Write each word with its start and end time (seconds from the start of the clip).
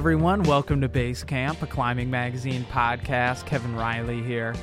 everyone. 0.00 0.42
Welcome 0.44 0.80
to 0.80 0.88
Base 0.88 1.22
Camp, 1.22 1.60
a 1.60 1.66
climbing 1.66 2.10
magazine 2.10 2.64
podcast. 2.72 3.44
Kevin 3.44 3.76
Riley 3.76 4.22
here. 4.22 4.54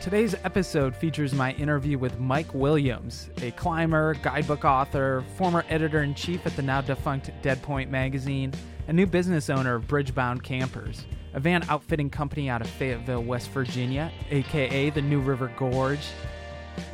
Today's 0.00 0.36
episode 0.44 0.94
features 0.94 1.34
my 1.34 1.54
interview 1.54 1.98
with 1.98 2.20
Mike 2.20 2.54
Williams, 2.54 3.30
a 3.42 3.50
climber, 3.50 4.14
guidebook 4.22 4.64
author, 4.64 5.24
former 5.36 5.64
editor 5.68 6.04
in 6.04 6.14
chief 6.14 6.46
at 6.46 6.54
the 6.54 6.62
now 6.62 6.80
defunct 6.80 7.32
Dead 7.42 7.60
Point 7.62 7.90
magazine, 7.90 8.52
and 8.86 8.96
new 8.96 9.06
business 9.06 9.50
owner 9.50 9.74
of 9.74 9.88
Bridgebound 9.88 10.44
Campers, 10.44 11.04
a 11.34 11.40
van 11.40 11.64
outfitting 11.68 12.08
company 12.08 12.48
out 12.48 12.60
of 12.60 12.70
Fayetteville, 12.70 13.24
West 13.24 13.50
Virginia, 13.50 14.12
aka 14.30 14.90
the 14.90 15.02
New 15.02 15.18
River 15.18 15.50
Gorge. 15.58 16.06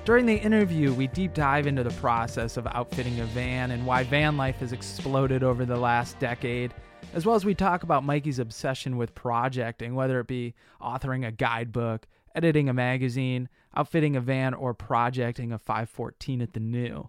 During 0.06 0.24
the 0.24 0.36
interview, 0.36 0.94
we 0.94 1.08
deep 1.08 1.34
dive 1.34 1.66
into 1.66 1.84
the 1.84 1.90
process 1.90 2.56
of 2.56 2.66
outfitting 2.68 3.20
a 3.20 3.26
van 3.26 3.72
and 3.72 3.84
why 3.84 4.02
van 4.04 4.38
life 4.38 4.56
has 4.60 4.72
exploded 4.72 5.42
over 5.42 5.66
the 5.66 5.76
last 5.76 6.18
decade, 6.18 6.72
as 7.16 7.24
well 7.24 7.34
as 7.34 7.46
we 7.46 7.54
talk 7.54 7.82
about 7.82 8.04
Mikey's 8.04 8.38
obsession 8.38 8.98
with 8.98 9.14
projecting, 9.14 9.94
whether 9.94 10.20
it 10.20 10.26
be 10.26 10.54
authoring 10.82 11.26
a 11.26 11.32
guidebook, 11.32 12.06
editing 12.34 12.68
a 12.68 12.74
magazine, 12.74 13.48
outfitting 13.74 14.14
a 14.16 14.20
van, 14.20 14.52
or 14.52 14.74
projecting 14.74 15.50
a 15.50 15.58
514 15.58 16.42
at 16.42 16.52
the 16.52 16.60
new. 16.60 17.08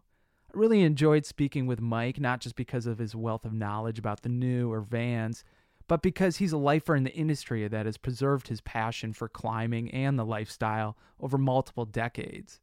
I 0.49 0.57
really 0.57 0.84
enjoyed 0.84 1.25
speaking 1.25 1.67
with 1.67 1.81
Mike, 1.81 2.21
not 2.21 2.39
just 2.39 2.55
because 2.55 2.88
of 2.88 2.99
his 2.99 3.17
wealth 3.17 3.43
of 3.43 3.51
knowledge 3.51 3.99
about 3.99 4.21
the 4.21 4.29
new 4.29 4.71
or 4.71 4.79
vans, 4.79 5.43
but 5.90 6.01
because 6.01 6.37
he's 6.37 6.54
a 6.54 6.57
lifer 6.57 6.95
in 6.95 7.04
the 7.04 7.13
industry 7.13 7.67
that 7.67 7.85
has 7.85 7.98
preserved 7.98 8.48
his 8.48 8.62
passion 8.62 9.12
for 9.12 9.27
climbing 9.27 9.91
and 9.91 10.17
the 10.17 10.23
lifestyle 10.23 10.95
over 11.20 11.37
multiple 11.37 11.84
decades. 11.84 12.62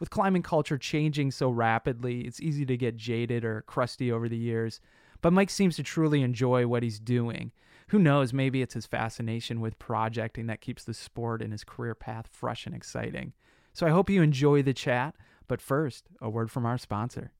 With 0.00 0.10
climbing 0.10 0.42
culture 0.42 0.78
changing 0.78 1.30
so 1.30 1.50
rapidly, 1.50 2.22
it's 2.22 2.40
easy 2.40 2.66
to 2.66 2.76
get 2.76 2.96
jaded 2.96 3.44
or 3.44 3.62
crusty 3.62 4.10
over 4.10 4.28
the 4.28 4.36
years, 4.36 4.80
but 5.20 5.32
Mike 5.32 5.50
seems 5.50 5.76
to 5.76 5.82
truly 5.82 6.22
enjoy 6.22 6.66
what 6.66 6.82
he's 6.82 6.98
doing 6.98 7.52
who 7.90 7.98
knows, 7.98 8.32
maybe 8.32 8.62
it's 8.62 8.74
his 8.74 8.86
fascination 8.86 9.60
with 9.60 9.80
projecting 9.80 10.46
that 10.46 10.60
keeps 10.60 10.84
the 10.84 10.94
sport 10.94 11.42
and 11.42 11.50
his 11.50 11.64
career 11.64 11.96
path 11.96 12.28
fresh 12.30 12.64
and 12.64 12.74
exciting. 12.74 13.32
So 13.72 13.84
I 13.84 13.90
hope 13.90 14.08
you 14.08 14.22
enjoy 14.22 14.62
the 14.62 14.72
chat, 14.72 15.16
but 15.48 15.60
first, 15.60 16.06
a 16.20 16.30
word 16.30 16.52
from 16.52 16.66
our 16.66 16.78
sponsor. 16.78 17.32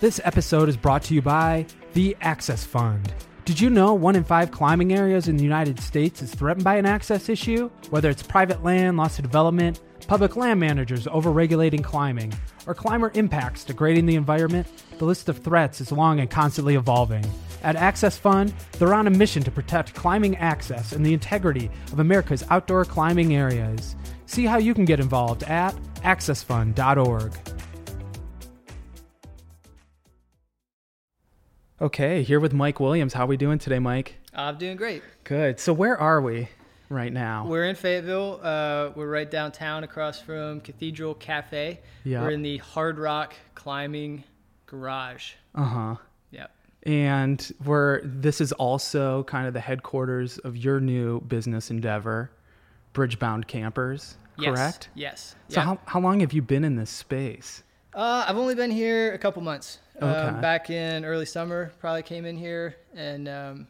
This 0.00 0.20
episode 0.24 0.68
is 0.68 0.76
brought 0.76 1.04
to 1.04 1.14
you 1.14 1.22
by 1.22 1.66
the 1.92 2.16
Access 2.20 2.64
Fund. 2.64 3.14
Did 3.44 3.60
you 3.60 3.70
know 3.70 3.94
one 3.94 4.16
in 4.16 4.24
five 4.24 4.50
climbing 4.50 4.92
areas 4.92 5.28
in 5.28 5.36
the 5.36 5.44
United 5.44 5.78
States 5.78 6.20
is 6.20 6.34
threatened 6.34 6.64
by 6.64 6.78
an 6.78 6.86
access 6.86 7.28
issue? 7.28 7.70
Whether 7.90 8.10
it's 8.10 8.24
private 8.24 8.64
land 8.64 8.96
loss 8.96 9.20
of 9.20 9.22
development, 9.22 9.80
public 10.06 10.36
land 10.36 10.60
managers 10.60 11.06
overregulating 11.06 11.82
climbing, 11.82 12.32
or 12.66 12.74
climber 12.74 13.10
impacts 13.14 13.64
degrading 13.64 14.06
the 14.06 14.16
environment, 14.16 14.66
the 14.98 15.04
list 15.04 15.28
of 15.28 15.38
threats 15.38 15.80
is 15.80 15.92
long 15.92 16.20
and 16.20 16.30
constantly 16.30 16.74
evolving. 16.74 17.24
At 17.62 17.76
Access 17.76 18.18
Fund, 18.18 18.52
they're 18.72 18.94
on 18.94 19.06
a 19.06 19.10
mission 19.10 19.42
to 19.42 19.50
protect 19.50 19.94
climbing 19.94 20.36
access 20.36 20.92
and 20.92 21.04
the 21.04 21.14
integrity 21.14 21.70
of 21.92 21.98
America's 21.98 22.44
outdoor 22.50 22.84
climbing 22.84 23.34
areas. 23.34 23.96
See 24.26 24.44
how 24.44 24.58
you 24.58 24.74
can 24.74 24.84
get 24.84 25.00
involved 25.00 25.42
at 25.44 25.74
accessfund.org. 26.02 27.32
Okay, 31.80 32.22
here 32.22 32.40
with 32.40 32.52
Mike 32.52 32.80
Williams. 32.80 33.12
How 33.12 33.24
are 33.24 33.26
we 33.26 33.36
doing 33.36 33.58
today, 33.58 33.78
Mike? 33.78 34.16
I'm 34.32 34.58
doing 34.58 34.76
great. 34.76 35.02
Good. 35.24 35.58
So 35.58 35.72
where 35.72 35.98
are 35.98 36.20
we? 36.20 36.48
Right 36.88 37.12
now? 37.12 37.46
We're 37.46 37.64
in 37.64 37.76
Fayetteville. 37.76 38.40
Uh, 38.42 38.90
we're 38.94 39.10
right 39.10 39.30
downtown 39.30 39.84
across 39.84 40.20
from 40.20 40.60
Cathedral 40.60 41.14
Cafe. 41.14 41.80
Yeah. 42.04 42.22
We're 42.22 42.30
in 42.30 42.42
the 42.42 42.58
Hard 42.58 42.98
Rock 42.98 43.34
Climbing 43.54 44.24
Garage. 44.66 45.32
Uh 45.54 45.64
huh. 45.64 45.96
Yep. 46.30 46.50
And 46.84 47.52
we're 47.64 48.00
this 48.02 48.40
is 48.40 48.52
also 48.52 49.24
kind 49.24 49.46
of 49.46 49.54
the 49.54 49.60
headquarters 49.60 50.38
of 50.38 50.56
your 50.56 50.80
new 50.80 51.20
business 51.22 51.70
endeavor, 51.70 52.30
Bridgebound 52.92 53.46
Campers. 53.46 54.16
Correct. 54.38 54.88
Yes. 54.94 55.34
yes. 55.48 55.54
So 55.54 55.60
yep. 55.60 55.64
how 55.64 55.78
how 55.86 56.00
long 56.00 56.20
have 56.20 56.32
you 56.32 56.42
been 56.42 56.64
in 56.64 56.76
this 56.76 56.90
space? 56.90 57.62
Uh, 57.94 58.24
I've 58.26 58.36
only 58.36 58.56
been 58.56 58.72
here 58.72 59.12
a 59.12 59.18
couple 59.18 59.40
months. 59.42 59.78
Okay. 59.96 60.06
Um, 60.06 60.40
back 60.40 60.70
in 60.70 61.04
early 61.04 61.26
summer, 61.26 61.72
probably 61.78 62.02
came 62.02 62.24
in 62.24 62.36
here, 62.36 62.74
and 62.94 63.28
um, 63.28 63.68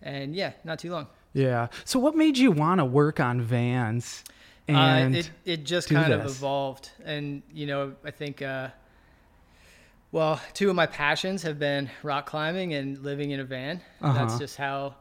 and 0.00 0.34
yeah, 0.34 0.52
not 0.64 0.78
too 0.78 0.90
long. 0.90 1.06
Yeah. 1.34 1.68
So 1.84 1.98
what 1.98 2.16
made 2.16 2.38
you 2.38 2.50
want 2.50 2.78
to 2.78 2.84
work 2.84 3.20
on 3.20 3.42
vans? 3.42 4.24
And 4.66 5.14
uh, 5.14 5.18
it 5.18 5.30
it 5.44 5.64
just 5.64 5.90
kind 5.90 6.10
this? 6.10 6.20
of 6.20 6.26
evolved, 6.30 6.90
and 7.04 7.42
you 7.52 7.66
know 7.66 7.94
I 8.04 8.10
think. 8.10 8.40
Uh, 8.40 8.68
well, 10.12 10.40
two 10.52 10.70
of 10.70 10.76
my 10.76 10.86
passions 10.86 11.42
have 11.42 11.58
been 11.58 11.90
rock 12.04 12.26
climbing 12.26 12.74
and 12.74 12.96
living 13.00 13.32
in 13.32 13.40
a 13.40 13.44
van. 13.44 13.80
Uh-huh. 14.00 14.16
That's 14.16 14.38
just 14.38 14.56
how 14.56 14.94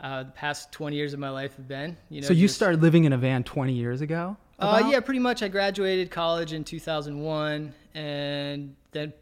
uh, 0.00 0.24
the 0.24 0.32
past 0.32 0.70
20 0.70 0.94
years 0.94 1.14
of 1.14 1.18
my 1.18 1.30
life 1.30 1.56
have 1.56 1.66
been. 1.66 1.96
You 2.10 2.20
know, 2.20 2.26
so 2.26 2.34
you 2.34 2.44
just, 2.44 2.56
started 2.56 2.82
living 2.82 3.04
in 3.04 3.14
a 3.14 3.16
van 3.16 3.42
20 3.42 3.72
years 3.72 4.02
ago? 4.02 4.36
Uh, 4.58 4.86
yeah, 4.90 5.00
pretty 5.00 5.18
much. 5.18 5.42
I 5.42 5.48
graduated 5.48 6.10
college 6.10 6.52
in 6.52 6.62
2001 6.62 7.72
and 7.94 8.76
then 8.92 9.14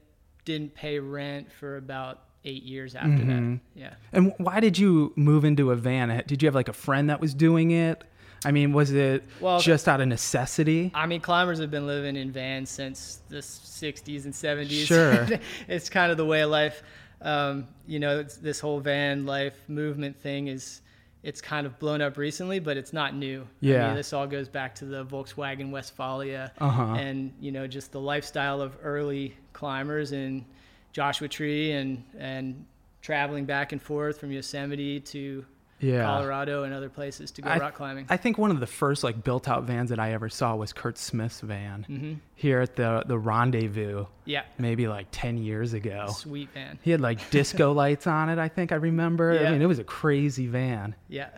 didn't 0.44 0.74
pay 0.74 0.98
rent 0.98 1.52
for 1.52 1.76
about 1.76 2.22
eight 2.48 2.62
years 2.62 2.94
after 2.94 3.08
mm-hmm. 3.08 3.52
that. 3.54 3.60
Yeah. 3.74 3.94
And 4.12 4.32
why 4.38 4.60
did 4.60 4.78
you 4.78 5.12
move 5.14 5.44
into 5.44 5.70
a 5.70 5.76
van? 5.76 6.24
Did 6.26 6.42
you 6.42 6.46
have 6.46 6.54
like 6.54 6.68
a 6.68 6.72
friend 6.72 7.10
that 7.10 7.20
was 7.20 7.34
doing 7.34 7.70
it? 7.70 8.02
I 8.44 8.52
mean, 8.52 8.72
was 8.72 8.92
it 8.92 9.24
well, 9.40 9.60
just 9.60 9.88
out 9.88 10.00
of 10.00 10.08
necessity? 10.08 10.92
I 10.94 11.06
mean, 11.06 11.20
climbers 11.20 11.58
have 11.58 11.70
been 11.70 11.86
living 11.86 12.16
in 12.16 12.30
vans 12.30 12.70
since 12.70 13.20
the 13.28 13.38
60s 13.38 14.24
and 14.24 14.32
70s. 14.32 14.86
Sure. 14.86 15.26
it's 15.68 15.90
kind 15.90 16.10
of 16.10 16.16
the 16.16 16.24
way 16.24 16.42
of 16.42 16.50
life. 16.50 16.82
Um, 17.20 17.66
you 17.86 17.98
know, 17.98 18.22
this 18.22 18.60
whole 18.60 18.78
van 18.78 19.26
life 19.26 19.56
movement 19.66 20.20
thing 20.20 20.46
is 20.46 20.82
it's 21.24 21.40
kind 21.40 21.66
of 21.66 21.76
blown 21.80 22.00
up 22.00 22.16
recently, 22.16 22.60
but 22.60 22.76
it's 22.76 22.92
not 22.92 23.14
new. 23.14 23.44
Yeah. 23.60 23.84
I 23.84 23.86
mean, 23.88 23.96
this 23.96 24.12
all 24.12 24.28
goes 24.28 24.48
back 24.48 24.72
to 24.76 24.84
the 24.84 25.04
Volkswagen 25.04 25.70
Westfalia 25.70 26.52
uh-huh. 26.58 26.94
and, 26.94 27.32
you 27.40 27.50
know, 27.50 27.66
just 27.66 27.90
the 27.90 28.00
lifestyle 28.00 28.62
of 28.62 28.76
early 28.82 29.36
climbers 29.52 30.12
and– 30.12 30.44
Joshua 30.92 31.28
Tree 31.28 31.72
and 31.72 32.02
and 32.18 32.64
traveling 33.00 33.44
back 33.44 33.72
and 33.72 33.80
forth 33.80 34.18
from 34.18 34.32
Yosemite 34.32 35.00
to 35.00 35.44
yeah. 35.80 36.04
Colorado 36.04 36.64
and 36.64 36.74
other 36.74 36.88
places 36.88 37.30
to 37.32 37.42
go 37.42 37.50
I, 37.50 37.58
rock 37.58 37.74
climbing. 37.74 38.06
I 38.08 38.16
think 38.16 38.38
one 38.38 38.50
of 38.50 38.60
the 38.60 38.66
first 38.66 39.04
like 39.04 39.22
built 39.22 39.48
out 39.48 39.64
vans 39.64 39.90
that 39.90 39.98
I 39.98 40.12
ever 40.12 40.28
saw 40.28 40.56
was 40.56 40.72
Kurt 40.72 40.98
Smith's 40.98 41.40
van 41.40 41.86
mm-hmm. 41.88 42.14
here 42.34 42.60
at 42.60 42.76
the 42.76 43.04
the 43.06 43.18
Rendezvous. 43.18 44.06
Yeah, 44.24 44.42
maybe 44.58 44.88
like 44.88 45.06
ten 45.10 45.38
years 45.38 45.72
ago. 45.72 46.06
Sweet 46.08 46.50
van. 46.52 46.78
He 46.82 46.90
had 46.90 47.00
like 47.00 47.30
disco 47.30 47.72
lights 47.84 48.06
on 48.06 48.28
it. 48.28 48.38
I 48.38 48.48
think 48.48 48.72
I 48.72 48.76
remember. 48.76 49.34
Yeah. 49.34 49.48
I 49.48 49.52
mean, 49.52 49.62
it 49.62 49.66
was 49.66 49.78
a 49.78 49.84
crazy 49.84 50.46
van. 50.46 50.94
Yeah. 51.08 51.28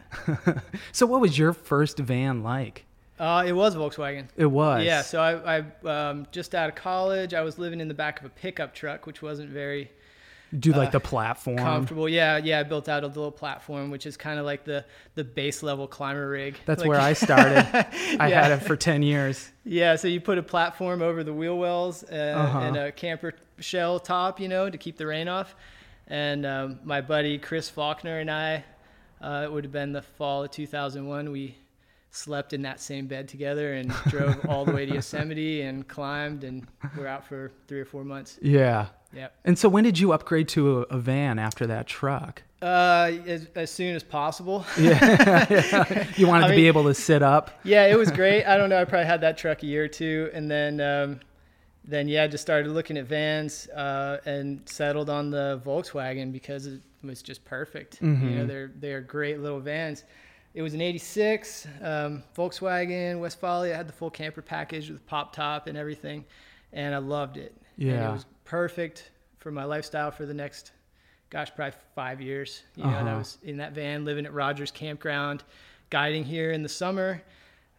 so, 0.92 1.06
what 1.06 1.20
was 1.20 1.38
your 1.38 1.52
first 1.52 1.98
van 1.98 2.42
like? 2.42 2.86
Uh, 3.20 3.44
it 3.46 3.52
was 3.52 3.76
Volkswagen. 3.76 4.28
It 4.34 4.46
was. 4.46 4.82
Yeah. 4.82 5.02
So 5.02 5.20
I, 5.20 5.58
I 5.58 6.08
um, 6.08 6.26
just 6.32 6.54
out 6.54 6.70
of 6.70 6.74
college, 6.74 7.34
I 7.34 7.42
was 7.42 7.58
living 7.58 7.78
in 7.80 7.86
the 7.86 7.94
back 7.94 8.18
of 8.18 8.24
a 8.24 8.30
pickup 8.30 8.74
truck, 8.74 9.06
which 9.06 9.20
wasn't 9.20 9.50
very. 9.50 9.90
Do 10.58 10.72
like 10.72 10.88
uh, 10.88 10.92
the 10.92 11.00
platform? 11.00 11.58
Comfortable. 11.58 12.08
Yeah, 12.08 12.38
yeah. 12.38 12.60
I 12.60 12.62
built 12.62 12.88
out 12.88 13.04
a 13.04 13.06
little 13.06 13.30
platform, 13.30 13.90
which 13.90 14.06
is 14.06 14.16
kind 14.16 14.38
of 14.40 14.46
like 14.46 14.64
the 14.64 14.86
the 15.16 15.22
base 15.22 15.62
level 15.62 15.86
climber 15.86 16.30
rig. 16.30 16.56
That's 16.64 16.80
like, 16.80 16.88
where 16.88 16.98
I 16.98 17.12
started. 17.12 17.68
I 18.18 18.28
yeah. 18.28 18.42
had 18.42 18.52
it 18.52 18.64
for 18.64 18.74
ten 18.74 19.02
years. 19.02 19.50
Yeah. 19.64 19.96
So 19.96 20.08
you 20.08 20.20
put 20.22 20.38
a 20.38 20.42
platform 20.42 21.02
over 21.02 21.22
the 21.22 21.34
wheel 21.34 21.58
wells 21.58 22.02
uh, 22.04 22.14
uh-huh. 22.14 22.58
and 22.60 22.76
a 22.78 22.90
camper 22.90 23.34
shell 23.58 24.00
top, 24.00 24.40
you 24.40 24.48
know, 24.48 24.70
to 24.70 24.78
keep 24.78 24.96
the 24.96 25.06
rain 25.06 25.28
off. 25.28 25.54
And 26.08 26.46
um, 26.46 26.80
my 26.84 27.02
buddy 27.02 27.36
Chris 27.38 27.68
Faulkner 27.68 28.18
and 28.18 28.30
I, 28.30 28.64
uh, 29.20 29.42
it 29.44 29.52
would 29.52 29.64
have 29.64 29.72
been 29.72 29.92
the 29.92 30.02
fall 30.02 30.42
of 30.42 30.50
2001. 30.50 31.30
We 31.30 31.54
slept 32.10 32.52
in 32.52 32.62
that 32.62 32.80
same 32.80 33.06
bed 33.06 33.28
together 33.28 33.74
and 33.74 33.90
drove 34.08 34.44
all 34.46 34.64
the 34.64 34.72
way 34.72 34.84
to 34.84 34.94
Yosemite 34.94 35.62
and 35.62 35.86
climbed 35.86 36.44
and 36.44 36.66
we're 36.96 37.06
out 37.06 37.26
for 37.26 37.52
three 37.68 37.80
or 37.80 37.84
four 37.84 38.04
months. 38.04 38.38
Yeah. 38.42 38.88
Yeah. 39.12 39.28
And 39.44 39.58
so 39.58 39.68
when 39.68 39.84
did 39.84 39.98
you 39.98 40.12
upgrade 40.12 40.48
to 40.50 40.78
a, 40.78 40.80
a 40.82 40.98
van 40.98 41.38
after 41.38 41.66
that 41.66 41.86
truck? 41.86 42.42
Uh, 42.62 43.12
as, 43.26 43.48
as 43.54 43.70
soon 43.70 43.96
as 43.96 44.02
possible. 44.02 44.64
yeah. 44.78 45.46
yeah. 45.50 46.06
You 46.16 46.26
wanted 46.26 46.44
I 46.44 46.48
to 46.48 46.54
mean, 46.54 46.64
be 46.64 46.68
able 46.68 46.84
to 46.84 46.94
sit 46.94 47.22
up. 47.22 47.50
Yeah, 47.64 47.86
it 47.86 47.96
was 47.96 48.10
great. 48.10 48.44
I 48.44 48.56
don't 48.56 48.68
know. 48.68 48.80
I 48.80 48.84
probably 48.84 49.06
had 49.06 49.22
that 49.22 49.38
truck 49.38 49.62
a 49.62 49.66
year 49.66 49.84
or 49.84 49.88
two, 49.88 50.30
and 50.34 50.50
then, 50.50 50.80
um, 50.80 51.20
then 51.84 52.06
yeah, 52.06 52.26
just 52.26 52.42
started 52.42 52.70
looking 52.70 52.98
at 52.98 53.06
vans 53.06 53.68
uh, 53.68 54.18
and 54.26 54.60
settled 54.68 55.08
on 55.08 55.30
the 55.30 55.60
Volkswagen 55.64 56.32
because 56.32 56.66
it 56.66 56.82
was 57.02 57.22
just 57.22 57.44
perfect. 57.44 58.02
Mm-hmm. 58.02 58.28
You 58.28 58.36
know, 58.36 58.46
they're 58.46 58.70
they're 58.76 59.00
great 59.00 59.40
little 59.40 59.60
vans. 59.60 60.04
It 60.52 60.62
was 60.62 60.74
an 60.74 60.80
86 60.80 61.66
um, 61.80 62.22
Volkswagen 62.36 63.20
Westfalia. 63.20 63.74
I 63.74 63.76
had 63.76 63.88
the 63.88 63.92
full 63.92 64.10
camper 64.10 64.42
package 64.42 64.90
with 64.90 65.06
pop 65.06 65.32
top 65.32 65.68
and 65.68 65.78
everything. 65.78 66.24
And 66.72 66.94
I 66.94 66.98
loved 66.98 67.36
it. 67.36 67.54
Yeah. 67.76 67.92
And 67.92 68.04
it 68.04 68.12
was 68.12 68.26
perfect 68.44 69.10
for 69.38 69.50
my 69.50 69.64
lifestyle 69.64 70.10
for 70.10 70.26
the 70.26 70.34
next, 70.34 70.72
gosh, 71.30 71.50
probably 71.54 71.78
five 71.94 72.20
years. 72.20 72.62
You 72.74 72.84
uh-huh. 72.84 72.96
and 72.98 73.08
I 73.08 73.12
uh-huh. 73.12 73.18
was 73.18 73.38
in 73.42 73.56
that 73.58 73.72
van 73.72 74.04
living 74.04 74.26
at 74.26 74.32
Rogers 74.32 74.70
Campground, 74.70 75.44
guiding 75.88 76.24
here 76.24 76.50
in 76.50 76.62
the 76.62 76.68
summer, 76.68 77.22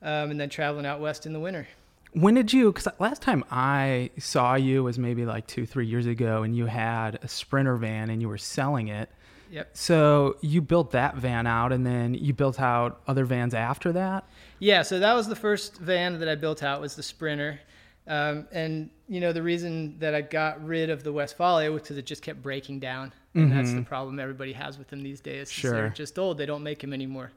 um, 0.01 0.31
and 0.31 0.39
then 0.39 0.49
traveling 0.49 0.85
out 0.85 0.99
west 0.99 1.25
in 1.25 1.33
the 1.33 1.39
winter. 1.39 1.67
when 2.13 2.33
did 2.33 2.51
you? 2.53 2.71
Because 2.71 2.87
last 2.99 3.21
time 3.21 3.43
I 3.51 4.11
saw 4.17 4.55
you 4.55 4.83
was 4.83 4.97
maybe 4.97 5.25
like 5.25 5.45
two, 5.45 5.65
three 5.65 5.87
years 5.87 6.05
ago, 6.05 6.43
and 6.43 6.55
you 6.55 6.65
had 6.65 7.19
a 7.21 7.27
Sprinter 7.27 7.75
van 7.75 8.09
and 8.09 8.21
you 8.21 8.29
were 8.29 8.37
selling 8.37 8.87
it. 8.87 9.09
Yep. 9.51 9.69
So 9.73 10.37
you 10.41 10.61
built 10.61 10.91
that 10.91 11.15
van 11.17 11.45
out, 11.45 11.71
and 11.71 11.85
then 11.85 12.13
you 12.13 12.33
built 12.33 12.59
out 12.59 13.01
other 13.07 13.25
vans 13.25 13.53
after 13.53 13.91
that. 13.91 14.23
Yeah. 14.59 14.81
So 14.81 14.99
that 14.99 15.13
was 15.13 15.27
the 15.27 15.35
first 15.35 15.77
van 15.77 16.19
that 16.19 16.29
I 16.29 16.35
built 16.35 16.63
out 16.63 16.81
was 16.81 16.95
the 16.95 17.03
Sprinter. 17.03 17.59
Um, 18.07 18.47
and 18.51 18.89
you 19.07 19.19
know 19.19 19.31
the 19.31 19.43
reason 19.43 19.99
that 19.99 20.15
I 20.15 20.21
got 20.21 20.65
rid 20.65 20.89
of 20.89 21.03
the 21.03 21.11
Westfalia 21.11 21.71
was 21.71 21.83
because 21.83 21.97
it 21.97 22.05
just 22.05 22.23
kept 22.23 22.41
breaking 22.41 22.79
down, 22.79 23.13
and 23.35 23.47
mm-hmm. 23.47 23.57
that's 23.57 23.73
the 23.73 23.83
problem 23.83 24.19
everybody 24.19 24.53
has 24.53 24.77
with 24.77 24.87
them 24.87 25.03
these 25.03 25.21
days. 25.21 25.51
Sure. 25.51 25.71
They're 25.71 25.89
just 25.89 26.17
old; 26.17 26.37
they 26.37 26.47
don't 26.47 26.63
make 26.63 26.79
them 26.79 26.93
anymore. 26.93 27.31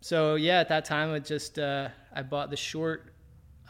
So 0.00 0.36
yeah, 0.36 0.60
at 0.60 0.68
that 0.68 0.84
time, 0.84 1.12
I 1.12 1.18
just 1.18 1.58
uh, 1.58 1.88
I 2.14 2.22
bought 2.22 2.50
the 2.50 2.56
short 2.56 3.12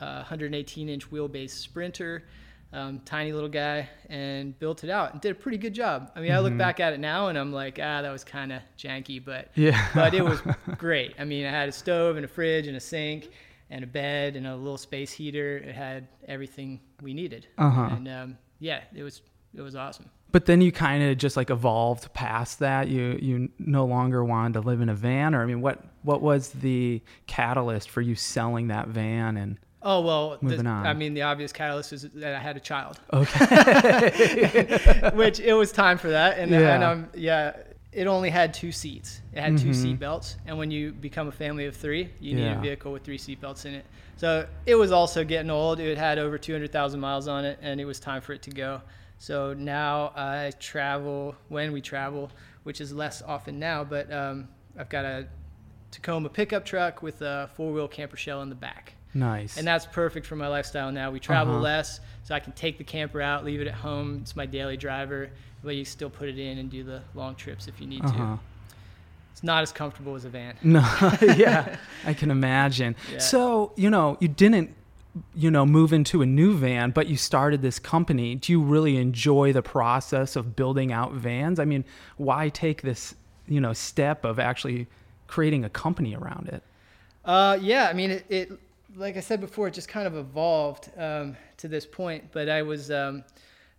uh, 0.01 0.17
118 0.17 0.89
inch 0.89 1.11
wheelbase 1.11 1.51
Sprinter, 1.51 2.25
um, 2.73 3.01
tiny 3.05 3.33
little 3.33 3.49
guy, 3.49 3.89
and 4.09 4.59
built 4.59 4.85
it 4.85 4.91
out 4.91 5.13
and 5.13 5.21
did 5.21 5.33
a 5.33 5.35
pretty 5.35 5.59
good 5.59 5.75
job. 5.75 6.11
I 6.15 6.21
mean, 6.21 6.31
mm-hmm. 6.31 6.37
I 6.37 6.41
look 6.41 6.51
mm-hmm. 6.51 6.59
back 6.59 6.81
at 6.81 6.93
it 6.93 7.01
now 7.01 7.29
and 7.29 7.39
I'm 7.39 7.53
like, 7.53 7.79
ah, 7.81 8.03
that 8.03 8.11
was 8.11 8.25
kind 8.25 8.53
of 8.53 8.63
janky, 8.79 9.25
but 9.25 9.51
yeah, 9.55 9.89
but 9.95 10.15
it 10.15 10.25
was 10.25 10.41
great. 10.79 11.15
I 11.19 11.25
mean, 11.25 11.47
I 11.47 11.51
had 11.51 11.69
a 11.69 11.73
stove 11.73 12.17
and 12.17 12.25
a 12.25 12.29
fridge 12.29 12.67
and 12.67 12.77
a 12.77 12.81
sink 12.81 13.31
and 13.71 13.83
a 13.83 13.87
bed 13.87 14.37
and 14.37 14.47
a 14.47 14.57
little 14.57 14.79
space 14.79 15.13
heater. 15.13 15.59
It 15.59 15.75
had 15.75 16.09
everything 16.27 16.81
we 17.01 17.15
needed, 17.15 17.47
uh-huh. 17.59 17.89
and 17.93 18.09
um, 18.09 18.39
yeah, 18.59 18.83
it 18.95 19.03
was 19.03 19.23
it 19.55 19.63
was 19.63 19.75
awesome. 19.75 20.11
But 20.33 20.45
then 20.45 20.61
you 20.61 20.73
kind 20.73 21.03
of 21.03 21.17
just 21.17 21.37
like 21.37 21.51
evolved 21.51 22.13
past 22.13 22.59
that. 22.59 22.89
You 22.89 23.19
you 23.23 23.49
no 23.59 23.87
longer 23.87 24.25
wanted 24.25 24.55
to 24.55 24.61
live 24.61 24.81
in 24.81 24.89
a 24.89 24.95
van, 24.95 25.35
or 25.35 25.43
I 25.43 25.47
mean, 25.47 25.61
what 25.61 25.85
what 26.03 26.21
was 26.21 26.51
the 26.51 27.01
catalyst 27.27 27.91
for 27.91 28.01
you 28.01 28.15
selling 28.15 28.69
that 28.69 28.89
van 28.89 29.37
and 29.37 29.59
Oh 29.83 30.01
well, 30.01 30.39
moving 30.41 30.65
the, 30.65 30.71
on. 30.71 30.87
I 30.87 30.95
mean, 30.95 31.15
the 31.15 31.23
obvious 31.23 31.53
catalyst 31.53 31.93
is 31.93 32.03
that 32.03 32.35
I 32.35 32.39
had 32.39 32.57
a 32.57 32.61
child. 32.61 32.99
Okay. 33.13 35.11
Which 35.15 35.39
it 35.39 35.53
was 35.53 35.71
time 35.71 35.99
for 35.99 36.11
that, 36.11 36.39
and 36.39 36.51
yeah. 36.51 36.75
and 36.75 36.85
um 36.85 37.09
yeah, 37.15 37.57
it 37.93 38.07
only 38.07 38.31
had 38.31 38.53
two 38.53 38.73
seats. 38.73 39.21
It 39.33 39.41
had 39.41 39.55
mm-hmm. 39.55 39.69
two 39.69 39.75
seat 39.75 39.99
belts, 39.99 40.37
and 40.47 40.59
when 40.59 40.71
you 40.71 40.93
become 40.93 41.29
a 41.29 41.33
family 41.33 41.67
of 41.67 41.77
three, 41.77 42.11
you 42.21 42.37
yeah. 42.37 42.51
need 42.51 42.59
a 42.59 42.61
vehicle 42.61 42.93
with 42.93 43.05
three 43.05 43.19
seat 43.19 43.41
belts 43.41 43.65
in 43.65 43.75
it. 43.75 43.87
So 44.17 44.47
it 44.65 44.75
was 44.75 44.93
also 44.93 45.25
getting 45.25 45.51
old. 45.51 45.79
It 45.79 45.99
had 45.99 46.19
over 46.19 46.39
200,000 46.39 46.99
miles 46.99 47.29
on 47.29 47.45
it, 47.45 47.59
and 47.63 47.81
it 47.81 47.85
was 47.85 48.01
time 48.01 48.23
for 48.23 48.33
it 48.33 48.43
to 48.43 48.51
go. 48.51 48.83
So 49.19 49.55
now 49.55 50.13
I 50.15 50.53
travel 50.59 51.37
when 51.49 51.73
we 51.73 51.81
travel, 51.81 52.31
which 52.65 52.81
is 52.81 52.93
less 52.93 53.23
often 53.23 53.59
now, 53.59 53.85
but 53.85 54.13
um, 54.13 54.49
I've 54.79 54.89
got 54.89 55.05
a 55.05 55.27
Tacoma 55.91 56.29
pickup 56.29 56.65
truck 56.65 57.03
with 57.03 57.23
a 57.23 57.49
four 57.55 57.73
wheel 57.73 57.89
camper 57.89 58.17
shell 58.17 58.43
in 58.43 58.49
the 58.49 58.55
back. 58.55 58.96
Nice. 59.17 59.57
And 59.57 59.67
that's 59.67 59.87
perfect 59.87 60.27
for 60.27 60.37
my 60.37 60.47
lifestyle 60.49 60.93
now. 60.93 61.11
We 61.11 61.21
travel 61.21 61.55
Uh-huh. 61.55 61.63
less, 61.63 62.01
so 62.23 62.35
I 62.35 62.41
can 62.41 62.53
take 62.53 62.79
the 62.79 62.85
camper 62.85 63.21
out, 63.23 63.45
leave 63.45 63.61
it 63.61 63.67
at 63.67 63.75
home. 63.75 64.19
It's 64.23 64.37
my 64.37 64.47
daily 64.47 64.77
driver, 64.77 65.31
but 65.65 65.75
you 65.75 65.85
still 65.85 66.11
put 66.11 66.29
it 66.29 66.39
in 66.39 66.59
and 66.59 66.71
do 66.71 66.85
the 66.85 67.03
long 67.15 67.35
trips 67.35 67.67
if 67.69 67.81
you 67.81 67.87
need 67.87 68.05
Uh-huh. 68.05 68.17
to. 68.37 68.39
It's 69.33 69.43
not 69.43 69.63
as 69.63 69.73
comfortable 69.73 70.15
as 70.15 70.25
a 70.25 70.29
van. 70.29 70.55
No, 70.63 70.81
yeah, 71.37 71.77
I 72.05 72.15
can 72.15 72.31
imagine. 72.31 72.95
Yeah. 73.13 73.19
So, 73.19 73.73
you 73.77 73.91
know, 73.91 74.17
you 74.21 74.29
didn't, 74.29 74.75
you 75.35 75.51
know, 75.51 75.65
move 75.65 75.93
into 75.95 76.21
a 76.23 76.27
new 76.27 76.55
van, 76.55 76.91
but 76.91 77.07
you 77.07 77.17
started 77.17 77.63
this 77.63 77.79
company. 77.79 78.35
Do 78.35 78.53
you 78.53 78.61
really 78.63 78.97
enjoy 78.99 79.53
the 79.53 79.63
process 79.63 80.37
of 80.37 80.57
building 80.57 80.93
out 80.93 81.13
vans? 81.13 81.59
I 81.59 81.65
mean, 81.65 81.85
why 82.19 82.51
take 82.51 82.83
this, 82.83 83.15
you 83.49 83.61
know, 83.61 83.73
step 83.73 84.25
of 84.27 84.39
actually 84.39 84.89
creating 85.27 85.65
a 85.65 85.71
company 85.71 86.15
around 86.15 86.49
it? 86.49 86.63
Uh, 87.25 87.59
yeah, 87.61 87.89
I 87.89 87.93
mean, 87.95 88.11
it, 88.13 88.27
it, 88.29 88.53
like 88.97 89.17
I 89.17 89.21
said 89.21 89.41
before, 89.41 89.69
it 89.69 89.75
just 89.75 89.89
kind 89.89 90.07
of 90.07 90.17
evolved 90.17 90.91
um, 90.97 91.37
to 91.59 91.69
this 91.69 91.87
point. 91.87 92.25
But 92.33 92.49
I 92.49 92.63
was 92.63 92.91
um, 92.91 93.25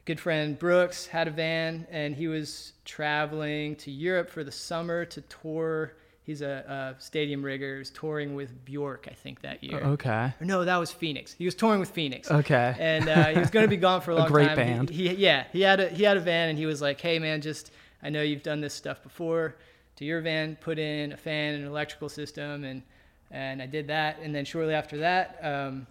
good 0.06 0.20
friend 0.20 0.58
Brooks 0.58 1.08
had 1.08 1.28
a 1.28 1.32
van, 1.32 1.88
and 1.92 2.16
he 2.16 2.28
was 2.28 2.74
traveling 2.86 3.76
to 3.78 3.92
Europe 3.92 4.30
for 4.30 4.44
the 4.44 4.52
summer 4.52 5.06
to 5.06 5.22
tour. 5.22 5.94
He's 6.24 6.42
a, 6.42 6.96
a 6.98 7.02
stadium 7.02 7.44
rigger. 7.44 7.74
He 7.74 7.80
was 7.80 7.90
touring 7.90 8.36
with 8.36 8.66
Bjork, 8.66 9.08
I 9.10 9.14
think, 9.14 9.42
that 9.42 9.64
year. 9.64 9.80
Okay. 9.80 10.34
Or 10.40 10.46
no, 10.46 10.66
that 10.66 10.76
was 10.76 10.92
Phoenix. 10.92 11.34
He 11.34 11.46
was 11.46 11.56
touring 11.56 11.80
with 11.80 11.90
Phoenix. 11.90 12.30
Okay. 12.30 12.76
And 12.78 13.08
uh, 13.08 13.26
he 13.28 13.40
was 13.40 13.50
going 13.50 13.64
to 13.64 13.70
be 13.70 13.78
gone 13.78 14.02
for 14.02 14.12
a 14.12 14.16
long 14.18 14.28
great 14.28 14.48
time. 14.48 14.56
band. 14.58 14.90
He, 14.90 15.08
he, 15.08 15.16
yeah, 15.16 15.46
he 15.54 15.62
had 15.62 15.80
a 15.80 15.90
he 15.90 16.04
had 16.04 16.18
a 16.18 16.20
van, 16.20 16.50
and 16.50 16.58
he 16.58 16.66
was 16.66 16.82
like, 16.82 17.00
"Hey, 17.00 17.18
man, 17.18 17.42
just 17.42 17.72
I 18.04 18.10
know 18.10 18.22
you've 18.22 18.44
done 18.44 18.62
this 18.62 18.74
stuff 18.74 19.02
before. 19.04 19.56
To 19.96 20.06
your 20.06 20.22
van, 20.22 20.58
put 20.58 20.78
in 20.78 21.12
a 21.14 21.18
fan 21.18 21.56
and 21.56 21.64
an 21.64 21.70
electrical 21.70 22.08
system, 22.08 22.66
and 22.66 22.84
and 23.32 23.62
I 23.62 23.66
did 23.66 23.88
that. 23.88 24.20
And 24.22 24.34
then 24.34 24.46
shortly 24.46 24.74
after 24.74 24.98
that, 24.98 25.40
um, 25.42 25.88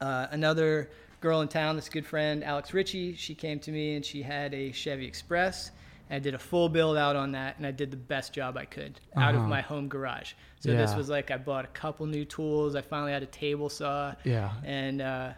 uh, 0.00 0.26
another 0.30 0.90
girl 1.20 1.40
in 1.40 1.48
town, 1.48 1.76
this 1.76 1.88
good 1.88 2.06
friend, 2.06 2.42
Alex 2.42 2.74
Ritchie, 2.74 3.14
she 3.16 3.34
came 3.34 3.58
to 3.60 3.70
me 3.70 3.94
and 3.94 4.04
she 4.04 4.22
had 4.22 4.52
a 4.54 4.72
Chevy 4.72 5.06
Express. 5.06 5.70
And 6.10 6.16
I 6.16 6.18
did 6.18 6.34
a 6.34 6.38
full 6.38 6.68
build 6.68 6.96
out 6.96 7.14
on 7.16 7.32
that, 7.32 7.56
and 7.58 7.66
I 7.66 7.70
did 7.70 7.90
the 7.90 7.96
best 7.96 8.32
job 8.32 8.56
I 8.56 8.64
could 8.64 9.00
out 9.16 9.34
Uh-huh. 9.34 9.44
of 9.44 9.48
my 9.48 9.60
home 9.60 9.88
garage. 9.88 10.32
So 10.60 10.70
this 10.72 10.94
was 10.94 11.08
like 11.08 11.30
I 11.30 11.36
bought 11.38 11.64
a 11.64 11.68
couple 11.68 12.06
new 12.06 12.24
tools. 12.24 12.74
I 12.76 12.80
finally 12.82 13.12
had 13.12 13.22
a 13.22 13.26
table 13.26 13.68
saw 13.68 14.14
Yeah. 14.24 14.50
and 14.64 15.00
uh, 15.00 15.32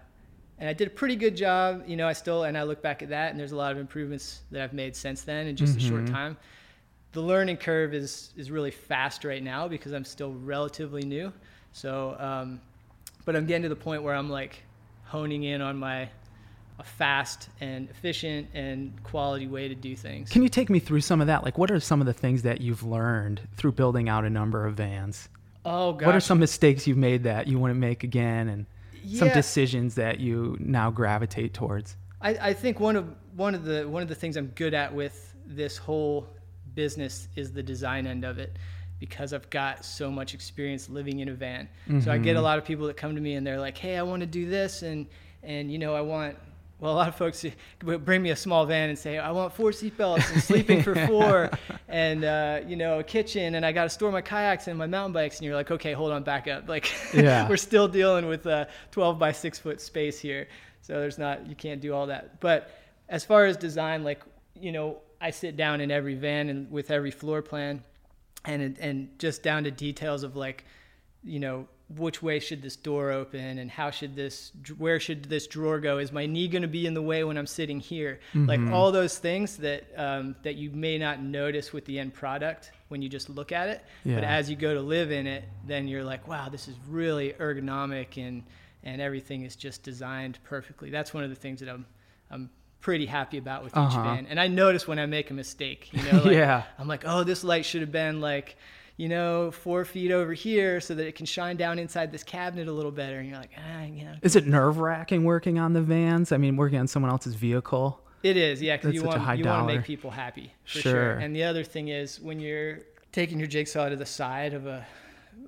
and 0.58 0.68
I 0.68 0.72
did 0.72 0.86
a 0.86 0.90
pretty 0.90 1.16
good 1.16 1.36
job. 1.36 1.82
You 1.86 1.96
know, 1.96 2.06
I 2.06 2.12
still 2.12 2.44
and 2.44 2.56
I 2.56 2.62
look 2.62 2.80
back 2.82 3.02
at 3.02 3.08
that, 3.10 3.30
and 3.30 3.38
there's 3.40 3.52
a 3.52 3.56
lot 3.56 3.72
of 3.72 3.78
improvements 3.78 4.42
that 4.50 4.62
I've 4.62 4.72
made 4.72 4.94
since 4.96 5.22
then 5.22 5.46
in 5.46 5.56
just 5.56 5.76
a 5.76 5.80
short 5.80 6.02
Mhm. 6.04 6.10
time. 6.12 6.36
The 7.14 7.22
learning 7.22 7.56
curve 7.56 7.94
is 7.94 8.32
is 8.36 8.50
really 8.50 8.70
fast 8.70 9.24
right 9.24 9.42
now 9.42 9.66
because 9.66 9.92
I'm 9.92 10.04
still 10.04 10.32
relatively 10.32 11.02
new. 11.02 11.32
So, 11.72 12.16
um, 12.18 12.60
but 13.24 13.34
I'm 13.34 13.46
getting 13.46 13.62
to 13.62 13.68
the 13.68 13.76
point 13.76 14.02
where 14.02 14.14
I'm 14.14 14.28
like 14.28 14.62
honing 15.04 15.44
in 15.44 15.62
on 15.62 15.76
my 15.78 16.08
a 16.78 16.84
fast 16.84 17.48
and 17.60 17.88
efficient 17.88 18.48
and 18.52 18.92
quality 19.04 19.46
way 19.46 19.68
to 19.68 19.74
do 19.74 19.94
things. 19.94 20.28
Can 20.28 20.42
you 20.42 20.48
take 20.48 20.68
me 20.68 20.80
through 20.80 21.02
some 21.02 21.20
of 21.20 21.28
that? 21.28 21.44
Like, 21.44 21.56
what 21.56 21.70
are 21.70 21.78
some 21.78 22.00
of 22.00 22.06
the 22.06 22.12
things 22.12 22.42
that 22.42 22.60
you've 22.60 22.82
learned 22.82 23.40
through 23.56 23.72
building 23.72 24.08
out 24.08 24.24
a 24.24 24.30
number 24.30 24.66
of 24.66 24.74
vans? 24.74 25.28
oh 25.64 25.92
gosh, 25.92 26.06
What 26.06 26.14
are 26.14 26.20
some 26.20 26.38
mistakes 26.38 26.86
you've 26.86 26.98
made 26.98 27.22
that 27.24 27.48
you 27.48 27.58
wouldn't 27.58 27.80
make 27.80 28.04
again, 28.04 28.48
and 28.48 28.66
some 29.16 29.28
decisions 29.28 29.94
that 29.94 30.20
you 30.20 30.56
now 30.60 30.90
gravitate 30.90 31.54
towards? 31.54 31.96
I, 32.20 32.30
I 32.30 32.52
think 32.54 32.80
one 32.80 32.96
of 32.96 33.14
one 33.36 33.54
of 33.54 33.64
the 33.64 33.88
one 33.88 34.02
of 34.02 34.08
the 34.08 34.14
things 34.14 34.36
I'm 34.36 34.48
good 34.48 34.74
at 34.74 34.92
with 34.94 35.34
this 35.46 35.76
whole 35.76 36.26
business 36.74 37.28
is 37.36 37.52
the 37.52 37.62
design 37.62 38.06
end 38.06 38.24
of 38.24 38.38
it 38.38 38.56
because 39.00 39.32
I've 39.32 39.50
got 39.50 39.84
so 39.84 40.10
much 40.10 40.34
experience 40.34 40.88
living 40.88 41.20
in 41.20 41.28
a 41.28 41.34
van. 41.34 41.68
So 42.00 42.10
I 42.12 42.18
get 42.18 42.36
a 42.36 42.40
lot 42.40 42.58
of 42.58 42.64
people 42.64 42.86
that 42.86 42.96
come 42.96 43.14
to 43.14 43.20
me 43.20 43.34
and 43.34 43.46
they're 43.46 43.60
like, 43.60 43.76
"Hey, 43.76 43.96
I 43.96 44.02
want 44.02 44.20
to 44.20 44.26
do 44.26 44.48
this 44.48 44.82
and 44.82 45.06
and 45.42 45.70
you 45.70 45.78
know, 45.78 45.94
I 45.94 46.00
want 46.00 46.36
well, 46.80 46.92
a 46.92 46.96
lot 46.96 47.08
of 47.08 47.14
folks 47.14 47.44
bring 47.78 48.22
me 48.22 48.30
a 48.30 48.36
small 48.36 48.66
van 48.66 48.88
and 48.88 48.98
say, 48.98 49.18
"I 49.18 49.30
want 49.30 49.52
four 49.52 49.70
seatbelts 49.70 50.32
and 50.32 50.42
sleeping 50.42 50.82
for 50.82 50.94
four, 51.06 51.50
and 51.88 52.24
uh, 52.24 52.60
you 52.66 52.76
know, 52.76 52.98
a 52.98 53.04
kitchen, 53.04 53.54
and 53.54 53.64
I 53.64 53.72
got 53.72 53.84
to 53.84 53.90
store 53.90 54.10
my 54.10 54.20
kayaks 54.22 54.68
and 54.68 54.78
my 54.78 54.86
mountain 54.86 55.12
bikes." 55.12 55.38
And 55.38 55.46
you're 55.46 55.54
like, 55.54 55.70
"Okay, 55.70 55.92
hold 55.92 56.10
on, 56.12 56.22
back 56.24 56.48
up. 56.48 56.68
Like, 56.74 56.92
Yeah. 57.14 57.48
we're 57.48 57.56
still 57.56 57.88
dealing 57.88 58.26
with 58.26 58.46
a 58.46 58.68
12 58.90 59.18
by 59.18 59.32
six 59.32 59.58
foot 59.58 59.80
space 59.80 60.18
here, 60.18 60.48
so 60.82 60.94
there's 61.00 61.18
not 61.18 61.46
you 61.46 61.54
can't 61.54 61.80
do 61.80 61.94
all 61.94 62.06
that." 62.08 62.40
But 62.40 62.70
as 63.08 63.24
far 63.24 63.44
as 63.46 63.56
design, 63.56 64.02
like 64.04 64.20
you 64.58 64.72
know, 64.72 64.98
I 65.20 65.30
sit 65.30 65.56
down 65.56 65.80
in 65.80 65.90
every 65.90 66.14
van 66.14 66.48
and 66.48 66.70
with 66.70 66.90
every 66.90 67.10
floor 67.10 67.42
plan, 67.42 67.82
and 68.44 68.78
and 68.78 69.18
just 69.18 69.42
down 69.42 69.64
to 69.64 69.70
details 69.70 70.22
of 70.22 70.36
like, 70.36 70.64
you 71.22 71.38
know, 71.40 71.66
which 71.96 72.22
way 72.22 72.40
should 72.40 72.62
this 72.62 72.76
door 72.76 73.10
open 73.10 73.58
and 73.58 73.70
how 73.70 73.90
should 73.90 74.16
this 74.16 74.52
where 74.78 74.98
should 74.98 75.24
this 75.24 75.46
drawer 75.46 75.78
go? 75.80 75.98
Is 75.98 76.12
my 76.12 76.24
knee 76.26 76.48
going 76.48 76.62
to 76.62 76.68
be 76.68 76.86
in 76.86 76.94
the 76.94 77.02
way 77.02 77.24
when 77.24 77.36
i'm 77.36 77.46
sitting 77.46 77.78
here? 77.78 78.20
Like 78.34 78.58
all 78.72 78.90
those 78.90 79.18
things 79.18 79.58
that 79.58 79.84
um, 79.96 80.34
that 80.42 80.54
you 80.56 80.70
may 80.70 80.96
not 80.98 81.22
notice 81.22 81.72
with 81.72 81.84
the 81.84 81.98
end 81.98 82.14
product 82.14 82.72
when 82.88 83.02
you 83.02 83.08
just 83.08 83.28
look 83.28 83.52
at 83.52 83.68
it 83.68 83.84
but 84.14 84.24
as 84.24 84.48
you 84.48 84.56
go 84.56 84.72
to 84.74 84.80
live 84.80 85.10
in 85.10 85.26
it 85.26 85.44
then 85.66 85.86
you're 85.88 86.04
like 86.04 86.26
wow 86.26 86.48
this 86.48 86.68
is 86.68 86.74
really 86.88 87.32
ergonomic 87.34 88.16
and 88.16 88.44
and 88.82 89.00
everything 89.00 89.42
is 89.44 89.56
just 89.56 89.82
designed 89.82 90.38
perfectly. 90.44 90.90
That's 90.90 91.12
one 91.14 91.24
of 91.24 91.30
the 91.30 91.36
things 91.36 91.60
that 91.60 91.68
i'm 91.68 91.84
i'm 92.30 92.48
pretty 92.84 93.06
happy 93.06 93.38
about 93.38 93.64
with 93.64 93.72
each 93.72 93.78
Uh-huh. 93.78 94.02
van 94.04 94.26
and 94.26 94.38
i 94.38 94.46
notice 94.46 94.86
when 94.86 94.98
i 94.98 95.06
make 95.06 95.30
a 95.30 95.34
mistake 95.34 95.88
you 95.92 96.02
know 96.02 96.18
like, 96.22 96.34
Yeah. 96.34 96.64
i'm 96.78 96.86
like 96.86 97.04
oh 97.06 97.24
this 97.24 97.42
light 97.42 97.64
should 97.64 97.80
have 97.80 97.90
been 97.92 98.20
like 98.20 98.56
you 98.96 99.08
know, 99.08 99.50
four 99.50 99.84
feet 99.84 100.12
over 100.12 100.32
here 100.34 100.80
so 100.80 100.94
that 100.94 101.04
it 101.04 101.16
can 101.16 101.26
shine 101.26 101.56
down 101.56 101.80
inside 101.80 102.12
this 102.12 102.22
cabinet 102.22 102.68
a 102.68 102.72
little 102.72 102.92
better. 102.92 103.18
And 103.18 103.28
you're 103.28 103.36
like, 103.40 103.50
ah, 103.58 103.82
you 103.82 104.04
know. 104.04 104.14
Is 104.22 104.36
it 104.36 104.46
nerve 104.46 104.78
wracking 104.78 105.24
working 105.24 105.58
on 105.58 105.72
the 105.72 105.82
vans? 105.82 106.30
I 106.30 106.36
mean, 106.36 106.54
working 106.56 106.78
on 106.78 106.86
someone 106.86 107.10
else's 107.10 107.34
vehicle. 107.34 108.00
It 108.22 108.36
is, 108.36 108.62
yeah, 108.62 108.76
because 108.76 108.94
you 108.94 109.02
want 109.02 109.16
you 109.36 109.44
want 109.46 109.68
to 109.68 109.74
make 109.74 109.84
people 109.84 110.12
happy 110.12 110.54
for 110.62 110.78
Sure. 110.78 110.92
sure. 110.92 111.10
And 111.14 111.34
the 111.34 111.42
other 111.42 111.64
thing 111.64 111.88
is 111.88 112.20
when 112.20 112.38
you're 112.38 112.82
taking 113.10 113.40
your 113.40 113.48
jigsaw 113.48 113.88
to 113.88 113.96
the 113.96 114.06
side 114.06 114.54
of 114.54 114.64
a, 114.68 114.86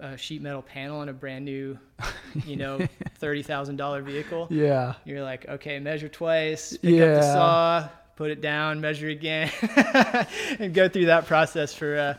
a 0.00 0.16
sheet 0.16 0.42
metal 0.42 0.62
panel 0.62 1.00
on 1.00 1.08
a 1.08 1.12
brand 1.12 1.44
new, 1.44 1.78
you 2.44 2.56
know, 2.56 2.86
thirty 3.18 3.42
thousand 3.42 3.76
dollar 3.76 4.02
vehicle, 4.02 4.48
Yeah. 4.50 4.94
you're 5.04 5.22
like, 5.22 5.48
okay, 5.48 5.78
measure 5.78 6.08
twice, 6.08 6.76
pick 6.76 6.94
up 6.94 6.98
Yeah. 7.08 7.14
the 7.14 7.22
saw, 7.22 7.88
put 8.16 8.30
it 8.30 8.40
down, 8.40 8.80
measure 8.80 9.08
again, 9.08 9.50
and 10.58 10.72
go 10.74 10.88
through 10.88 11.06
that 11.06 11.26
process 11.26 11.72
for 11.74 11.96
uh, 11.96 12.14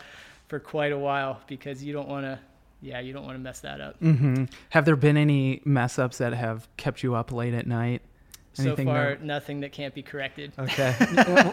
for 0.47 0.59
quite 0.59 0.91
a 0.91 0.97
while 0.97 1.39
because 1.47 1.83
you 1.83 1.93
don't 1.93 2.07
want 2.07 2.25
to 2.25 2.39
yeah, 2.81 3.00
you 3.00 3.12
don't 3.12 3.25
want 3.25 3.36
to 3.36 3.39
mess 3.41 3.62
that 3.62 3.81
up. 3.81 3.97
hmm 4.00 4.45
Have 4.69 4.86
there 4.86 4.95
been 4.95 5.17
any 5.17 5.62
mess 5.65 5.97
ups 5.97 6.19
that 6.19 6.33
have 6.33 6.67
kept 6.77 7.01
you 7.01 7.15
up 7.15 7.31
late 7.31 7.55
at 7.55 7.65
night? 7.65 8.01
So 8.57 8.63
Anything 8.69 8.87
far, 8.87 9.09
that- 9.11 9.23
nothing 9.23 9.59
that 9.59 9.71
can't 9.71 9.93
be 9.93 10.01
corrected. 10.01 10.51
Okay. 10.57 10.95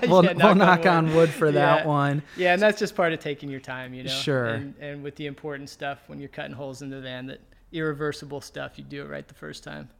we'll, 0.08 0.24
Yeah, 0.24 0.32
we'll 0.32 0.34
knock 0.34 0.46
on 0.46 0.58
knock 0.58 0.78
wood. 0.80 0.86
on 0.88 1.14
wood 1.14 1.28
for 1.30 1.52
that 1.52 1.80
Yeah. 1.80 1.86
one. 1.86 2.22
Yeah, 2.36 2.54
and 2.54 2.62
that's 2.62 2.78
just 2.78 2.94
part 2.96 3.12
of 3.12 3.20
taking 3.20 3.50
your 3.50 3.60
time, 3.60 3.92
you 3.92 4.04
know. 4.04 4.10
Sure. 4.10 4.46
And, 4.46 4.74
and 4.80 5.02
with 5.02 5.14
the 5.16 5.26
important 5.26 5.68
stuff, 5.68 5.98
when 6.06 6.18
you're 6.18 6.30
cutting 6.30 6.52
holes 6.54 6.80
in 6.80 6.88
the 6.88 7.02
van, 7.02 7.26
that 7.26 7.40
irreversible 7.72 8.40
stuff, 8.40 8.78
you 8.78 8.84
do 8.84 9.02
it 9.02 9.08
right 9.10 9.28
the 9.28 9.34
first 9.34 9.62
time. 9.62 9.90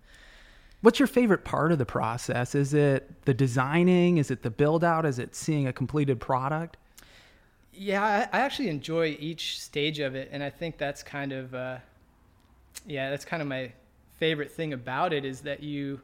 What's 0.81 0.99
your 0.99 1.07
favorite 1.09 1.45
part 1.45 1.73
of 1.73 1.79
the 1.79 1.85
process? 1.87 2.55
Is 2.55 2.73
it 2.73 3.25
the 3.27 3.35
designing? 3.35 4.17
Is 4.17 4.31
it 4.31 4.43
the 4.43 4.51
build 4.51 4.83
out? 4.83 5.05
Is 5.05 5.19
it 5.19 5.35
seeing 5.35 5.67
a 5.67 5.73
completed 5.75 6.21
product? 6.21 6.79
Yeah, 7.75 8.03
I, 8.33 8.39
I 8.39 8.41
actually 8.41 8.69
enjoy 8.69 9.17
each 9.21 9.61
stage 9.61 9.99
of 9.99 10.15
it, 10.15 10.31
and 10.33 10.43
I 10.43 10.49
think 10.49 10.79
that's 10.79 11.03
kind 11.03 11.33
of, 11.33 11.55
uh, 11.55 11.79
yeah, 12.87 13.11
that's 13.11 13.25
kind 13.27 13.43
of 13.43 13.49
my 13.49 13.73
favorite 14.19 14.51
thing 14.53 14.73
about 14.73 15.13
it 15.13 15.25
is 15.25 15.41
that 15.41 15.63
you 15.63 16.01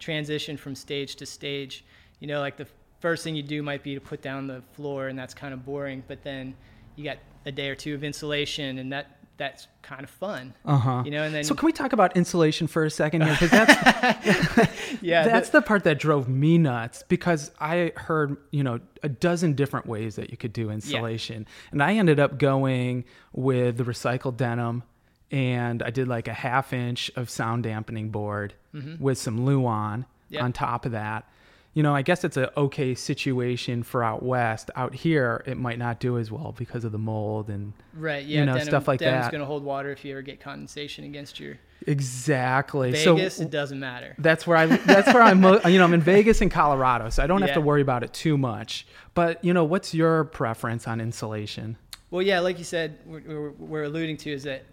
transition 0.00 0.56
from 0.56 0.74
stage 0.74 1.14
to 1.16 1.26
stage. 1.26 1.84
You 2.18 2.26
know, 2.26 2.40
like 2.40 2.56
the 2.56 2.66
first 2.98 3.22
thing 3.22 3.36
you 3.36 3.42
do 3.42 3.62
might 3.62 3.82
be 3.82 3.94
to 3.94 4.00
put 4.00 4.22
down 4.22 4.46
the 4.46 4.62
floor, 4.72 5.08
and 5.08 5.18
that's 5.18 5.34
kind 5.34 5.54
of 5.54 5.64
boring. 5.64 6.02
But 6.08 6.22
then 6.24 6.54
you 6.96 7.04
got 7.04 7.18
a 7.46 7.52
day 7.52 7.68
or 7.68 7.74
two 7.74 7.94
of 7.94 8.02
insulation, 8.02 8.78
and 8.78 8.92
that 8.92 9.18
that's 9.36 9.68
kind 9.80 10.04
of 10.04 10.10
fun. 10.10 10.52
Uh 10.66 10.76
huh. 10.76 11.02
You 11.04 11.12
know, 11.12 11.22
and 11.22 11.34
then 11.34 11.44
So 11.44 11.54
can 11.54 11.64
we 11.64 11.72
talk 11.72 11.94
about 11.94 12.14
insulation 12.14 12.66
for 12.66 12.84
a 12.84 12.90
second 12.90 13.22
here? 13.22 13.32
Because 13.32 13.50
that's 13.50 14.70
yeah, 15.02 15.24
that's 15.24 15.48
the 15.48 15.62
part 15.62 15.84
that 15.84 15.98
drove 15.98 16.28
me 16.28 16.58
nuts 16.58 17.04
because 17.08 17.50
I 17.58 17.92
heard 17.96 18.36
you 18.50 18.62
know 18.62 18.80
a 19.02 19.08
dozen 19.08 19.54
different 19.54 19.86
ways 19.86 20.16
that 20.16 20.30
you 20.30 20.36
could 20.36 20.52
do 20.52 20.70
insulation, 20.70 21.46
and 21.72 21.82
I 21.82 21.94
ended 21.94 22.20
up 22.20 22.38
going 22.38 23.04
with 23.32 23.78
the 23.78 23.84
recycled 23.84 24.36
denim, 24.36 24.82
and 25.30 25.82
I 25.82 25.90
did 25.90 26.06
like 26.06 26.28
a 26.28 26.34
half 26.34 26.74
inch 26.74 27.10
of 27.16 27.30
sound 27.30 27.62
dampening 27.62 28.10
board 28.10 28.54
Mm-hmm. 28.74 29.02
with 29.02 29.18
some 29.18 29.44
Luan 29.44 30.06
Yeah. 30.28 30.44
on 30.44 30.52
top 30.52 30.86
of 30.86 30.92
that. 30.92 31.26
You 31.72 31.84
know, 31.84 31.94
I 31.94 32.02
guess 32.02 32.24
it's 32.24 32.36
a 32.36 32.56
okay 32.58 32.96
situation 32.96 33.84
for 33.84 34.02
out 34.02 34.24
west. 34.24 34.70
Out 34.74 34.92
here, 34.92 35.44
it 35.46 35.56
might 35.56 35.78
not 35.78 36.00
do 36.00 36.18
as 36.18 36.28
well 36.30 36.52
because 36.58 36.84
of 36.84 36.90
the 36.90 36.98
mold 36.98 37.48
and 37.48 37.72
right. 37.94 38.24
Yeah, 38.24 38.44
know, 38.44 38.54
denim, 38.54 38.66
stuff 38.66 38.88
like 38.88 38.98
denim's 38.98 39.26
that. 39.26 39.30
going 39.30 39.40
to 39.40 39.46
hold 39.46 39.62
water 39.62 39.92
if 39.92 40.04
you 40.04 40.10
ever 40.12 40.22
get 40.22 40.40
condensation 40.40 41.04
against 41.04 41.38
your 41.38 41.58
exactly. 41.86 42.90
Vegas. 42.92 43.36
so 43.36 43.42
it 43.42 43.50
doesn't 43.50 43.78
matter. 43.78 44.14
That's 44.18 44.46
where 44.46 44.56
I. 44.56 44.66
That's 44.66 45.12
where 45.14 45.22
I'm. 45.22 45.42
You 45.42 45.78
know, 45.78 45.84
I'm 45.84 45.94
in 45.94 46.00
Vegas 46.00 46.40
and 46.40 46.50
Colorado, 46.50 47.08
so 47.10 47.22
I 47.22 47.26
don't 47.28 47.42
have 47.42 47.54
to 47.54 47.60
worry 47.60 47.82
about 47.82 48.02
it 48.02 48.12
too 48.12 48.36
much. 48.36 48.86
But 49.14 49.44
you 49.44 49.54
know, 49.54 49.64
what's 49.64 49.94
your 49.94 50.24
preference 50.24 50.88
on 50.88 51.00
insulation? 51.00 51.76
Well, 52.10 52.22
yeah, 52.22 52.40
like 52.40 52.58
you 52.58 52.64
said, 52.64 52.98
we're, 53.06 53.50
we're 53.52 53.84
alluding 53.84 54.16
to 54.18 54.32
is 54.32 54.42
that 54.42 54.64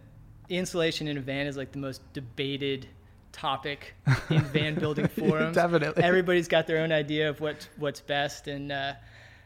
insulation 0.49 1.07
in 1.07 1.17
a 1.17 1.21
van 1.21 1.45
is 1.45 1.57
like 1.57 1.71
the 1.71 1.77
most 1.77 2.01
debated 2.13 2.87
topic 3.31 3.93
in 4.29 4.41
van 4.41 4.75
building 4.75 5.07
forums. 5.07 5.55
Definitely. 5.55 6.03
Everybody's 6.03 6.47
got 6.47 6.67
their 6.67 6.79
own 6.79 6.91
idea 6.91 7.29
of 7.29 7.39
what 7.41 7.67
what's 7.77 7.99
best, 8.01 8.47
and 8.47 8.71
uh, 8.71 8.93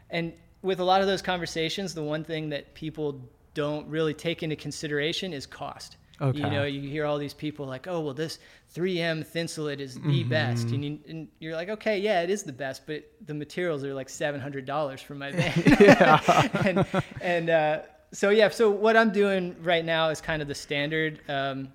and 0.09 0.33
with 0.61 0.79
a 0.79 0.83
lot 0.83 1.01
of 1.01 1.07
those 1.07 1.21
conversations, 1.21 1.93
the 1.93 2.03
one 2.03 2.23
thing 2.23 2.49
that 2.49 2.73
people 2.75 3.19
don't 3.53 3.87
really 3.87 4.13
take 4.13 4.43
into 4.43 4.55
consideration 4.55 5.33
is 5.33 5.45
cost. 5.45 5.97
Okay. 6.21 6.37
You 6.37 6.49
know, 6.51 6.63
you 6.65 6.87
hear 6.87 7.05
all 7.05 7.17
these 7.17 7.33
people 7.33 7.65
like, 7.65 7.87
"Oh, 7.87 7.99
well, 8.01 8.13
this 8.13 8.37
3M 8.75 9.25
Thinsulate 9.25 9.79
is 9.79 9.97
Mm-hmm. 9.97 10.11
the 10.11 10.23
best," 10.25 10.69
and, 10.69 10.85
you, 10.85 10.99
and 11.09 11.27
you're 11.39 11.55
like, 11.55 11.69
"Okay, 11.69 11.97
yeah, 11.97 12.21
it 12.21 12.29
is 12.29 12.43
the 12.43 12.53
best," 12.53 12.85
but 12.85 13.03
the 13.25 13.33
materials 13.33 13.83
are 13.83 13.93
like 13.95 14.07
seven 14.07 14.39
hundred 14.39 14.65
dollars 14.65 15.01
for 15.01 15.15
my 15.15 15.31
van. 15.33 16.49
and 16.65 16.85
and 17.21 17.49
uh, 17.49 17.79
so 18.13 18.29
yeah, 18.29 18.49
so 18.49 18.69
what 18.69 18.95
I'm 18.95 19.11
doing 19.11 19.55
right 19.63 19.83
now 19.83 20.09
is 20.09 20.21
kind 20.21 20.41
of 20.43 20.47
the 20.47 20.53
standard. 20.55 21.21
Um, 21.27 21.69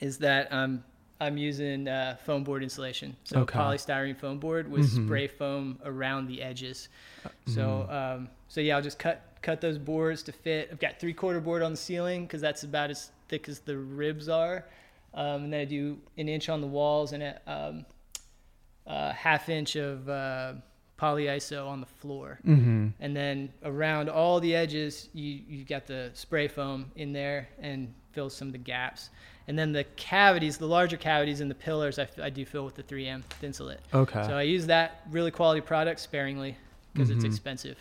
is 0.00 0.18
that 0.18 0.52
I'm 0.52 0.82
I'm 1.20 1.38
using 1.38 1.88
uh, 1.88 2.16
foam 2.24 2.44
board 2.44 2.62
insulation, 2.62 3.16
so 3.24 3.40
Okay. 3.40 3.58
Mm-hmm. 3.58 3.70
polystyrene 3.70 4.16
foam 4.18 4.38
board 4.38 4.70
with 4.70 4.86
spray 5.06 5.26
foam 5.28 5.78
around 5.84 6.26
the 6.26 6.42
edges. 6.42 6.88
So 7.46 7.86
um, 7.90 8.28
so 8.48 8.60
yeah, 8.60 8.76
I'll 8.76 8.82
just 8.82 8.98
cut 8.98 9.22
cut 9.42 9.60
those 9.60 9.78
boards 9.78 10.22
to 10.24 10.32
fit. 10.32 10.68
I've 10.70 10.80
got 10.80 11.00
three 11.00 11.14
quarter 11.14 11.40
board 11.40 11.62
on 11.62 11.72
the 11.72 11.76
ceiling 11.76 12.22
because 12.24 12.40
that's 12.40 12.64
about 12.64 12.90
as 12.90 13.10
thick 13.28 13.48
as 13.48 13.60
the 13.60 13.76
ribs 13.78 14.28
are, 14.28 14.66
um, 15.14 15.44
and 15.44 15.52
then 15.52 15.60
I 15.60 15.64
do 15.64 15.98
an 16.18 16.28
inch 16.28 16.48
on 16.48 16.60
the 16.60 16.66
walls 16.66 17.12
and 17.12 17.22
a 17.22 17.40
um, 17.46 17.86
uh, 18.86 19.12
half 19.12 19.48
inch 19.48 19.76
of 19.76 20.08
uh, 20.08 20.54
polyiso 20.98 21.66
on 21.66 21.80
the 21.80 21.86
floor. 21.86 22.38
Mm-hmm. 22.46 22.88
And 23.00 23.16
then 23.16 23.52
around 23.64 24.08
all 24.08 24.38
the 24.40 24.54
edges, 24.54 25.08
you 25.14 25.40
you 25.48 25.64
got 25.64 25.86
the 25.86 26.10
spray 26.14 26.48
foam 26.48 26.90
in 26.96 27.12
there 27.12 27.48
and 27.58 27.92
fills 28.12 28.34
some 28.34 28.48
of 28.48 28.52
the 28.52 28.58
gaps. 28.58 29.10
And 29.48 29.56
then 29.58 29.72
the 29.72 29.84
cavities, 29.96 30.58
the 30.58 30.66
larger 30.66 30.96
cavities 30.96 31.40
in 31.40 31.48
the 31.48 31.54
pillars, 31.54 31.98
I 31.98 32.30
do 32.30 32.44
fill 32.44 32.64
with 32.64 32.74
the 32.74 32.82
3M 32.82 33.22
Thinsulate. 33.40 33.78
Okay. 33.94 34.22
So 34.26 34.36
I 34.36 34.42
use 34.42 34.66
that 34.66 35.02
really 35.10 35.30
quality 35.30 35.60
product 35.60 36.00
sparingly 36.00 36.56
because 36.92 37.10
it's 37.10 37.24
Mhm. 37.24 37.28
expensive. 37.28 37.78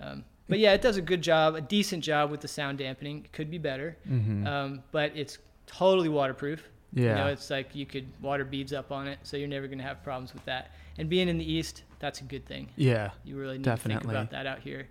Um, 0.00 0.24
but 0.48 0.58
yeah, 0.58 0.72
it 0.72 0.82
does 0.82 0.96
a 0.96 1.02
good 1.02 1.22
job, 1.22 1.54
a 1.54 1.60
decent 1.60 2.02
job 2.02 2.30
with 2.30 2.40
the 2.40 2.48
sound 2.48 2.78
dampening. 2.78 3.24
It 3.24 3.32
could 3.32 3.50
be 3.50 3.58
better, 3.58 3.96
mm-hmm. 4.08 4.46
um, 4.46 4.82
but 4.90 5.12
it's 5.14 5.38
totally 5.66 6.08
waterproof. 6.08 6.68
Yeah. 6.92 7.10
You 7.10 7.14
know, 7.16 7.26
it's 7.26 7.50
like 7.50 7.74
you 7.76 7.84
could 7.84 8.06
water 8.22 8.44
beads 8.44 8.72
up 8.72 8.90
on 8.90 9.06
it, 9.06 9.18
so 9.22 9.36
you're 9.36 9.46
never 9.46 9.66
going 9.66 9.78
to 9.78 9.84
have 9.84 10.02
problems 10.02 10.32
with 10.32 10.44
that. 10.46 10.70
And 10.96 11.08
being 11.08 11.28
in 11.28 11.36
the 11.38 11.44
east, 11.52 11.82
that's 12.00 12.20
a 12.22 12.24
good 12.24 12.46
thing. 12.46 12.70
yeah. 12.76 13.10
You 13.24 13.36
really 13.36 13.58
need 13.58 13.64
to 13.64 13.76
think 13.76 14.02
about 14.04 14.30
that 14.30 14.46
out 14.46 14.60
here. 14.60 14.88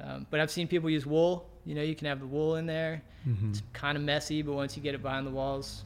Um, 0.00 0.26
but 0.30 0.40
I've 0.40 0.50
seen 0.50 0.68
people 0.68 0.88
use 0.88 1.04
wool. 1.04 1.48
You 1.64 1.74
know, 1.74 1.82
you 1.82 1.94
can 1.94 2.06
have 2.06 2.20
the 2.20 2.26
wool 2.26 2.56
in 2.56 2.66
there. 2.66 3.02
Mm-hmm. 3.26 3.50
It's 3.50 3.62
kind 3.72 3.96
of 3.96 4.04
messy, 4.04 4.42
but 4.42 4.52
once 4.52 4.76
you 4.76 4.82
get 4.82 4.94
it 4.94 5.02
behind 5.02 5.26
the 5.26 5.30
walls, 5.30 5.84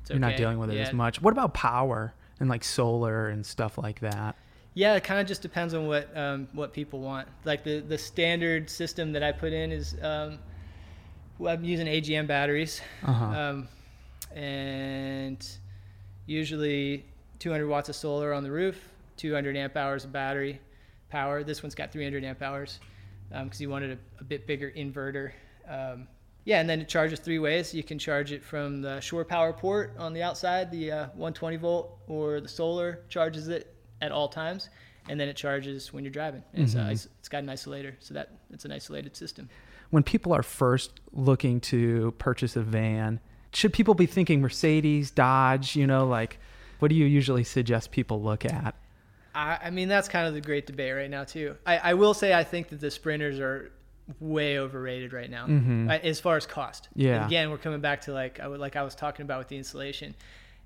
it's 0.00 0.10
You're 0.10 0.18
not 0.18 0.36
dealing 0.36 0.58
with 0.58 0.70
it 0.70 0.76
yeah. 0.76 0.82
as 0.82 0.92
much. 0.92 1.20
What 1.20 1.32
about 1.32 1.52
power 1.54 2.14
and 2.40 2.48
like 2.48 2.64
solar 2.64 3.28
and 3.28 3.44
stuff 3.44 3.76
like 3.76 4.00
that? 4.00 4.36
Yeah, 4.72 4.94
it 4.94 5.04
kind 5.04 5.20
of 5.20 5.26
just 5.26 5.42
depends 5.42 5.74
on 5.74 5.86
what 5.86 6.16
um, 6.16 6.48
what 6.52 6.72
people 6.72 7.00
want. 7.00 7.28
Like 7.44 7.64
the 7.64 7.80
the 7.80 7.98
standard 7.98 8.70
system 8.70 9.12
that 9.12 9.22
I 9.22 9.32
put 9.32 9.52
in 9.52 9.72
is 9.72 9.94
um, 10.02 10.38
well, 11.38 11.52
I'm 11.54 11.64
using 11.64 11.86
AGM 11.86 12.26
batteries, 12.26 12.80
Uh-huh. 13.04 13.24
um, 13.24 13.68
and 14.34 15.46
usually 16.26 17.04
200 17.40 17.66
watts 17.66 17.88
of 17.88 17.96
solar 17.96 18.32
on 18.32 18.42
the 18.42 18.50
roof, 18.50 18.80
200 19.16 19.56
amp 19.56 19.76
hours 19.76 20.04
of 20.04 20.12
battery 20.12 20.60
power. 21.10 21.42
This 21.42 21.62
one's 21.62 21.74
got 21.74 21.90
300 21.92 22.24
amp 22.24 22.40
hours 22.42 22.78
because 23.30 23.60
you 23.60 23.70
wanted 23.70 23.92
a, 23.92 24.20
a 24.20 24.24
bit 24.24 24.46
bigger 24.46 24.70
inverter. 24.76 25.32
Um, 25.68 26.08
yeah, 26.44 26.60
and 26.60 26.68
then 26.68 26.80
it 26.80 26.88
charges 26.88 27.20
three 27.20 27.38
ways. 27.38 27.74
You 27.74 27.82
can 27.82 27.98
charge 27.98 28.32
it 28.32 28.42
from 28.42 28.82
the 28.82 29.00
shore 29.00 29.24
power 29.24 29.52
port 29.52 29.94
on 29.98 30.12
the 30.12 30.22
outside, 30.22 30.70
the 30.70 30.90
uh, 30.90 31.06
120 31.08 31.56
volt, 31.56 31.98
or 32.08 32.40
the 32.40 32.48
solar 32.48 33.00
charges 33.08 33.48
it 33.48 33.74
at 34.00 34.10
all 34.10 34.28
times, 34.28 34.70
and 35.08 35.20
then 35.20 35.28
it 35.28 35.36
charges 35.36 35.92
when 35.92 36.02
you're 36.02 36.12
driving. 36.12 36.42
And 36.54 36.64
it's, 36.64 36.74
uh, 36.74 36.88
it's 36.90 37.28
got 37.28 37.42
an 37.42 37.48
isolator, 37.48 37.94
so 38.00 38.14
that 38.14 38.30
it's 38.50 38.64
an 38.64 38.72
isolated 38.72 39.16
system. 39.16 39.48
when 39.90 40.02
people 40.02 40.32
are 40.32 40.42
first 40.42 41.00
looking 41.12 41.60
to 41.60 42.14
purchase 42.18 42.56
a 42.56 42.62
van, 42.62 43.20
should 43.52 43.72
people 43.72 43.94
be 43.94 44.06
thinking 44.06 44.40
Mercedes, 44.40 45.10
Dodge? 45.10 45.76
You 45.76 45.86
know, 45.86 46.06
like 46.06 46.38
what 46.78 46.88
do 46.88 46.94
you 46.94 47.04
usually 47.04 47.44
suggest 47.44 47.90
people 47.90 48.22
look 48.22 48.44
at? 48.44 48.74
I, 49.34 49.58
I 49.64 49.70
mean, 49.70 49.88
that's 49.88 50.08
kind 50.08 50.26
of 50.26 50.34
the 50.34 50.40
great 50.40 50.66
debate 50.66 50.94
right 50.94 51.10
now 51.10 51.24
too. 51.24 51.56
I, 51.66 51.78
I 51.78 51.94
will 51.94 52.14
say 52.14 52.32
I 52.34 52.44
think 52.44 52.68
that 52.68 52.80
the 52.80 52.90
sprinters 52.90 53.38
are 53.38 53.70
way 54.18 54.58
overrated 54.58 55.12
right 55.12 55.30
now 55.30 55.46
Mhm. 55.46 55.88
uh, 55.88 55.98
as 56.02 56.18
far 56.18 56.36
as 56.36 56.44
cost. 56.46 56.88
Yeah. 56.96 57.16
And 57.16 57.24
again, 57.26 57.50
we're 57.50 57.58
coming 57.58 57.80
back 57.80 58.00
to 58.02 58.12
like 58.12 58.40
I 58.40 58.48
would, 58.48 58.58
like 58.60 58.74
I 58.76 58.82
was 58.82 58.94
talking 58.94 59.22
about 59.24 59.38
with 59.38 59.48
the 59.48 59.56
insulation. 59.56 60.14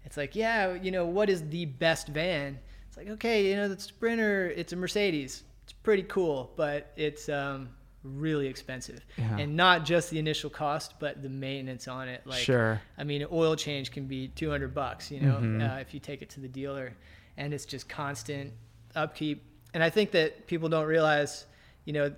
It's 0.06 0.16
like, 0.16 0.34
yeah, 0.34 0.74
you 0.74 0.90
know, 0.90 1.04
what 1.06 1.28
is 1.30 1.46
the 1.48 1.66
best 1.66 2.08
van? 2.08 2.58
It's 2.88 2.96
like, 2.96 3.08
okay, 3.10 3.48
you 3.50 3.56
know, 3.56 3.68
the 3.68 3.78
Sprinter, 3.80 4.48
it's 4.56 4.72
a 4.72 4.76
Mercedes. 4.76 5.42
It's 5.64 5.72
pretty 5.72 6.02
cool, 6.04 6.52
but 6.56 6.92
it's 6.96 7.28
um, 7.28 7.70
really 8.02 8.46
expensive. 8.46 9.04
Yeah. 9.16 9.38
And 9.38 9.56
not 9.56 9.84
just 9.84 10.10
the 10.10 10.18
initial 10.18 10.50
cost, 10.50 10.94
but 10.98 11.22
the 11.22 11.28
maintenance 11.30 11.88
on 11.88 12.08
it. 12.08 12.20
Like, 12.26 12.42
sure. 12.42 12.80
I 12.98 13.04
mean, 13.04 13.22
an 13.22 13.28
oil 13.32 13.56
change 13.56 13.90
can 13.90 14.06
be 14.06 14.28
200 14.28 14.74
bucks, 14.74 15.10
you 15.10 15.20
know, 15.20 15.36
Mhm. 15.36 15.76
uh, 15.76 15.80
if 15.80 15.92
you 15.94 16.00
take 16.00 16.20
it 16.22 16.28
to 16.30 16.40
the 16.40 16.48
dealer, 16.48 16.92
and 17.36 17.52
it's 17.54 17.64
just 17.64 17.88
constant 17.88 18.52
upkeep. 18.94 19.42
And 19.72 19.82
I 19.82 19.90
think 19.90 20.12
that 20.12 20.46
people 20.46 20.68
don't 20.68 20.86
realize, 20.86 21.46
you 21.84 21.92
know, 21.92 22.12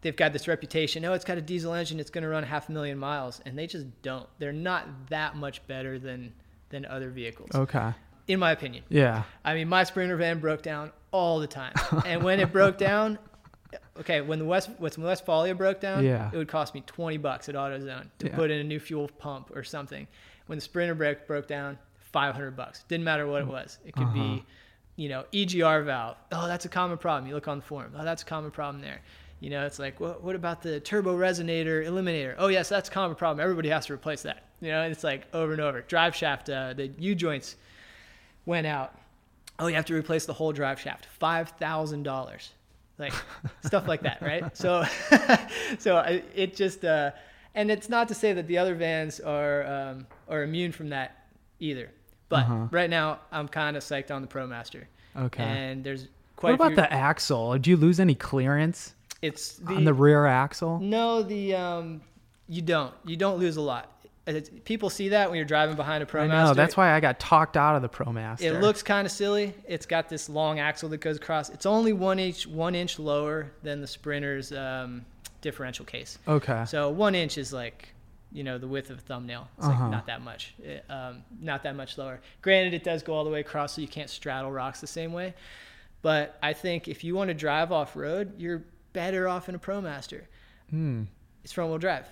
they've 0.00 0.16
got 0.16 0.32
this 0.32 0.48
reputation. 0.48 1.04
Oh, 1.04 1.12
it's 1.12 1.24
got 1.24 1.38
a 1.38 1.42
diesel 1.42 1.72
engine; 1.74 2.00
it's 2.00 2.10
going 2.10 2.22
to 2.22 2.28
run 2.28 2.42
half 2.42 2.68
a 2.68 2.72
million 2.72 2.98
miles, 2.98 3.40
and 3.46 3.56
they 3.58 3.66
just 3.66 3.86
don't. 4.02 4.28
They're 4.38 4.52
not 4.52 5.08
that 5.10 5.36
much 5.36 5.66
better 5.66 5.98
than 5.98 6.32
than 6.70 6.84
other 6.86 7.10
vehicles, 7.10 7.50
Okay. 7.54 7.92
in 8.26 8.40
my 8.40 8.50
opinion. 8.50 8.82
Yeah. 8.88 9.22
I 9.44 9.54
mean, 9.54 9.68
my 9.68 9.84
Sprinter 9.84 10.16
van 10.16 10.40
broke 10.40 10.62
down 10.62 10.90
all 11.12 11.38
the 11.38 11.46
time, 11.46 11.74
and 12.04 12.22
when 12.24 12.40
it 12.40 12.52
broke 12.52 12.76
down. 12.78 13.18
Okay, 13.98 14.20
when 14.20 14.38
the 14.38 14.44
West 14.44 14.70
when 14.78 14.90
Westfalia 14.92 15.54
broke 15.56 15.80
down, 15.80 16.04
Yeah. 16.04 16.30
it 16.32 16.36
would 16.36 16.48
cost 16.48 16.74
me 16.74 16.82
twenty 16.86 17.16
bucks 17.18 17.48
at 17.48 17.54
AutoZone 17.54 18.08
to 18.18 18.26
Yeah. 18.26 18.34
put 18.34 18.50
in 18.50 18.60
a 18.60 18.64
new 18.64 18.78
fuel 18.78 19.08
pump 19.18 19.50
or 19.54 19.64
something. 19.64 20.06
When 20.46 20.56
the 20.58 20.62
Sprinter 20.62 20.94
broke 20.94 21.26
broke 21.26 21.46
down, 21.48 21.78
five 22.18 22.32
hundred 22.34 22.56
bucks. 22.56 22.82
Didn't 22.88 23.04
matter 23.04 23.26
what 23.26 23.42
it 23.42 23.48
was. 23.58 23.78
It 23.84 23.92
could 23.94 24.04
Uh-huh. 24.04 24.14
be, 24.36 24.44
you 25.02 25.08
know, 25.10 25.24
EGR 25.34 25.84
valve. 25.84 26.16
Oh, 26.32 26.46
that's 26.46 26.64
a 26.64 26.68
common 26.80 26.96
problem. 26.96 27.28
You 27.28 27.34
look 27.34 27.46
on 27.46 27.58
the 27.58 27.64
forum. 27.72 27.92
Oh, 27.98 28.04
that's 28.04 28.22
a 28.22 28.24
common 28.24 28.50
problem 28.50 28.80
there. 28.82 29.00
You 29.40 29.50
know, 29.50 29.66
it's 29.66 29.78
like, 29.78 30.00
what, 30.00 30.22
what 30.24 30.34
about 30.34 30.62
the 30.62 30.80
turbo 30.80 31.14
resonator 31.14 31.84
eliminator? 31.84 32.34
Oh, 32.38 32.46
yes, 32.48 32.70
that's 32.70 32.88
a 32.88 32.92
common 32.92 33.16
problem. 33.16 33.38
Everybody 33.42 33.68
has 33.68 33.84
to 33.86 33.92
replace 33.92 34.22
that. 34.22 34.44
You 34.62 34.70
know, 34.72 34.80
and 34.80 34.90
it's 34.92 35.04
like 35.04 35.26
over 35.34 35.52
and 35.52 35.60
over. 35.60 35.82
Drive 35.82 36.14
shaft, 36.16 36.48
uh, 36.48 36.72
the 36.72 36.86
U 36.98 37.14
joints 37.14 37.56
went 38.46 38.66
out. 38.66 38.98
Oh, 39.58 39.66
you 39.66 39.74
have 39.74 39.84
to 39.86 39.94
replace 39.94 40.24
the 40.24 40.32
whole 40.32 40.52
drive 40.52 40.80
shaft. 40.80 41.04
Five 41.18 41.50
thousand 41.64 42.02
dollars, 42.04 42.52
like 42.98 43.12
stuff 43.64 43.86
like 43.86 44.00
that, 44.08 44.22
right? 44.22 44.56
So, 44.56 44.84
so 45.78 45.98
it 46.34 46.56
just, 46.56 46.82
uh, 46.86 47.10
and 47.54 47.70
it's 47.70 47.90
not 47.90 48.08
to 48.08 48.14
say 48.14 48.32
that 48.32 48.46
the 48.46 48.56
other 48.56 48.74
vans 48.74 49.20
are 49.20 49.66
um, 49.66 50.06
are 50.30 50.42
immune 50.44 50.72
from 50.72 50.88
that 50.90 51.26
either. 51.60 51.90
But 52.28 52.40
uh-huh. 52.40 52.66
right 52.70 52.90
now, 52.90 53.20
I'm 53.30 53.48
kind 53.48 53.76
of 53.76 53.82
psyched 53.82 54.10
on 54.10 54.22
the 54.22 54.28
ProMaster. 54.28 54.84
Okay. 55.16 55.42
And 55.42 55.84
there's 55.84 56.08
quite. 56.34 56.50
What 56.50 56.54
about 56.54 56.68
few... 56.68 56.76
the 56.76 56.92
axle? 56.92 57.56
Do 57.58 57.70
you 57.70 57.76
lose 57.76 58.00
any 58.00 58.14
clearance? 58.14 58.94
It's 59.22 59.54
the, 59.54 59.74
on 59.74 59.84
the 59.84 59.94
rear 59.94 60.26
axle. 60.26 60.78
No, 60.80 61.22
the 61.22 61.54
um, 61.54 62.00
you 62.48 62.62
don't. 62.62 62.94
You 63.04 63.16
don't 63.16 63.38
lose 63.38 63.56
a 63.56 63.62
lot. 63.62 63.92
People 64.64 64.90
see 64.90 65.10
that 65.10 65.30
when 65.30 65.36
you're 65.36 65.44
driving 65.44 65.76
behind 65.76 66.02
a 66.02 66.06
ProMaster. 66.06 66.32
I 66.32 66.44
know. 66.46 66.54
That's 66.54 66.76
why 66.76 66.92
I 66.92 66.98
got 66.98 67.20
talked 67.20 67.56
out 67.56 67.76
of 67.76 67.82
the 67.82 67.88
ProMaster. 67.88 68.42
It 68.42 68.60
looks 68.60 68.82
kind 68.82 69.06
of 69.06 69.12
silly. 69.12 69.54
It's 69.68 69.86
got 69.86 70.08
this 70.08 70.28
long 70.28 70.58
axle 70.58 70.88
that 70.88 70.98
goes 70.98 71.16
across. 71.16 71.48
It's 71.48 71.64
only 71.64 71.92
one 71.92 72.18
inch 72.18 72.46
one 72.46 72.74
inch 72.74 72.98
lower 72.98 73.52
than 73.62 73.80
the 73.80 73.86
Sprinter's 73.86 74.50
um, 74.52 75.04
differential 75.42 75.84
case. 75.84 76.18
Okay. 76.26 76.64
So 76.66 76.90
one 76.90 77.14
inch 77.14 77.38
is 77.38 77.52
like 77.52 77.94
you 78.36 78.44
know 78.44 78.58
the 78.58 78.68
width 78.68 78.90
of 78.90 78.98
a 78.98 79.00
thumbnail. 79.00 79.48
It's 79.56 79.66
uh-huh. 79.66 79.82
like 79.82 79.90
not 79.90 80.06
that 80.06 80.20
much, 80.20 80.54
it, 80.62 80.84
um, 80.90 81.24
not 81.40 81.62
that 81.62 81.74
much 81.74 81.96
lower. 81.96 82.20
Granted, 82.42 82.74
it 82.74 82.84
does 82.84 83.02
go 83.02 83.14
all 83.14 83.24
the 83.24 83.30
way 83.30 83.40
across, 83.40 83.74
so 83.74 83.80
you 83.80 83.88
can't 83.88 84.10
straddle 84.10 84.52
rocks 84.52 84.80
the 84.80 84.86
same 84.86 85.12
way. 85.12 85.34
But 86.02 86.38
I 86.42 86.52
think 86.52 86.86
if 86.86 87.02
you 87.02 87.14
want 87.14 87.28
to 87.28 87.34
drive 87.34 87.72
off 87.72 87.96
road, 87.96 88.34
you're 88.38 88.64
better 88.92 89.26
off 89.26 89.48
in 89.48 89.54
a 89.54 89.58
ProMaster. 89.58 90.22
Mm. 90.72 91.06
It's 91.42 91.52
front 91.52 91.70
wheel 91.70 91.78
drive. 91.78 92.06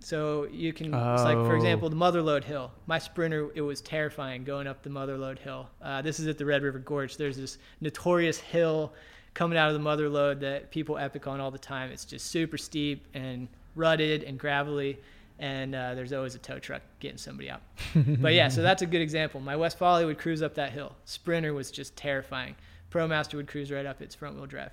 So 0.00 0.48
you 0.50 0.72
can, 0.72 0.94
oh. 0.94 1.14
it's 1.14 1.22
like 1.22 1.36
for 1.36 1.56
example, 1.56 1.86
oh. 1.86 1.88
the 1.90 1.96
Motherlode 1.96 2.44
Hill. 2.44 2.72
My 2.86 2.98
Sprinter, 2.98 3.50
it 3.54 3.60
was 3.60 3.80
terrifying 3.80 4.44
going 4.44 4.66
up 4.66 4.82
the 4.82 4.90
Motherlode 4.90 5.38
Hill. 5.38 5.68
Uh, 5.80 6.02
this 6.02 6.18
is 6.18 6.26
at 6.26 6.38
the 6.38 6.44
Red 6.44 6.62
River 6.62 6.78
Gorge. 6.80 7.16
There's 7.16 7.36
this 7.36 7.58
notorious 7.80 8.38
hill 8.38 8.92
coming 9.34 9.56
out 9.56 9.70
of 9.70 9.80
the 9.80 9.88
Motherlode 9.88 10.40
that 10.40 10.70
people 10.70 10.98
epic 10.98 11.26
on 11.26 11.40
all 11.40 11.50
the 11.50 11.58
time. 11.58 11.90
It's 11.90 12.04
just 12.04 12.26
super 12.26 12.58
steep 12.58 13.06
and 13.14 13.48
rutted 13.76 14.24
and 14.24 14.38
gravelly, 14.38 14.98
and 15.38 15.74
uh, 15.74 15.94
there's 15.94 16.12
always 16.12 16.34
a 16.34 16.38
tow 16.38 16.58
truck 16.58 16.82
getting 17.00 17.18
somebody 17.18 17.50
out. 17.50 17.62
but 17.94 18.34
yeah, 18.34 18.48
so 18.48 18.62
that's 18.62 18.82
a 18.82 18.86
good 18.86 19.00
example. 19.00 19.40
My 19.40 19.54
Westfalia 19.54 20.06
would 20.06 20.18
cruise 20.18 20.42
up 20.42 20.54
that 20.54 20.72
hill. 20.72 20.94
Sprinter 21.04 21.54
was 21.54 21.70
just 21.70 21.96
terrifying. 21.96 22.56
ProMaster 22.90 23.34
would 23.34 23.46
cruise 23.46 23.70
right 23.70 23.86
up 23.86 24.02
its 24.02 24.14
front 24.14 24.36
wheel 24.36 24.46
drive. 24.46 24.72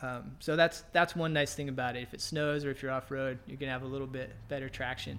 Um, 0.00 0.36
so 0.38 0.56
that's 0.56 0.84
that's 0.92 1.16
one 1.16 1.32
nice 1.32 1.54
thing 1.54 1.68
about 1.68 1.96
it. 1.96 2.02
If 2.02 2.14
it 2.14 2.20
snows 2.20 2.64
or 2.64 2.70
if 2.70 2.82
you're 2.82 2.92
off 2.92 3.10
road, 3.10 3.38
you 3.46 3.56
can 3.56 3.68
have 3.68 3.82
a 3.82 3.86
little 3.86 4.06
bit 4.06 4.32
better 4.48 4.68
traction. 4.68 5.18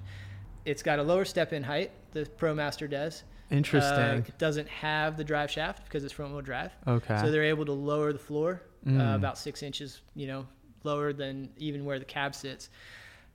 It's 0.65 0.83
got 0.83 0.99
a 0.99 1.03
lower 1.03 1.25
step 1.25 1.53
in 1.53 1.63
height. 1.63 1.91
The 2.11 2.25
ProMaster 2.37 2.89
does. 2.89 3.23
Interesting. 3.51 3.99
Uh, 3.99 4.23
it 4.27 4.37
doesn't 4.37 4.69
have 4.69 5.17
the 5.17 5.23
drive 5.23 5.49
shaft 5.49 5.85
because 5.85 6.03
it's 6.03 6.13
front 6.13 6.31
wheel 6.31 6.41
drive. 6.41 6.71
Okay. 6.87 7.17
So 7.19 7.31
they're 7.31 7.43
able 7.43 7.65
to 7.65 7.73
lower 7.73 8.13
the 8.13 8.19
floor 8.19 8.61
uh, 8.85 8.89
mm. 8.89 9.11
uh, 9.13 9.15
about 9.15 9.37
six 9.37 9.63
inches, 9.63 10.01
you 10.15 10.27
know, 10.27 10.45
lower 10.83 11.13
than 11.13 11.49
even 11.57 11.83
where 11.83 11.99
the 11.99 12.05
cab 12.05 12.35
sits. 12.35 12.69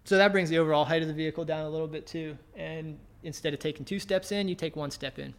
So 0.04 0.18
that 0.18 0.32
brings 0.32 0.50
the 0.50 0.58
overall 0.58 0.84
height 0.84 1.02
of 1.02 1.08
the 1.08 1.14
vehicle 1.14 1.44
down 1.44 1.64
a 1.64 1.68
little 1.68 1.88
bit 1.88 2.06
too. 2.06 2.36
And 2.54 2.98
instead 3.22 3.54
of 3.54 3.60
taking 3.60 3.84
two 3.84 3.98
steps 3.98 4.32
in, 4.32 4.48
you 4.48 4.54
take 4.54 4.76
one 4.76 4.90
step 4.90 5.18
in. 5.18 5.34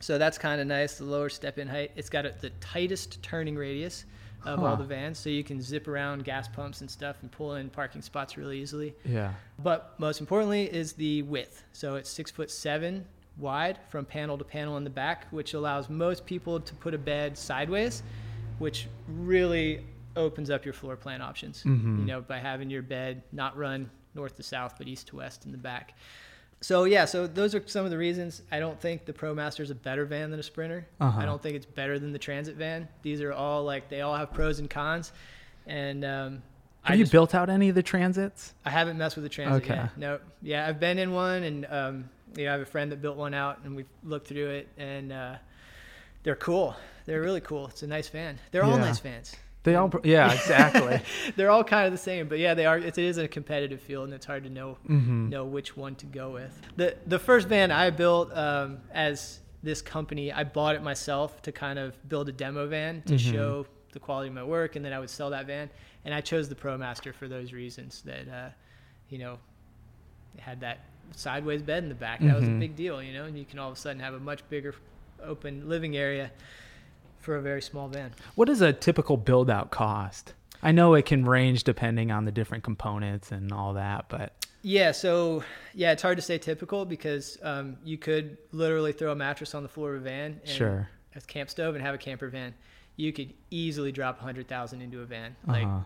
So 0.00 0.18
that's 0.18 0.38
kind 0.38 0.60
of 0.60 0.66
nice. 0.66 0.98
The 0.98 1.04
lower 1.04 1.28
step 1.28 1.58
in 1.58 1.66
height. 1.66 1.90
It's 1.96 2.10
got 2.10 2.26
a, 2.26 2.34
the 2.40 2.50
tightest 2.60 3.22
turning 3.22 3.56
radius 3.56 4.04
of 4.44 4.60
huh. 4.60 4.66
all 4.66 4.76
the 4.76 4.84
vans, 4.84 5.18
so 5.18 5.28
you 5.28 5.42
can 5.42 5.60
zip 5.60 5.88
around 5.88 6.24
gas 6.24 6.46
pumps 6.46 6.80
and 6.80 6.90
stuff 6.90 7.16
and 7.22 7.32
pull 7.32 7.56
in 7.56 7.68
parking 7.68 8.00
spots 8.00 8.36
really 8.36 8.60
easily. 8.60 8.94
Yeah. 9.04 9.32
But 9.58 9.98
most 9.98 10.20
importantly 10.20 10.72
is 10.72 10.92
the 10.92 11.22
width. 11.22 11.64
So 11.72 11.96
it's 11.96 12.08
six 12.08 12.30
foot 12.30 12.50
seven 12.50 13.04
wide 13.38 13.78
from 13.88 14.04
panel 14.04 14.38
to 14.38 14.44
panel 14.44 14.76
in 14.76 14.84
the 14.84 14.90
back, 14.90 15.26
which 15.30 15.54
allows 15.54 15.90
most 15.90 16.24
people 16.26 16.60
to 16.60 16.74
put 16.74 16.94
a 16.94 16.98
bed 16.98 17.36
sideways, 17.36 18.02
which 18.58 18.86
really 19.08 19.84
opens 20.16 20.50
up 20.50 20.64
your 20.64 20.74
floor 20.74 20.96
plan 20.96 21.20
options. 21.22 21.62
Mm-hmm. 21.62 22.00
You 22.00 22.06
know, 22.06 22.20
by 22.20 22.38
having 22.38 22.70
your 22.70 22.82
bed 22.82 23.22
not 23.32 23.56
run 23.56 23.90
north 24.14 24.36
to 24.36 24.42
south 24.42 24.76
but 24.78 24.88
east 24.88 25.08
to 25.08 25.16
west 25.16 25.44
in 25.44 25.52
the 25.52 25.58
back. 25.58 25.94
So 26.62 26.84
yeah, 26.84 27.04
so 27.04 27.26
those 27.26 27.54
are 27.54 27.62
some 27.66 27.84
of 27.84 27.90
the 27.90 27.98
reasons. 27.98 28.42
I 28.50 28.58
don't 28.58 28.80
think 28.80 29.04
the 29.04 29.12
ProMaster 29.12 29.60
is 29.60 29.70
a 29.70 29.74
better 29.74 30.06
van 30.06 30.30
than 30.30 30.40
a 30.40 30.42
Sprinter. 30.42 30.86
Uh-huh. 31.00 31.20
I 31.20 31.26
don't 31.26 31.42
think 31.42 31.54
it's 31.54 31.66
better 31.66 31.98
than 31.98 32.12
the 32.12 32.18
Transit 32.18 32.56
van. 32.56 32.88
These 33.02 33.20
are 33.20 33.32
all 33.32 33.62
like 33.62 33.88
they 33.88 34.00
all 34.00 34.16
have 34.16 34.32
pros 34.32 34.58
and 34.58 34.70
cons. 34.70 35.12
And 35.66 36.04
um, 36.04 36.42
have 36.82 36.94
I 36.94 36.94
you 36.94 37.04
just, 37.04 37.12
built 37.12 37.34
out 37.34 37.50
any 37.50 37.68
of 37.68 37.74
the 37.74 37.82
Transits? 37.82 38.54
I 38.64 38.70
haven't 38.70 38.96
messed 38.96 39.16
with 39.16 39.24
the 39.24 39.28
Transit 39.28 39.64
okay. 39.64 39.74
yet. 39.74 39.98
No, 39.98 40.18
yeah, 40.40 40.66
I've 40.66 40.80
been 40.80 40.98
in 40.98 41.12
one, 41.12 41.42
and 41.42 41.66
um, 41.66 42.10
you 42.36 42.44
know, 42.44 42.50
I 42.50 42.52
have 42.52 42.62
a 42.62 42.66
friend 42.66 42.90
that 42.90 43.02
built 43.02 43.16
one 43.16 43.34
out, 43.34 43.58
and 43.64 43.76
we've 43.76 43.88
looked 44.02 44.28
through 44.28 44.48
it, 44.48 44.68
and 44.78 45.12
uh, 45.12 45.34
they're 46.22 46.36
cool. 46.36 46.74
They're 47.04 47.20
really 47.20 47.40
cool. 47.40 47.66
It's 47.68 47.82
a 47.82 47.86
nice 47.86 48.08
van. 48.08 48.38
They're 48.50 48.64
all 48.64 48.78
nice 48.78 48.98
vans. 48.98 49.36
They 49.66 49.74
all, 49.74 49.92
yeah, 50.04 50.32
exactly. 50.32 51.00
They're 51.36 51.50
all 51.50 51.64
kind 51.64 51.86
of 51.86 51.92
the 51.92 51.98
same, 51.98 52.28
but 52.28 52.38
yeah, 52.38 52.54
they 52.54 52.66
are. 52.66 52.78
It 52.78 52.98
is 52.98 53.18
a 53.18 53.26
competitive 53.26 53.80
field, 53.80 54.04
and 54.04 54.14
it's 54.14 54.24
hard 54.24 54.44
to 54.44 54.48
know 54.48 54.78
mm-hmm. 54.88 55.28
know 55.28 55.44
which 55.44 55.76
one 55.76 55.96
to 55.96 56.06
go 56.06 56.30
with. 56.30 56.56
the 56.76 56.96
The 57.08 57.18
first 57.18 57.48
van 57.48 57.72
I 57.72 57.90
built 57.90 58.32
um, 58.32 58.78
as 58.92 59.40
this 59.64 59.82
company, 59.82 60.32
I 60.32 60.44
bought 60.44 60.76
it 60.76 60.84
myself 60.84 61.42
to 61.42 61.50
kind 61.50 61.80
of 61.80 61.96
build 62.08 62.28
a 62.28 62.32
demo 62.32 62.68
van 62.68 63.02
to 63.06 63.14
mm-hmm. 63.14 63.32
show 63.32 63.66
the 63.90 63.98
quality 63.98 64.28
of 64.28 64.34
my 64.34 64.44
work, 64.44 64.76
and 64.76 64.84
then 64.84 64.92
I 64.92 65.00
would 65.00 65.10
sell 65.10 65.30
that 65.30 65.48
van. 65.48 65.68
And 66.04 66.14
I 66.14 66.20
chose 66.20 66.48
the 66.48 66.54
ProMaster 66.54 67.12
for 67.12 67.26
those 67.26 67.52
reasons. 67.52 68.02
That 68.02 68.28
uh, 68.28 68.50
you 69.08 69.18
know, 69.18 69.36
it 70.36 70.42
had 70.42 70.60
that 70.60 70.78
sideways 71.10 71.60
bed 71.60 71.82
in 71.82 71.88
the 71.88 71.96
back. 71.96 72.20
That 72.20 72.26
mm-hmm. 72.26 72.34
was 72.36 72.44
a 72.44 72.46
mm-hmm. 72.46 72.60
big 72.60 72.76
deal, 72.76 73.02
you 73.02 73.12
know. 73.12 73.24
And 73.24 73.36
you 73.36 73.44
can 73.44 73.58
all 73.58 73.72
of 73.72 73.76
a 73.76 73.80
sudden 73.80 73.98
have 73.98 74.14
a 74.14 74.20
much 74.20 74.48
bigger 74.48 74.76
open 75.24 75.68
living 75.68 75.96
area 75.96 76.30
for 77.26 77.36
a 77.36 77.42
very 77.42 77.60
small 77.60 77.88
van. 77.88 78.14
What 78.36 78.46
does 78.46 78.62
a 78.62 78.72
typical 78.72 79.16
build 79.16 79.50
out 79.50 79.70
cost? 79.70 80.32
I 80.62 80.72
know 80.72 80.94
it 80.94 81.04
can 81.04 81.26
range 81.26 81.64
depending 81.64 82.10
on 82.10 82.24
the 82.24 82.32
different 82.32 82.64
components 82.64 83.30
and 83.30 83.52
all 83.52 83.74
that, 83.74 84.06
but 84.08 84.32
yeah, 84.62 84.92
so 84.92 85.44
yeah, 85.74 85.92
it's 85.92 86.02
hard 86.02 86.16
to 86.16 86.22
say 86.22 86.38
typical 86.38 86.84
because 86.84 87.36
um, 87.42 87.76
you 87.84 87.98
could 87.98 88.38
literally 88.52 88.92
throw 88.92 89.12
a 89.12 89.14
mattress 89.14 89.54
on 89.54 89.62
the 89.62 89.68
floor 89.68 89.94
of 89.94 90.00
a 90.00 90.04
van, 90.04 90.40
and 90.44 90.48
sure, 90.48 90.88
a 91.14 91.20
camp 91.20 91.50
stove, 91.50 91.74
and 91.74 91.84
have 91.84 91.94
a 91.94 91.98
camper 91.98 92.28
van. 92.28 92.54
You 92.96 93.12
could 93.12 93.34
easily 93.50 93.92
drop 93.92 94.20
a 94.20 94.24
hundred 94.24 94.48
thousand 94.48 94.80
into 94.80 95.02
a 95.02 95.04
van, 95.04 95.36
like 95.46 95.66
uh-huh. 95.66 95.80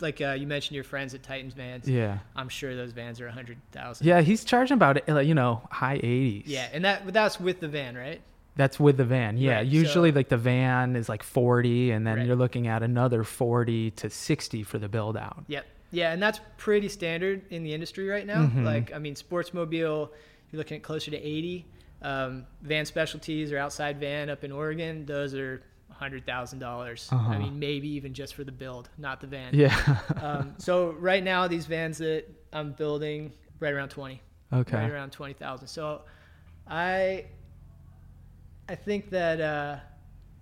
like 0.00 0.20
uh, 0.20 0.32
you 0.32 0.46
mentioned 0.46 0.74
your 0.74 0.84
friends 0.84 1.14
at 1.14 1.22
Titans 1.22 1.54
Vans. 1.54 1.88
Yeah, 1.88 2.18
I'm 2.34 2.48
sure 2.48 2.74
those 2.74 2.92
vans 2.92 3.20
are 3.20 3.26
a 3.26 3.32
hundred 3.32 3.58
thousand. 3.72 4.06
Yeah, 4.06 4.20
he's 4.22 4.44
charging 4.44 4.74
about 4.74 5.08
you 5.24 5.34
know 5.34 5.62
high 5.70 5.96
eighties. 6.02 6.46
Yeah, 6.46 6.68
and 6.72 6.84
that 6.84 7.10
that's 7.12 7.38
with 7.38 7.60
the 7.60 7.68
van, 7.68 7.96
right? 7.96 8.20
That's 8.56 8.78
with 8.78 8.96
the 8.96 9.04
van. 9.04 9.36
Yeah. 9.36 9.56
Right, 9.56 9.66
Usually 9.66 10.10
so, 10.10 10.16
like 10.16 10.28
the 10.28 10.36
van 10.36 10.96
is 10.96 11.08
like 11.08 11.22
40 11.22 11.90
and 11.90 12.06
then 12.06 12.18
right. 12.18 12.26
you're 12.26 12.36
looking 12.36 12.68
at 12.68 12.82
another 12.82 13.24
40 13.24 13.90
to 13.92 14.10
60 14.10 14.62
for 14.62 14.78
the 14.78 14.88
build 14.88 15.16
out. 15.16 15.44
Yep. 15.48 15.66
Yeah. 15.90 16.12
And 16.12 16.22
that's 16.22 16.40
pretty 16.56 16.88
standard 16.88 17.42
in 17.50 17.62
the 17.62 17.74
industry 17.74 18.08
right 18.08 18.26
now. 18.26 18.42
Mm-hmm. 18.42 18.64
Like, 18.64 18.92
I 18.92 18.98
mean, 18.98 19.14
Sportsmobile, 19.14 19.72
you're 19.72 20.08
looking 20.52 20.76
at 20.76 20.82
closer 20.82 21.10
to 21.10 21.16
80. 21.16 21.66
Um, 22.02 22.46
van 22.60 22.84
specialties 22.84 23.50
or 23.50 23.58
outside 23.58 23.98
van 23.98 24.28
up 24.28 24.44
in 24.44 24.52
Oregon, 24.52 25.06
those 25.06 25.34
are 25.34 25.62
hundred 25.94 26.26
thousand 26.26 26.58
dollars. 26.58 27.08
Uh-huh. 27.10 27.32
I 27.32 27.38
mean, 27.38 27.58
maybe 27.58 27.88
even 27.88 28.12
just 28.12 28.34
for 28.34 28.44
the 28.44 28.52
build, 28.52 28.90
not 28.98 29.20
the 29.20 29.26
van. 29.26 29.54
Yeah. 29.54 29.98
um, 30.20 30.54
so 30.58 30.90
right 30.92 31.22
now, 31.22 31.48
these 31.48 31.66
vans 31.66 31.98
that 31.98 32.26
I'm 32.52 32.72
building, 32.72 33.32
right 33.60 33.72
around 33.72 33.88
twenty. 33.88 34.20
Okay. 34.52 34.76
Right 34.76 34.90
around 34.90 35.12
twenty 35.12 35.32
thousand. 35.32 35.68
So, 35.68 36.02
I 36.68 37.26
I 38.68 38.74
think 38.74 39.10
that 39.10 39.40
uh, 39.40 39.76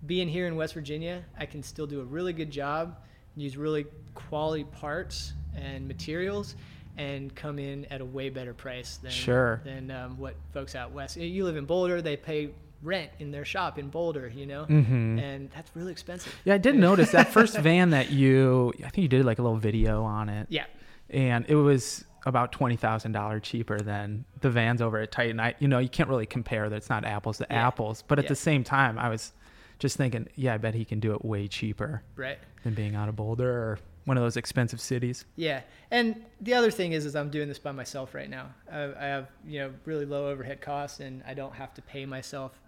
being 0.05 0.27
here 0.27 0.47
in 0.47 0.55
West 0.55 0.73
Virginia, 0.73 1.23
I 1.37 1.45
can 1.45 1.61
still 1.63 1.87
do 1.87 2.01
a 2.01 2.05
really 2.05 2.33
good 2.33 2.51
job, 2.51 2.97
use 3.35 3.57
really 3.57 3.85
quality 4.15 4.63
parts 4.63 5.33
and 5.55 5.87
materials, 5.87 6.55
and 6.97 7.33
come 7.35 7.59
in 7.59 7.85
at 7.85 8.01
a 8.01 8.05
way 8.05 8.29
better 8.29 8.53
price 8.53 8.97
than 8.97 9.11
sure. 9.11 9.61
than 9.63 9.91
um, 9.91 10.17
what 10.17 10.35
folks 10.53 10.75
out 10.75 10.91
west. 10.91 11.17
You 11.17 11.43
live 11.43 11.57
in 11.57 11.65
Boulder, 11.65 12.01
they 12.01 12.15
pay 12.15 12.51
rent 12.81 13.11
in 13.19 13.31
their 13.31 13.45
shop 13.45 13.79
in 13.79 13.89
Boulder, 13.89 14.31
you 14.33 14.45
know, 14.45 14.65
mm-hmm. 14.65 15.19
and 15.19 15.49
that's 15.51 15.71
really 15.75 15.91
expensive. 15.91 16.33
Yeah, 16.45 16.53
I 16.53 16.57
did 16.59 16.75
notice 16.89 17.11
that 17.11 17.29
first 17.29 17.57
van 17.57 17.91
that 17.91 18.11
you, 18.11 18.73
I 18.79 18.89
think 18.89 19.03
you 19.03 19.07
did 19.07 19.25
like 19.25 19.39
a 19.39 19.41
little 19.41 19.57
video 19.57 20.03
on 20.03 20.29
it. 20.29 20.47
Yeah, 20.49 20.65
and 21.09 21.45
it 21.47 21.55
was 21.55 22.05
about 22.25 22.51
twenty 22.51 22.75
thousand 22.75 23.11
dollars 23.11 23.41
cheaper 23.43 23.79
than 23.79 24.25
the 24.41 24.49
vans 24.49 24.81
over 24.81 24.99
at 24.99 25.11
Titan. 25.11 25.39
I, 25.39 25.55
you 25.59 25.67
know, 25.67 25.79
you 25.79 25.89
can't 25.89 26.09
really 26.09 26.25
compare 26.25 26.69
that. 26.69 26.75
It's 26.75 26.89
not 26.89 27.05
apples 27.05 27.37
to 27.39 27.47
yeah. 27.49 27.67
apples. 27.67 28.03
But 28.07 28.19
at 28.19 28.25
yeah. 28.25 28.29
the 28.29 28.35
same 28.35 28.63
time, 28.63 28.97
I 28.97 29.09
was 29.09 29.33
just 29.79 29.97
thinking, 29.97 30.27
yeah, 30.35 30.53
I 30.53 30.57
bet 30.57 30.73
he 30.75 30.85
can 30.85 30.99
do 30.99 31.13
it 31.13 31.25
way 31.25 31.47
cheaper, 31.47 32.03
right, 32.15 32.39
than 32.63 32.73
being 32.73 32.95
out 32.95 33.09
of 33.09 33.15
Boulder 33.15 33.49
or 33.49 33.79
one 34.05 34.17
of 34.17 34.23
those 34.23 34.37
expensive 34.37 34.81
cities. 34.81 35.25
Yeah, 35.35 35.61
and 35.91 36.23
the 36.41 36.53
other 36.53 36.71
thing 36.71 36.93
is, 36.93 37.05
is 37.05 37.15
I'm 37.15 37.29
doing 37.29 37.47
this 37.47 37.59
by 37.59 37.71
myself 37.71 38.13
right 38.13 38.29
now. 38.29 38.53
I, 38.71 38.93
I 38.99 39.05
have 39.05 39.29
you 39.45 39.59
know 39.59 39.73
really 39.85 40.05
low 40.05 40.27
overhead 40.27 40.61
costs, 40.61 40.99
and 40.99 41.23
I 41.27 41.33
don't 41.33 41.53
have 41.53 41.73
to 41.75 41.81
pay 41.81 42.05
myself 42.05 42.59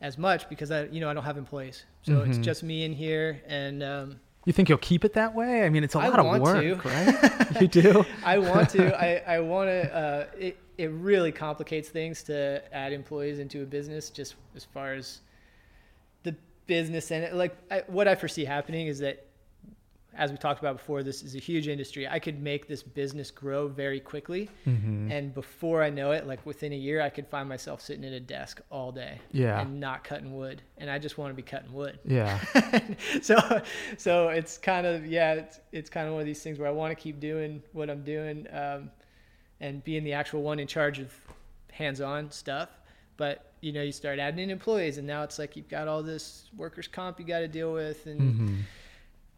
as 0.00 0.16
much 0.16 0.48
because 0.48 0.70
I, 0.70 0.84
you 0.84 1.00
know, 1.00 1.10
I 1.10 1.14
don't 1.14 1.24
have 1.24 1.36
employees. 1.38 1.84
So 2.02 2.12
mm-hmm. 2.12 2.30
it's 2.30 2.38
just 2.38 2.62
me 2.62 2.84
in 2.84 2.92
here, 2.92 3.40
and 3.46 3.82
um, 3.82 4.20
You 4.46 4.52
think 4.52 4.68
you'll 4.68 4.78
keep 4.78 5.04
it 5.04 5.12
that 5.14 5.34
way? 5.34 5.64
I 5.64 5.68
mean, 5.68 5.84
it's 5.84 5.94
a 5.94 5.98
lot 5.98 6.18
of 6.18 6.26
want 6.26 6.42
work, 6.42 6.82
to. 6.82 6.88
right? 6.88 7.60
you 7.60 7.68
do. 7.68 8.04
I 8.24 8.38
want 8.38 8.70
to. 8.70 8.98
I, 8.98 9.36
I 9.36 9.40
want 9.40 9.68
to. 9.68 9.94
Uh, 9.94 10.26
it 10.38 10.58
it 10.78 10.90
really 10.92 11.30
complicates 11.30 11.90
things 11.90 12.22
to 12.22 12.62
add 12.74 12.94
employees 12.94 13.38
into 13.38 13.62
a 13.62 13.66
business, 13.66 14.08
just 14.08 14.36
as 14.56 14.64
far 14.64 14.94
as 14.94 15.20
the 16.22 16.34
business 16.66 17.10
and 17.10 17.24
it. 17.24 17.34
Like 17.34 17.54
I, 17.70 17.82
what 17.86 18.08
I 18.08 18.14
foresee 18.14 18.46
happening 18.46 18.86
is 18.86 18.98
that, 19.00 19.26
as 20.20 20.30
we 20.30 20.36
talked 20.36 20.60
about 20.60 20.76
before, 20.76 21.02
this 21.02 21.22
is 21.22 21.34
a 21.34 21.38
huge 21.38 21.66
industry. 21.66 22.06
I 22.06 22.18
could 22.18 22.42
make 22.42 22.68
this 22.68 22.82
business 22.82 23.30
grow 23.30 23.66
very 23.68 23.98
quickly, 24.00 24.50
Mm-hmm. 24.66 25.10
and 25.10 25.34
before 25.34 25.82
I 25.82 25.90
know 25.90 26.12
it, 26.12 26.26
like 26.26 26.44
within 26.44 26.72
a 26.72 26.76
year, 26.76 27.00
I 27.00 27.08
could 27.08 27.26
find 27.26 27.48
myself 27.48 27.80
sitting 27.80 28.04
at 28.04 28.12
a 28.12 28.20
desk 28.20 28.60
all 28.70 28.92
day, 28.92 29.18
Yeah. 29.32 29.60
and 29.60 29.80
not 29.80 30.04
cutting 30.04 30.36
wood. 30.36 30.60
And 30.78 30.90
I 30.90 30.98
just 30.98 31.16
want 31.18 31.30
to 31.32 31.34
be 31.34 31.42
cutting 31.42 31.72
wood. 31.72 31.98
Yeah. 32.04 32.38
so 33.22 33.36
so 33.96 34.28
it's 34.28 34.58
kind 34.58 34.86
of 34.86 35.06
yeah 35.06 35.32
it's, 35.34 35.60
it's 35.72 35.90
kind 35.90 36.06
of 36.06 36.12
one 36.12 36.20
of 36.20 36.26
these 36.26 36.42
things 36.42 36.58
where 36.58 36.68
i 36.68 36.70
want 36.70 36.90
to 36.96 37.02
keep 37.02 37.18
doing 37.20 37.62
what 37.72 37.88
i'm 37.90 38.02
doing 38.04 38.46
um, 38.52 38.90
and 39.60 39.82
being 39.84 40.04
the 40.04 40.12
actual 40.12 40.42
one 40.42 40.58
in 40.58 40.66
charge 40.66 40.98
of 40.98 41.12
hands-on 41.72 42.30
stuff 42.30 42.68
but 43.16 43.52
you 43.60 43.72
know 43.72 43.82
you 43.82 43.92
start 43.92 44.18
adding 44.18 44.40
in 44.40 44.50
employees 44.50 44.98
and 44.98 45.06
now 45.06 45.22
it's 45.22 45.38
like 45.38 45.56
you've 45.56 45.68
got 45.68 45.88
all 45.88 46.02
this 46.02 46.48
workers 46.56 46.88
comp 46.88 47.18
you 47.20 47.26
got 47.26 47.40
to 47.40 47.48
deal 47.48 47.72
with 47.72 48.06
and 48.06 48.20
hmm 48.36 48.56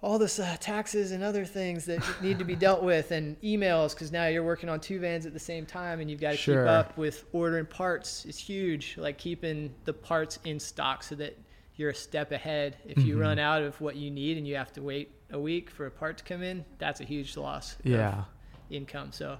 all 0.03 0.19
this 0.19 0.39
uh, 0.41 0.57
taxes 0.61 1.13
and 1.13 1.23
other 1.23 1.45
things 1.45 1.85
that 1.87 2.03
need 2.23 2.39
to 2.39 2.45
be 2.45 2.57
dealt 2.57 2.83
with 2.83 3.13
and 3.13 3.41
emails 3.41 3.95
because 3.95 4.11
now 4.11 4.27
you're 4.27 4.43
working 4.43 4.69
on 4.69 4.81
two 4.81 4.99
vans 4.99 5.25
at 5.27 5.33
the 5.33 5.39
same 5.39 5.65
time 5.65 6.01
and 6.01 6.11
you've 6.11 6.21
got 6.21 6.33
to 6.33 6.37
Sure. 6.37 6.63
keep 6.65 6.69
up 6.71 6.97
with 6.99 7.25
ordering 7.33 7.67
parts 7.67 8.25
it's 8.25 8.39
huge 8.39 8.97
like 8.99 9.17
keeping 9.17 9.73
the 9.85 9.93
parts 9.93 10.39
in 10.45 10.59
stock 10.59 11.03
so 11.05 11.15
that 11.15 11.39
you're 11.77 11.91
a 11.91 11.95
step 11.95 12.33
ahead 12.33 12.77
if 12.85 12.99
you 13.05 13.17
Mhm. 13.17 13.21
run 13.21 13.39
out 13.39 13.63
of 13.63 13.81
what 13.81 13.95
you 13.97 14.11
need 14.11 14.37
and 14.39 14.47
you 14.47 14.57
have 14.57 14.73
to 14.73 14.83
wait 14.83 15.13
a 15.31 15.39
week 15.39 15.71
for 15.71 15.87
a 15.87 15.91
part 15.91 16.19
to 16.19 16.25
come 16.25 16.43
in 16.43 16.65
that's 16.79 17.01
a 17.01 17.05
huge 17.05 17.37
loss 17.37 17.77
of 17.79 17.87
Yeah. 17.87 18.25
income 18.71 19.13
so 19.13 19.39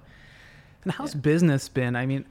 And 0.83 0.91
how's 0.91 1.13
business 1.15 1.69
been? 1.69 1.95
I 1.95 2.05
mean, 2.05 2.25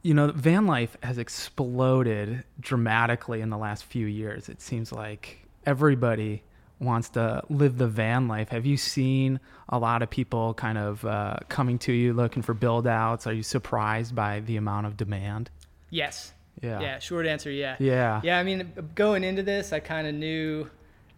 you 0.00 0.14
know, 0.14 0.32
van 0.32 0.66
life 0.66 0.96
has 1.02 1.18
exploded 1.18 2.42
dramatically 2.58 3.40
in 3.42 3.50
the 3.50 3.58
last 3.58 3.84
few 3.84 4.06
years. 4.06 4.48
It 4.48 4.60
seems 4.62 4.92
like 4.92 5.46
everybody 5.66 6.42
wants 6.82 7.08
to 7.10 7.42
live 7.48 7.78
the 7.78 7.86
van 7.86 8.28
life. 8.28 8.48
Have 8.50 8.66
you 8.66 8.76
seen 8.76 9.40
a 9.68 9.78
lot 9.78 10.02
of 10.02 10.10
people 10.10 10.54
kind 10.54 10.76
of 10.78 11.04
uh, 11.04 11.36
coming 11.48 11.78
to 11.80 11.92
you 11.92 12.12
looking 12.12 12.42
for 12.42 12.54
build 12.54 12.86
outs? 12.86 13.26
Are 13.26 13.32
you 13.32 13.42
surprised 13.42 14.14
by 14.14 14.40
the 14.40 14.56
amount 14.56 14.86
of 14.86 14.96
demand? 14.96 15.50
yes 15.90 16.32
Yeah. 16.62 16.80
yeah 16.80 16.98
short 16.98 17.26
answer 17.26 17.50
yeah 17.50 17.76
Yeah. 17.78 18.20
Yeah, 18.24 18.38
I 18.38 18.42
mean, 18.42 18.72
going 18.94 19.24
into 19.24 19.42
this, 19.42 19.72
I 19.72 19.80
kind 19.80 20.06
of 20.06 20.14
knew. 20.14 20.68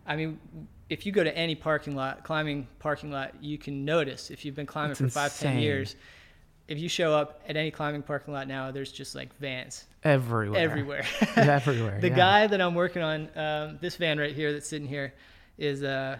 I 0.06 0.16
mean, 0.16 0.38
if 0.90 1.06
you 1.06 1.12
go 1.12 1.24
to 1.24 1.34
any 1.36 1.54
parking 1.54 1.94
lot, 1.96 2.24
climbing 2.24 2.66
parking 2.78 3.10
lot, 3.10 3.34
you 3.42 3.56
can 3.56 3.84
notice 3.84 4.30
if 4.30 4.44
you've 4.44 4.54
been 4.56 4.66
climbing 4.66 4.90
That's 4.90 5.00
for 5.00 5.08
five, 5.08 5.38
ten 5.38 5.52
insane. 5.52 5.62
years. 5.62 5.96
If 6.66 6.78
you 6.78 6.88
show 6.88 7.12
up 7.14 7.42
at 7.48 7.56
any 7.56 7.70
climbing 7.70 8.02
parking 8.02 8.32
lot 8.34 8.48
now, 8.48 8.70
there's 8.70 8.90
just 8.90 9.14
like 9.14 9.34
vans 9.38 9.84
Everywhere. 10.02 10.58
everywhere. 10.60 11.04
Everywhere. 11.36 11.98
the 12.00 12.08
yeah. 12.08 12.16
guy 12.16 12.46
that 12.46 12.60
I'm 12.60 12.74
working 12.74 13.02
on, 13.02 13.28
um, 13.36 13.78
this 13.80 13.96
van 13.96 14.18
right 14.18 14.34
here 14.34 14.52
that's 14.52 14.66
sitting 14.68 14.88
here, 14.88 15.12
is 15.58 15.82
uh, 15.82 16.18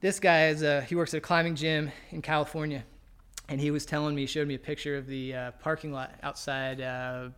this 0.00 0.20
guy 0.20 0.48
is 0.48 0.62
uh, 0.62 0.84
he 0.88 0.94
works 0.94 1.14
at 1.14 1.18
a 1.18 1.20
climbing 1.20 1.54
gym 1.54 1.90
in 2.10 2.22
California, 2.22 2.84
and 3.48 3.60
he 3.60 3.70
was 3.70 3.86
telling 3.86 4.14
me, 4.14 4.22
he 4.22 4.26
showed 4.26 4.48
me 4.48 4.54
a 4.54 4.58
picture 4.58 4.96
of 4.96 5.06
the 5.06 5.34
uh, 5.34 5.50
parking 5.52 5.92
lot 5.92 6.12
outside. 6.22 6.80
Uh, 6.80 7.28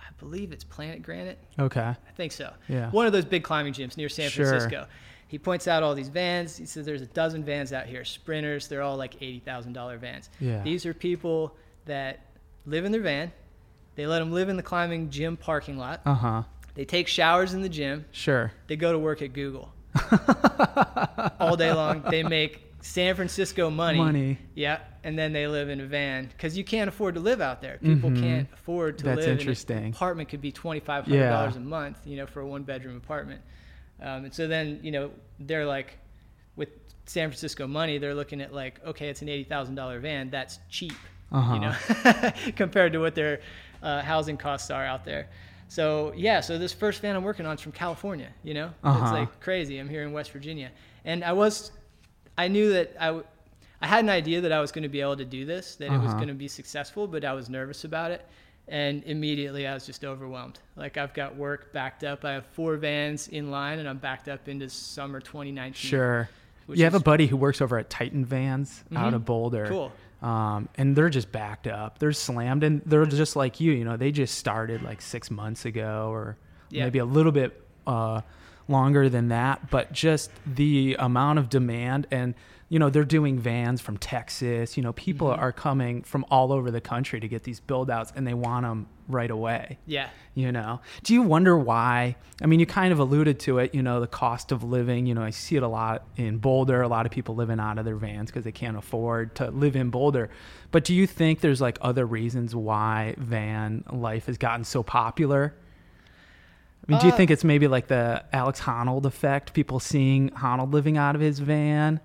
I 0.00 0.06
believe 0.18 0.52
it's 0.52 0.64
Planet 0.64 1.02
Granite. 1.02 1.38
Okay. 1.58 1.80
I 1.80 1.96
think 2.16 2.32
so. 2.32 2.52
Yeah. 2.68 2.90
One 2.90 3.06
of 3.06 3.12
those 3.12 3.24
big 3.24 3.42
climbing 3.42 3.72
gyms 3.72 3.96
near 3.96 4.08
San 4.08 4.28
Sure. 4.28 4.46
Francisco. 4.46 4.86
He 5.28 5.38
points 5.38 5.66
out 5.66 5.82
all 5.82 5.94
these 5.94 6.10
vans. 6.10 6.56
He 6.56 6.66
says 6.66 6.84
there's 6.86 7.02
a 7.02 7.06
dozen 7.06 7.42
vans 7.42 7.72
out 7.72 7.86
here, 7.86 8.04
sprinters. 8.04 8.68
They're 8.68 8.82
all 8.82 8.96
like 8.96 9.16
eighty 9.22 9.40
thousand 9.40 9.72
dollar 9.72 9.98
vans. 9.98 10.28
Yeah. 10.38 10.62
These 10.62 10.86
are 10.86 10.94
people 10.94 11.56
that 11.86 12.20
live 12.66 12.84
in 12.84 12.92
their 12.92 13.00
van. 13.00 13.32
They 13.96 14.06
let 14.06 14.18
them 14.18 14.32
live 14.32 14.48
in 14.48 14.56
the 14.56 14.62
climbing 14.62 15.10
gym 15.10 15.36
parking 15.36 15.78
lot. 15.78 16.02
Uh 16.04 16.14
huh. 16.14 16.42
They 16.74 16.84
take 16.84 17.08
showers 17.08 17.54
in 17.54 17.62
the 17.62 17.68
gym. 17.68 18.04
Sure. 18.12 18.52
They 18.66 18.76
go 18.76 18.92
to 18.92 18.98
work 18.98 19.22
at 19.22 19.32
Google 19.32 19.72
all 21.40 21.56
day 21.56 21.72
long. 21.72 22.02
They 22.10 22.22
make 22.22 22.62
San 22.80 23.14
Francisco 23.14 23.70
money. 23.70 23.98
Money. 23.98 24.38
Yeah, 24.54 24.80
and 25.02 25.18
then 25.18 25.32
they 25.32 25.46
live 25.46 25.68
in 25.68 25.80
a 25.80 25.86
van 25.86 26.26
because 26.26 26.56
you 26.56 26.64
can't 26.64 26.88
afford 26.88 27.14
to 27.14 27.20
live 27.20 27.40
out 27.40 27.60
there. 27.62 27.78
People 27.82 28.10
Mhm. 28.10 28.20
can't 28.20 28.48
afford 28.52 28.98
to 28.98 29.04
That's 29.04 29.20
live. 29.20 29.28
in 29.30 29.38
interesting. 29.38 29.78
an 29.78 29.90
apartment 29.92 30.28
could 30.28 30.40
be 30.40 30.52
twenty 30.52 30.80
five 30.80 31.04
hundred 31.04 31.28
dollars 31.28 31.54
Yeah. 31.54 31.60
a 31.60 31.64
month, 31.64 31.98
you 32.04 32.16
know, 32.16 32.26
for 32.26 32.40
a 32.40 32.46
one 32.46 32.62
bedroom 32.62 32.96
apartment. 32.96 33.40
Um, 34.02 34.24
and 34.24 34.34
so 34.34 34.46
then 34.48 34.80
you 34.82 34.90
know 34.90 35.10
they're 35.40 35.66
like, 35.66 35.98
with 36.56 36.68
San 37.06 37.28
Francisco 37.28 37.66
money, 37.66 37.98
they're 37.98 38.14
looking 38.14 38.40
at 38.40 38.52
like, 38.52 38.80
okay, 38.84 39.08
it's 39.08 39.22
an 39.22 39.28
eighty 39.28 39.44
thousand 39.44 39.76
dollar 39.76 39.98
van. 40.00 40.30
That's 40.30 40.58
cheap, 40.68 40.92
Uh-huh. 41.32 41.54
you 41.54 41.60
know, 41.60 42.52
compared 42.56 42.92
to 42.92 42.98
what 42.98 43.14
their 43.14 43.40
uh, 43.82 44.02
housing 44.02 44.36
costs 44.36 44.70
are 44.70 44.84
out 44.84 45.04
there. 45.04 45.28
So 45.68 46.12
yeah, 46.16 46.40
so 46.40 46.58
this 46.58 46.72
first 46.72 47.00
van 47.00 47.16
I'm 47.16 47.24
working 47.24 47.46
on 47.46 47.56
is 47.56 47.60
from 47.60 47.72
California. 47.72 48.28
You 48.42 48.54
know, 48.54 48.70
Uh-huh. 48.82 49.02
it's 49.02 49.12
like 49.12 49.40
crazy. 49.40 49.78
I'm 49.78 49.88
here 49.88 50.02
in 50.02 50.12
West 50.12 50.30
Virginia, 50.32 50.70
and 51.04 51.24
I 51.24 51.32
was, 51.32 51.72
I 52.38 52.48
knew 52.48 52.72
that 52.72 52.94
I, 53.00 53.06
w- 53.06 53.24
I 53.80 53.86
had 53.86 54.04
an 54.04 54.10
idea 54.10 54.40
that 54.42 54.52
I 54.52 54.60
was 54.60 54.72
going 54.72 54.82
to 54.84 54.88
be 54.88 55.00
able 55.00 55.16
to 55.16 55.24
do 55.24 55.44
this, 55.44 55.76
that 55.76 55.86
it 55.86 55.98
was 55.98 56.08
Uh-huh. 56.08 56.14
going 56.14 56.28
to 56.28 56.34
be 56.34 56.48
successful, 56.48 57.06
but 57.06 57.24
I 57.24 57.32
was 57.32 57.48
nervous 57.50 57.84
about 57.84 58.10
it, 58.10 58.24
and 58.68 59.02
immediately 59.04 59.66
I 59.66 59.74
was 59.74 59.84
just 59.86 60.04
overwhelmed. 60.04 60.58
Like 60.76 60.96
I've 60.96 61.12
got 61.14 61.36
work 61.36 61.72
backed 61.72 62.04
up. 62.04 62.24
I 62.24 62.32
have 62.32 62.46
four 62.46 62.76
vans 62.76 63.28
in 63.28 63.50
line, 63.50 63.78
and 63.78 63.88
I'm 63.88 63.98
backed 63.98 64.28
up 64.28 64.48
into 64.48 64.68
summer 64.68 65.20
2019. 65.20 65.74
Sure. 65.74 66.28
You 66.68 66.84
have 66.84 66.94
a 66.94 67.00
buddy 67.00 67.26
who 67.26 67.36
works 67.36 67.60
over 67.60 67.76
at 67.78 67.90
Titan 67.90 68.24
Vans 68.24 68.84
out 68.96 69.12
Mhm. 69.12 69.16
of 69.16 69.24
Boulder. 69.26 69.66
Cool. 69.66 69.92
Um, 70.24 70.70
and 70.76 70.96
they're 70.96 71.10
just 71.10 71.30
backed 71.32 71.66
up. 71.66 71.98
They're 71.98 72.12
slammed, 72.12 72.64
and 72.64 72.80
they're 72.86 73.04
just 73.04 73.36
like 73.36 73.60
you. 73.60 73.72
You 73.72 73.84
know, 73.84 73.98
they 73.98 74.10
just 74.10 74.38
started 74.38 74.82
like 74.82 75.02
six 75.02 75.30
months 75.30 75.66
ago, 75.66 76.08
or 76.10 76.38
Yeah. 76.70 76.84
maybe 76.84 76.98
a 76.98 77.04
little 77.04 77.30
bit 77.32 77.60
uh, 77.86 78.22
longer 78.66 79.10
than 79.10 79.28
that. 79.28 79.70
But 79.70 79.92
just 79.92 80.30
the 80.46 80.96
amount 80.98 81.38
of 81.40 81.50
demand, 81.50 82.06
and 82.10 82.34
you 82.70 82.78
know, 82.78 82.88
they're 82.88 83.04
doing 83.04 83.38
vans 83.38 83.82
from 83.82 83.98
Texas. 83.98 84.78
You 84.78 84.82
know, 84.82 84.94
people 84.94 85.28
Mhm. 85.28 85.38
are 85.38 85.52
coming 85.52 86.02
from 86.02 86.24
all 86.30 86.50
over 86.52 86.70
the 86.70 86.80
country 86.80 87.20
to 87.20 87.28
get 87.28 87.42
these 87.42 87.60
build 87.60 87.90
outs, 87.90 88.10
and 88.16 88.26
they 88.26 88.32
want 88.34 88.64
them 88.64 88.86
right 89.08 89.30
away. 89.30 89.78
Yeah. 89.86 90.08
You 90.34 90.50
know, 90.50 90.80
do 91.02 91.14
you 91.14 91.22
wonder 91.22 91.56
why? 91.56 92.16
I 92.42 92.46
mean, 92.46 92.58
you 92.58 92.66
kind 92.66 92.92
of 92.92 92.98
alluded 92.98 93.38
to 93.40 93.58
it, 93.58 93.74
you 93.74 93.82
know, 93.82 94.00
the 94.00 94.06
cost 94.06 94.50
of 94.50 94.64
living. 94.64 95.06
You 95.06 95.14
know, 95.14 95.22
I 95.22 95.30
see 95.30 95.56
it 95.56 95.62
a 95.62 95.68
lot 95.68 96.04
in 96.16 96.38
Boulder, 96.38 96.82
a 96.82 96.88
lot 96.88 97.06
of 97.06 97.12
people 97.12 97.34
living 97.34 97.60
out 97.60 97.78
of 97.78 97.84
their 97.84 97.96
vans 97.96 98.30
because 98.30 98.44
they 98.44 98.52
can't 98.52 98.76
afford 98.76 99.34
to 99.36 99.50
live 99.50 99.76
in 99.76 99.90
Boulder. 99.90 100.30
But 100.70 100.84
do 100.84 100.94
you 100.94 101.06
think 101.06 101.40
there's 101.40 101.60
like 101.60 101.78
other 101.80 102.04
reasons 102.06 102.54
why 102.56 103.14
van 103.18 103.84
life 103.92 104.26
has 104.26 104.38
gotten 104.38 104.64
so 104.64 104.82
popular? 104.82 105.54
I 106.86 106.92
mean, 106.92 107.00
do 107.00 107.06
you 107.06 107.12
Uh, 107.12 107.16
think 107.16 107.30
it's 107.30 107.44
maybe 107.44 107.68
like 107.68 107.86
the 107.86 108.24
Alex 108.32 108.60
Honnold 108.60 109.06
effect, 109.06 109.54
people 109.54 109.80
seeing 109.80 110.30
Honnold 110.30 110.72
living 110.72 110.98
out 110.98 111.14
of 111.14 111.20
his 111.20 111.38
van? 111.38 112.00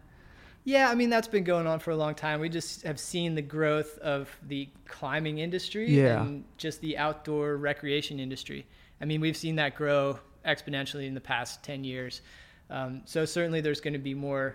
Yeah, 0.70 0.92
I 0.92 0.94
mean 0.94 1.10
that's 1.10 1.28
been 1.28 1.44
going 1.44 1.66
on 1.66 1.80
for 1.80 1.90
a 1.90 1.96
long 1.96 2.14
time. 2.14 2.40
We 2.40 2.48
just 2.48 2.84
have 2.84 3.00
seen 3.00 3.34
the 3.34 3.42
growth 3.42 3.98
of 4.00 4.30
the 4.48 4.70
climbing 4.88 5.40
industry 5.40 5.90
Yeah. 5.90 6.22
and 6.22 6.44
just 6.58 6.80
the 6.82 6.96
outdoor 6.96 7.58
recreation 7.58 8.20
industry. 8.20 8.68
I 9.02 9.06
mean, 9.06 9.20
we've 9.20 9.36
seen 9.36 9.56
that 9.56 9.74
grow 9.74 10.20
exponentially 10.46 11.08
in 11.08 11.16
the 11.16 11.22
past 11.22 11.64
10 11.64 11.84
years. 11.84 12.22
Um, 12.70 13.02
so 13.06 13.26
certainly 13.26 13.62
there's 13.62 13.82
going 13.82 13.94
to 13.94 14.00
be 14.00 14.14
more 14.14 14.54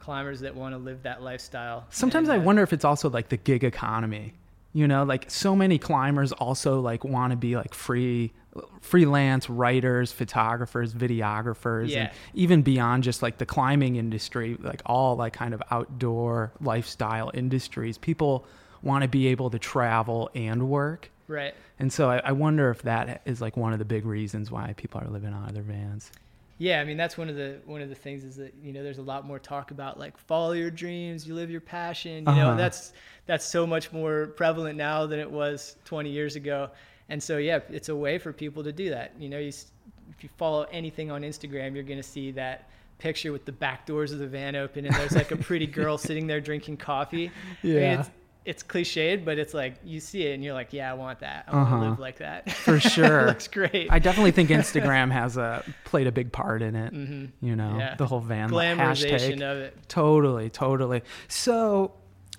climbers 0.00 0.40
that 0.40 0.56
want 0.56 0.74
to 0.74 0.78
live 0.78 1.04
that 1.04 1.22
lifestyle. 1.22 1.86
Sometimes 1.90 2.28
And, 2.28 2.38
I 2.40 2.42
uh, 2.42 2.46
wonder 2.46 2.62
if 2.62 2.72
it's 2.72 2.84
also 2.84 3.08
like 3.08 3.28
the 3.28 3.36
gig 3.36 3.62
economy. 3.62 4.34
You 4.72 4.88
know, 4.88 5.04
like 5.04 5.30
so 5.30 5.54
many 5.54 5.78
climbers 5.78 6.32
also 6.32 6.80
like 6.80 7.04
want 7.04 7.30
to 7.30 7.36
be 7.36 7.54
like 7.54 7.74
free 7.74 8.32
freelance 8.80 9.48
writers, 9.50 10.12
photographers, 10.12 10.94
videographers 10.94 11.88
Yeah. 11.90 11.98
and 12.04 12.10
even 12.34 12.62
beyond 12.62 13.02
just 13.02 13.22
like 13.22 13.38
the 13.38 13.46
climbing 13.46 13.96
industry, 13.96 14.56
like 14.60 14.82
all 14.86 15.16
like 15.16 15.32
kind 15.32 15.54
of 15.54 15.62
outdoor 15.70 16.52
lifestyle 16.60 17.30
industries. 17.34 17.98
People 17.98 18.46
want 18.82 19.02
to 19.02 19.08
be 19.08 19.28
able 19.28 19.50
to 19.50 19.58
travel 19.58 20.30
and 20.34 20.68
work. 20.68 21.10
Right. 21.26 21.54
And 21.78 21.92
so 21.92 22.10
I, 22.10 22.18
I 22.18 22.32
wonder 22.32 22.70
if 22.70 22.82
that 22.82 23.22
is 23.24 23.40
like 23.40 23.56
one 23.56 23.72
of 23.72 23.78
the 23.78 23.84
big 23.84 24.04
reasons 24.04 24.50
why 24.50 24.74
people 24.76 25.00
are 25.00 25.08
living 25.08 25.32
out 25.32 25.48
of 25.48 25.54
their 25.54 25.62
vans. 25.62 26.10
Yeah, 26.58 26.80
I 26.80 26.84
mean 26.84 26.96
that's 26.96 27.18
one 27.18 27.28
of 27.28 27.34
the 27.34 27.58
one 27.66 27.82
of 27.82 27.88
the 27.88 27.96
things 27.96 28.22
is 28.22 28.36
that 28.36 28.54
you 28.62 28.72
know 28.72 28.84
there's 28.84 28.98
a 28.98 29.02
lot 29.02 29.26
more 29.26 29.40
talk 29.40 29.72
about 29.72 29.98
like 29.98 30.16
follow 30.16 30.52
your 30.52 30.70
dreams, 30.70 31.26
you 31.26 31.34
live 31.34 31.50
your 31.50 31.60
passion. 31.60 32.18
You 32.18 32.22
know 32.36 32.48
Uh-huh. 32.50 32.54
that's 32.56 32.92
that's 33.26 33.44
so 33.44 33.66
much 33.66 33.90
more 33.90 34.26
prevalent 34.36 34.78
now 34.78 35.04
than 35.06 35.18
it 35.18 35.28
was 35.28 35.74
20 35.84 36.10
years 36.10 36.36
ago. 36.36 36.70
And 37.08 37.22
so 37.22 37.38
yeah, 37.38 37.60
it's 37.70 37.88
a 37.88 37.96
way 37.96 38.18
for 38.18 38.32
people 38.32 38.64
to 38.64 38.72
do 38.72 38.90
that. 38.90 39.12
You 39.18 39.28
know, 39.28 39.38
you, 39.38 39.48
if 39.48 40.22
you 40.22 40.28
follow 40.36 40.66
anything 40.72 41.10
on 41.10 41.22
Instagram, 41.22 41.74
you're 41.74 41.82
gonna 41.84 42.02
see 42.02 42.30
that 42.32 42.68
picture 42.98 43.32
with 43.32 43.44
the 43.44 43.52
back 43.52 43.86
doors 43.86 44.12
of 44.12 44.18
the 44.20 44.26
van 44.26 44.54
open 44.56 44.86
and 44.86 44.94
there's 44.94 45.14
like 45.16 45.30
a 45.32 45.36
pretty 45.36 45.66
girl 45.80 45.98
sitting 45.98 46.26
there 46.26 46.40
drinking 46.40 46.76
coffee. 46.76 47.30
I 47.62 47.66
mean, 47.66 47.74
Yeah. 47.76 48.00
it's, 48.00 48.10
it's 48.46 48.62
cliched, 48.62 49.24
but 49.24 49.38
it's 49.38 49.52
like 49.54 49.74
you 49.84 50.00
see 50.00 50.26
it 50.26 50.34
and 50.34 50.44
you're 50.44 50.54
like, 50.54 50.72
yeah, 50.72 50.90
I 50.90 50.94
want 50.94 51.20
that. 51.20 51.44
I 51.48 51.56
want 51.56 51.66
Uh-huh. 51.68 51.82
to 51.84 51.90
live 51.90 51.98
like 51.98 52.18
that. 52.18 52.50
For 52.52 52.78
sure. 52.78 53.20
it 53.22 53.26
looks 53.26 53.48
great. 53.48 53.88
I 53.90 53.98
definitely 53.98 54.30
think 54.32 54.50
Instagram 54.50 55.10
has 55.10 55.36
a 55.36 55.64
played 55.84 56.06
a 56.06 56.12
big 56.12 56.30
part 56.30 56.62
in 56.62 56.74
it. 56.76 56.92
hmm 56.92 57.24
You 57.40 57.56
know, 57.56 57.76
Yeah. 57.78 57.94
the 57.96 58.06
whole 58.06 58.20
van 58.20 58.48
Glamorization 58.50 59.38
hashtag. 59.38 59.42
of 59.52 59.58
it. 59.58 59.76
Totally, 59.88 60.48
totally. 60.50 61.02
So, 61.28 61.92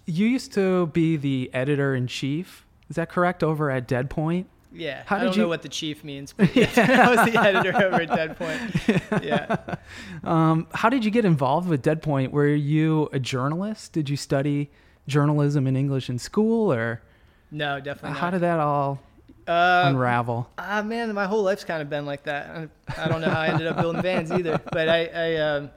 you 0.06 0.28
used 0.28 0.54
to 0.54 0.88
be 0.88 1.18
the 1.18 1.50
editor 1.54 1.94
in 1.96 2.06
chief. 2.08 2.66
Is 2.90 2.96
that 2.98 3.10
correct? 3.10 3.44
Over 3.44 3.70
at 3.72 3.88
Dead 3.88 4.10
Point. 4.10 4.48
Yeah. 4.76 5.04
How 5.06 5.16
I 5.16 5.20
did 5.20 5.26
don't 5.26 5.36
you- 5.38 5.42
know 5.44 5.48
what 5.48 5.62
the 5.62 5.70
chief 5.70 6.04
means, 6.04 6.34
but 6.34 6.56
yes, 6.56 6.78
I 6.78 7.10
was 7.16 7.32
the 7.34 7.40
editor 7.40 7.76
over 7.84 8.02
at 8.02 8.10
Dead 8.10 8.38
Point. 8.38 9.24
Yeah. 9.24 9.58
Um, 10.24 10.68
how 10.74 10.90
did 10.90 11.06
you 11.06 11.12
get 11.12 11.24
involved 11.26 11.70
with 11.70 11.82
Dead 11.84 12.02
Point? 12.02 12.32
Were 12.32 12.48
you 12.48 13.10
a 13.14 13.20
journalist? 13.20 13.94
Did 13.94 14.10
you 14.10 14.18
study 14.18 14.72
journalism 15.08 15.68
and 15.68 15.78
English 15.78 16.10
in 16.10 16.18
school, 16.18 16.74
or 16.74 17.02
No, 17.52 17.80
definitely 17.80 18.18
how 18.18 18.28
not. 18.28 18.32
did 18.32 18.42
that 18.42 18.60
all 18.60 19.00
uh, 19.48 19.84
unravel? 19.86 20.50
Ah, 20.58 20.82
man, 20.82 21.14
my 21.14 21.26
whole 21.26 21.44
life's 21.44 21.64
kind 21.64 21.82
of 21.82 21.90
been 21.92 22.06
like 22.08 22.24
that. 22.24 22.50
I, 22.50 23.04
I 23.04 23.08
don't 23.08 23.22
know 23.22 23.30
how 23.30 23.42
I 23.42 23.48
ended 23.50 23.68
up 23.68 23.78
building 23.78 24.02
vans 24.02 24.32
either, 24.32 24.60
but 24.72 24.90
I, 24.90 25.06
I 25.06 25.36
um, 25.38 25.70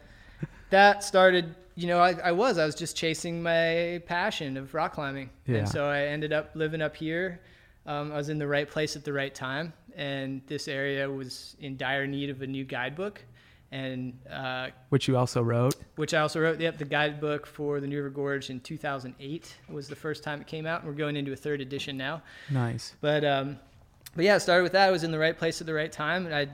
that 0.70 1.04
started. 1.04 1.54
You 1.74 1.87
know, 1.88 1.98
I, 2.00 2.12
I 2.24 2.32
was 2.32 2.56
I 2.58 2.64
was 2.64 2.74
just 2.74 2.96
chasing 2.96 3.42
my 3.42 4.02
passion 4.06 4.56
of 4.56 4.72
rock 4.74 4.94
climbing, 4.94 5.28
Yeah. 5.46 5.58
and 5.58 5.68
so 5.68 5.84
I 5.88 6.04
ended 6.06 6.32
up 6.32 6.50
living 6.54 6.80
up 6.80 6.96
here. 6.96 7.40
Um, 7.88 8.12
I 8.12 8.16
was 8.16 8.29
in 8.29 8.38
the 8.38 8.46
right 8.46 8.68
place 8.68 8.96
at 8.96 9.05
the 9.05 9.14
right 9.14 9.35
time, 9.35 9.72
and 9.96 10.42
this 10.46 10.68
area 10.68 11.11
was 11.11 11.57
in 11.61 11.79
dire 11.79 12.07
need 12.07 12.29
of 12.29 12.42
a 12.42 12.46
new 12.46 12.64
guidebook, 12.64 13.24
and 13.72 14.12
uh, 14.31 14.68
Which 14.90 15.09
you 15.09 15.16
also 15.16 15.40
wrote. 15.42 15.74
which 15.96 16.12
I 16.12 16.20
also 16.20 16.38
wrote. 16.38 16.61
Yep, 16.61 16.77
the 16.77 16.85
guidebook 16.85 17.46
for 17.46 17.81
the 17.81 17.87
New 17.87 17.96
River 17.96 18.11
Gorge 18.11 18.51
in 18.51 18.61
2008 18.61 19.57
was 19.70 19.88
the 19.88 19.96
first 19.96 20.22
time 20.22 20.38
it 20.42 20.46
came 20.46 20.66
out, 20.66 20.83
and 20.83 20.88
we're 20.90 20.96
going 20.98 21.16
into 21.16 21.33
a 21.33 21.37
third 21.37 21.62
edition 21.62 21.96
now. 21.96 22.20
Nice. 22.51 22.94
But 23.01 23.24
um, 23.24 23.59
but 24.14 24.27
yeah, 24.27 24.37
it 24.37 24.40
started 24.40 24.64
with 24.64 24.72
that. 24.72 24.87
I 24.87 24.90
was 24.90 25.03
in 25.03 25.11
the 25.11 25.18
right 25.18 25.37
place 25.37 25.62
at 25.62 25.66
the 25.66 25.74
right 25.74 25.90
time, 25.90 26.27
and 26.27 26.35
I, 26.35 26.48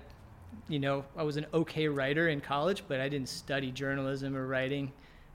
you 0.69 0.79
know, 0.79 1.05
I 1.17 1.25
was 1.25 1.37
an 1.37 1.47
okay 1.53 1.89
writer 1.89 2.29
in 2.29 2.41
college, 2.41 2.85
but 2.87 3.01
I 3.01 3.09
didn't 3.09 3.29
study 3.29 3.73
journalism 3.73 4.37
or 4.37 4.47
writing. 4.47 4.93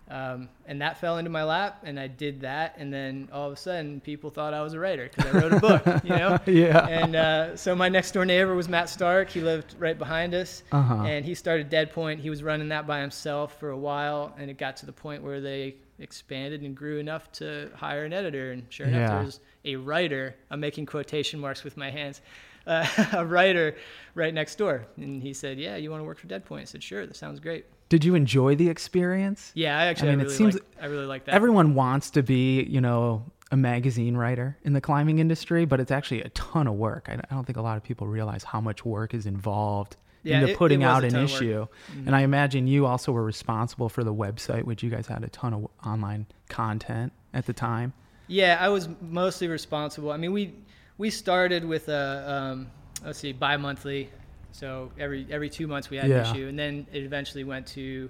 Um, 0.09 0.49
and 0.65 0.81
that 0.81 0.97
fell 0.99 1.19
into 1.19 1.29
my 1.29 1.43
lap, 1.43 1.81
and 1.83 1.99
I 1.99 2.07
did 2.07 2.41
that, 2.41 2.73
and 2.79 2.91
then 2.91 3.29
all 3.31 3.45
of 3.45 3.53
a 3.53 3.55
sudden, 3.55 3.99
people 4.01 4.31
thought 4.31 4.55
I 4.55 4.61
was 4.63 4.73
a 4.73 4.79
writer 4.79 5.07
because 5.15 5.35
I 5.35 5.37
wrote 5.39 5.53
a 5.53 5.59
book, 5.59 5.85
you 6.03 6.09
know. 6.09 6.39
Yeah. 6.47 6.87
And 6.87 7.15
uh, 7.15 7.55
so 7.55 7.75
my 7.75 7.89
next 7.89 8.11
door 8.13 8.25
neighbor 8.25 8.55
was 8.55 8.67
Matt 8.67 8.89
Stark. 8.89 9.29
He 9.29 9.39
lived 9.41 9.75
right 9.77 9.97
behind 9.99 10.33
us, 10.33 10.63
Uh 10.71 10.81
huh. 10.81 11.03
and 11.03 11.23
he 11.23 11.35
started 11.35 11.69
Dead 11.69 11.91
Point. 11.93 12.19
He 12.21 12.31
was 12.31 12.41
running 12.41 12.69
that 12.69 12.87
by 12.87 13.01
himself 13.01 13.59
for 13.59 13.69
a 13.69 13.77
while, 13.77 14.33
and 14.39 14.49
it 14.49 14.57
got 14.57 14.77
to 14.77 14.87
the 14.87 14.91
point 14.93 15.21
where 15.21 15.41
they 15.41 15.75
expanded 15.99 16.61
and 16.63 16.75
grew 16.75 16.97
enough 16.97 17.31
to 17.33 17.69
hire 17.75 18.03
an 18.05 18.13
editor. 18.13 18.51
And 18.51 18.65
sure 18.69 18.87
enough, 18.87 18.99
Yeah. 19.01 19.15
there 19.15 19.25
was 19.25 19.39
a 19.65 19.75
writer. 19.75 20.33
I'm 20.49 20.59
making 20.59 20.87
quotation 20.87 21.39
marks 21.39 21.63
with 21.63 21.77
my 21.77 21.91
hands. 21.91 22.21
Uh, 22.65 22.85
a 23.13 23.23
writer 23.25 23.75
right 24.15 24.33
next 24.33 24.55
door, 24.57 24.85
and 24.97 25.21
he 25.21 25.33
said, 25.33 25.59
"Yeah, 25.59 25.75
you 25.75 25.91
want 25.91 26.01
to 26.01 26.05
work 26.05 26.17
for 26.17 26.27
Dead 26.27 26.45
Point?" 26.45 26.61
I 26.63 26.65
said, 26.65 26.81
"Sure, 26.83 27.05
that 27.05 27.15
sounds 27.15 27.39
great." 27.39 27.65
Did 27.89 28.05
you 28.05 28.15
enjoy 28.15 28.55
the 28.55 28.69
experience? 28.69 29.51
Yeah, 29.55 29.77
I 29.77 29.85
actually, 29.85 30.09
I, 30.09 30.11
mean, 30.11 30.19
it 30.21 30.23
really, 30.25 30.35
seems- 30.35 30.53
like, 30.55 30.63
I 30.81 30.85
really 30.85 31.05
like 31.07 31.25
that. 31.25 31.33
Everyone 31.35 31.73
wants 31.75 32.11
to 32.11 32.23
be, 32.23 32.63
you 32.63 32.81
know, 32.81 33.25
a 33.51 33.57
magazine 33.57 34.15
writer 34.15 34.57
in 34.63 34.73
the 34.73 34.81
climbing 34.81 35.17
industry, 35.17 35.65
but 35.65 35.79
it's 35.79 35.89
actually 35.91 36.21
a 36.21 36.29
ton 36.29 36.67
of 36.67 36.75
work. 36.75 37.07
I 37.09 37.13
I 37.15 37.33
don't 37.33 37.45
think 37.45 37.57
a 37.57 37.61
lot 37.63 37.77
of 37.77 37.83
people 37.83 38.05
realize 38.07 38.43
how 38.43 38.61
much 38.61 38.85
work 38.85 39.15
is 39.15 39.25
involved 39.25 39.97
Yeah, 40.21 40.41
into 40.41 40.51
it- 40.53 40.57
putting 40.57 40.81
it 40.83 40.85
out 40.85 41.03
an 41.03 41.09
ton 41.11 41.23
of 41.23 41.31
work. 41.31 41.41
issue. 41.41 41.67
Mhm. 41.95 42.05
And 42.07 42.15
I 42.15 42.21
imagine 42.21 42.67
you 42.67 42.85
also 42.85 43.11
were 43.11 43.23
responsible 43.23 43.89
for 43.89 44.03
the 44.03 44.13
website, 44.13 44.63
which 44.65 44.83
you 44.83 44.91
guys 44.91 45.07
had 45.07 45.23
a 45.23 45.29
ton 45.29 45.53
of 45.55 45.67
online 45.83 46.27
content 46.47 47.11
at 47.33 47.47
the 47.47 47.53
time. 47.53 47.93
Yeah, 48.27 48.57
I 48.61 48.69
was 48.69 48.87
mostly 49.01 49.47
responsible. 49.47 50.11
I 50.11 50.17
mean, 50.17 50.31
we 50.31 50.53
we 50.99 51.09
started 51.09 51.65
with 51.65 51.89
a 51.89 52.31
um, 52.31 52.67
let's 53.03 53.17
see, 53.17 53.31
bi-monthly, 53.31 54.09
so 54.51 54.91
every 54.99 55.25
every 55.29 55.49
two 55.49 55.67
months 55.67 55.89
we 55.89 55.97
had 55.97 56.09
Yeah. 56.09 56.27
an 56.29 56.35
issue, 56.35 56.47
and 56.47 56.57
then 56.57 56.85
it 56.91 57.03
eventually 57.03 57.43
went 57.43 57.67
to 57.67 58.09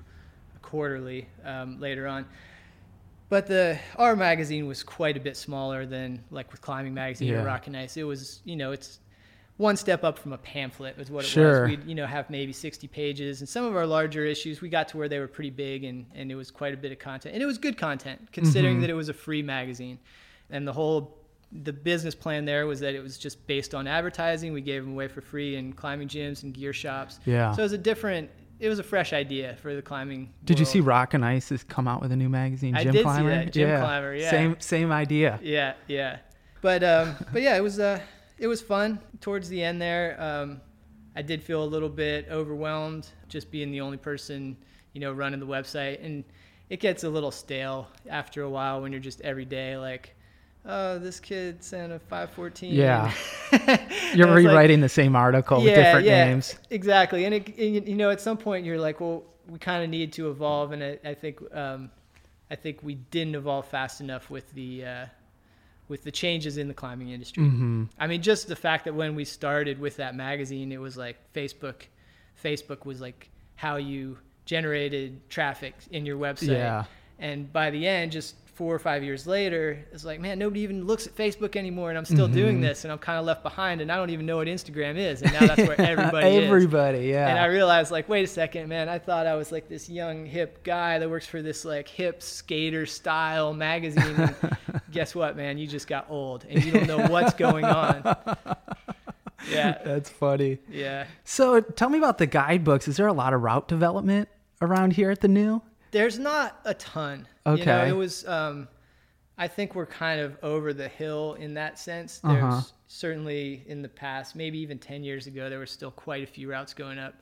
quarterly 0.62 1.28
um, 1.45 1.80
later 1.80 2.08
on. 2.08 2.25
But 3.30 3.45
the 3.47 3.78
our 3.97 4.15
magazine 4.15 4.67
was 4.67 4.82
quite 4.84 5.15
a 5.15 5.19
bit 5.19 5.38
smaller 5.38 5.86
than 5.86 6.23
like 6.32 6.52
with 6.52 6.62
Climbing 6.62 6.93
Magazine 6.93 7.30
Yeah. 7.30 7.41
or 7.41 7.45
Rock 7.45 7.67
and 7.67 7.78
Ice. 7.78 7.95
It 7.97 8.04
was 8.04 8.41
you 8.45 8.56
know 8.56 8.71
it's 8.71 8.99
one 9.58 9.75
step 9.75 10.06
up 10.06 10.17
from 10.17 10.32
a 10.32 10.38
pamphlet 10.38 10.97
is 10.97 11.12
what 11.12 11.25
it 11.25 11.28
Sure. 11.28 11.62
was. 11.63 11.69
We'd 11.71 11.84
you 11.86 11.93
know 11.95 12.06
have 12.08 12.30
maybe 12.30 12.54
60 12.54 12.88
pages, 12.88 13.41
and 13.41 13.47
some 13.49 13.65
of 13.65 13.75
our 13.75 13.86
larger 13.86 14.25
issues 14.25 14.62
we 14.62 14.69
got 14.69 14.88
to 14.89 14.97
where 14.97 15.10
they 15.10 15.19
were 15.19 15.28
pretty 15.28 15.52
big, 15.52 15.84
and 15.84 16.06
and 16.15 16.32
it 16.32 16.36
was 16.36 16.49
quite 16.49 16.73
a 16.73 16.78
bit 16.78 16.91
of 16.91 16.97
content, 16.99 17.34
and 17.36 17.43
it 17.43 17.45
was 17.45 17.58
good 17.58 17.78
content 17.78 18.30
considering 18.32 18.78
Mhm. 18.78 18.82
that 18.82 18.89
it 18.89 18.93
was 18.95 19.10
a 19.10 19.13
free 19.13 19.43
magazine, 19.43 19.99
and 20.49 20.67
the 20.67 20.73
whole 20.73 21.15
the 21.51 21.73
business 21.73 22.13
plan 22.13 22.45
there 22.45 22.67
was 22.67 22.79
that 22.81 22.93
it 22.93 23.01
was 23.01 23.17
just 23.17 23.45
based 23.47 23.73
on 23.73 23.88
advertising. 23.88 24.53
We 24.53 24.62
gave 24.62 24.83
them 24.83 24.93
away 24.93 25.07
for 25.07 25.21
free 25.21 25.55
in 25.55 25.73
climbing 25.73 26.07
gyms 26.07 26.43
and 26.43 26.53
gear 26.53 26.73
shops. 26.73 27.19
Yeah. 27.25 27.51
So 27.53 27.62
it 27.62 27.65
was 27.65 27.73
a 27.73 27.77
different, 27.77 28.29
it 28.59 28.69
was 28.69 28.77
a 28.79 28.83
fresh 28.83 29.13
idea 29.13 29.55
for 29.62 29.73
the 29.73 29.81
climbing. 29.81 30.31
Did 30.43 30.59
you 30.59 30.65
see 30.65 30.79
Rock 30.79 31.13
and 31.13 31.25
Ice 31.25 31.49
has 31.49 31.63
come 31.63 31.88
out 31.88 32.01
with 32.01 32.12
a 32.12 32.15
new 32.15 32.29
magazine, 32.29 32.75
I 32.75 32.83
Gym 32.83 32.91
did 32.91 32.99
see 32.99 33.03
Climber? 33.03 33.29
that, 33.29 33.53
Gym 33.53 33.79
Climber, 33.79 34.15
yeah. 34.15 34.29
Same 34.29 34.55
same 34.59 34.91
idea. 34.91 35.39
Yeah, 35.41 35.73
yeah. 35.88 36.17
But 36.62 36.83
um, 36.83 37.15
but 37.31 37.41
yeah, 37.41 37.55
it 37.57 37.62
was 37.62 37.79
uh, 37.79 37.99
it 38.38 38.47
was 38.47 38.62
fun. 38.62 38.99
Towards 39.21 39.49
the 39.49 39.63
end 39.63 39.81
there, 39.81 40.21
um, 40.21 40.62
I 41.15 41.21
did 41.21 41.41
feel 41.41 41.63
a 41.63 41.65
little 41.65 41.89
bit 41.89 42.27
overwhelmed 42.29 43.09
just 43.27 43.49
being 43.49 43.71
the 43.71 43.81
only 43.81 43.97
person, 43.97 44.55
you 44.93 45.01
know, 45.01 45.12
running 45.12 45.39
the 45.39 45.47
website, 45.47 46.03
and 46.05 46.23
it 46.69 46.79
gets 46.79 47.03
a 47.03 47.09
little 47.09 47.31
stale 47.31 47.88
after 48.09 48.43
a 48.43 48.49
while 48.49 48.81
when 48.81 48.91
you're 48.91 49.01
just 49.01 49.21
every 49.21 49.45
day 49.45 49.77
like, 49.77 50.15
oh, 50.65 51.00
this 51.00 51.19
kid 51.19 51.63
sent 51.63 51.91
a 51.91 52.00
514. 52.00 52.74
Yeah. 52.74 53.12
You're 53.52 53.60
it's 53.69 54.17
like- 54.17 54.36
rewriting 54.36 54.82
the 54.82 54.89
same 54.89 55.15
article 55.15 55.62
with 55.63 55.74
different 55.76 56.06
names. 56.06 56.56
Exactly, 56.69 57.26
and, 57.26 57.34
it, 57.36 57.58
and 57.58 57.88
you 57.88 57.95
know, 57.95 58.10
at 58.10 58.22
some 58.22 58.38
point 58.38 58.65
you're 58.65 58.80
like, 58.80 59.00
well, 59.00 59.24
we 59.48 59.58
kind 59.60 59.84
of 59.84 59.89
need 59.89 60.13
to 60.13 60.30
evolve, 60.30 60.72
and 60.72 60.84
I, 60.84 61.00
I 61.04 61.13
think, 61.15 61.39
um, 61.56 61.89
I 62.52 62.56
think 62.56 62.80
we 62.84 62.95
didn't 62.95 63.36
evolve 63.36 63.67
fast 63.67 64.02
enough 64.02 64.30
with 64.30 64.52
the, 64.54 64.86
uh, 64.86 65.06
with 65.88 66.04
the 66.04 66.12
changes 66.12 66.58
in 66.58 66.67
the 66.67 66.74
climbing 66.74 67.10
industry. 67.10 67.43
hmm 67.43 67.86
I 67.98 68.06
mean, 68.06 68.22
just 68.22 68.48
the 68.48 68.56
fact 68.56 68.86
that 68.86 68.93
when 68.93 69.15
we 69.15 69.26
started 69.26 69.80
with 69.80 69.98
that 69.98 70.13
magazine, 70.15 70.72
it 70.72 70.80
was 70.80 70.98
like 70.98 71.17
Facebook, 71.34 71.82
Facebook 72.43 72.86
was 72.86 73.02
like 73.02 73.30
how 73.56 73.78
you 73.78 74.17
generated 74.45 75.28
traffic 75.30 75.74
in 75.91 76.06
your 76.06 76.17
website, 76.17 76.50
Yeah. 76.50 76.84
and 77.17 77.52
by 77.52 77.69
the 77.72 77.88
end, 77.88 78.12
just 78.12 78.36
four 78.60 78.76
or 78.76 78.80
five 78.80 79.06
years 79.06 79.26
later, 79.26 79.86
it's 79.93 80.04
like, 80.04 80.19
man, 80.19 80.38
nobody 80.38 80.60
even 80.60 80.86
looks 80.86 81.08
at 81.08 81.15
Facebook 81.15 81.56
anymore, 81.56 81.88
and 81.88 81.98
I'm 81.98 82.04
still 82.04 82.28
doing 82.28 82.58
Mhm. 82.60 82.62
this, 82.63 82.84
and 82.84 82.91
I'm 82.91 82.98
kind 82.98 83.17
of 83.17 83.24
left 83.26 83.41
behind, 83.41 83.80
and 83.80 83.89
I 83.89 83.95
don't 83.95 84.10
even 84.10 84.26
know 84.26 84.36
what 84.36 84.48
Instagram 84.48 84.98
is, 84.98 85.22
and 85.22 85.32
now 85.32 85.48
that's 85.48 85.62
where 85.65 85.80
everybody 85.93 86.28
is. 86.28 86.43
Everybody, 86.43 87.00
yeah. 87.08 87.30
And 87.30 87.39
I 87.39 87.45
realized, 87.45 87.89
like, 87.89 88.10
wait 88.10 88.26
a 88.26 88.28
second, 88.28 88.67
man, 88.67 88.89
I 88.89 89.00
thought 89.00 89.28
I 89.28 89.36
was 89.36 89.54
like 89.54 89.69
this 89.69 89.89
young 89.89 90.26
hip 90.26 90.62
guy 90.65 91.00
that 91.00 91.10
works 91.10 91.26
for 91.26 91.41
this 91.41 91.63
like 91.63 91.88
hip 91.88 92.22
skater 92.22 92.86
style 92.86 93.54
magazine. 93.54 94.36
Guess 94.91 95.15
what, 95.15 95.38
man? 95.38 95.58
You 95.58 95.65
just 95.65 95.88
got 95.88 96.08
old, 96.10 96.45
and 96.50 96.62
you 96.62 96.74
don't 96.74 96.86
know 96.88 97.08
what's 97.08 97.34
going 97.36 97.63
on. 97.63 98.04
Yeah, 99.50 99.78
That's 99.86 100.10
funny. 100.10 100.60
yeah. 100.69 101.06
So 101.24 101.62
tell 101.62 101.89
me 101.89 101.98
about 101.98 102.17
the 102.17 102.28
guidebooks. 102.28 102.89
Is 102.89 102.98
there 102.98 103.08
a 103.08 103.13
lot 103.13 103.34
of 103.34 103.41
route 103.41 103.69
development 103.69 104.28
around 104.62 104.93
here 104.93 105.12
at 105.12 105.22
the 105.22 105.30
new? 105.30 105.62
There's 105.91 106.19
not 106.19 106.60
a 106.65 106.73
ton. 106.75 107.28
You 107.45 107.52
know, 107.58 107.62
Okay. 107.62 107.89
it 107.89 107.93
was. 107.95 108.28
Um, 108.28 108.67
I 109.38 109.47
think 109.47 109.73
we're 109.73 109.86
kind 109.86 110.19
of 110.19 110.38
over 110.43 110.73
the 110.73 110.89
hill 110.89 111.36
in 111.36 111.54
that 111.54 111.80
sense. 111.80 112.19
There's 112.19 112.43
Uh-huh. 112.43 112.62
certainly 112.88 113.63
in 113.67 113.82
the 113.82 113.88
past, 113.88 114.36
maybe 114.36 114.60
even 114.60 114.78
ten 114.80 115.04
years 115.04 115.28
ago, 115.28 115.49
there 115.49 115.60
were 115.60 115.65
still 115.65 115.91
quite 115.91 116.23
a 116.23 116.28
few 116.28 116.49
routes 116.49 116.73
going 116.73 116.99
up, 116.99 117.13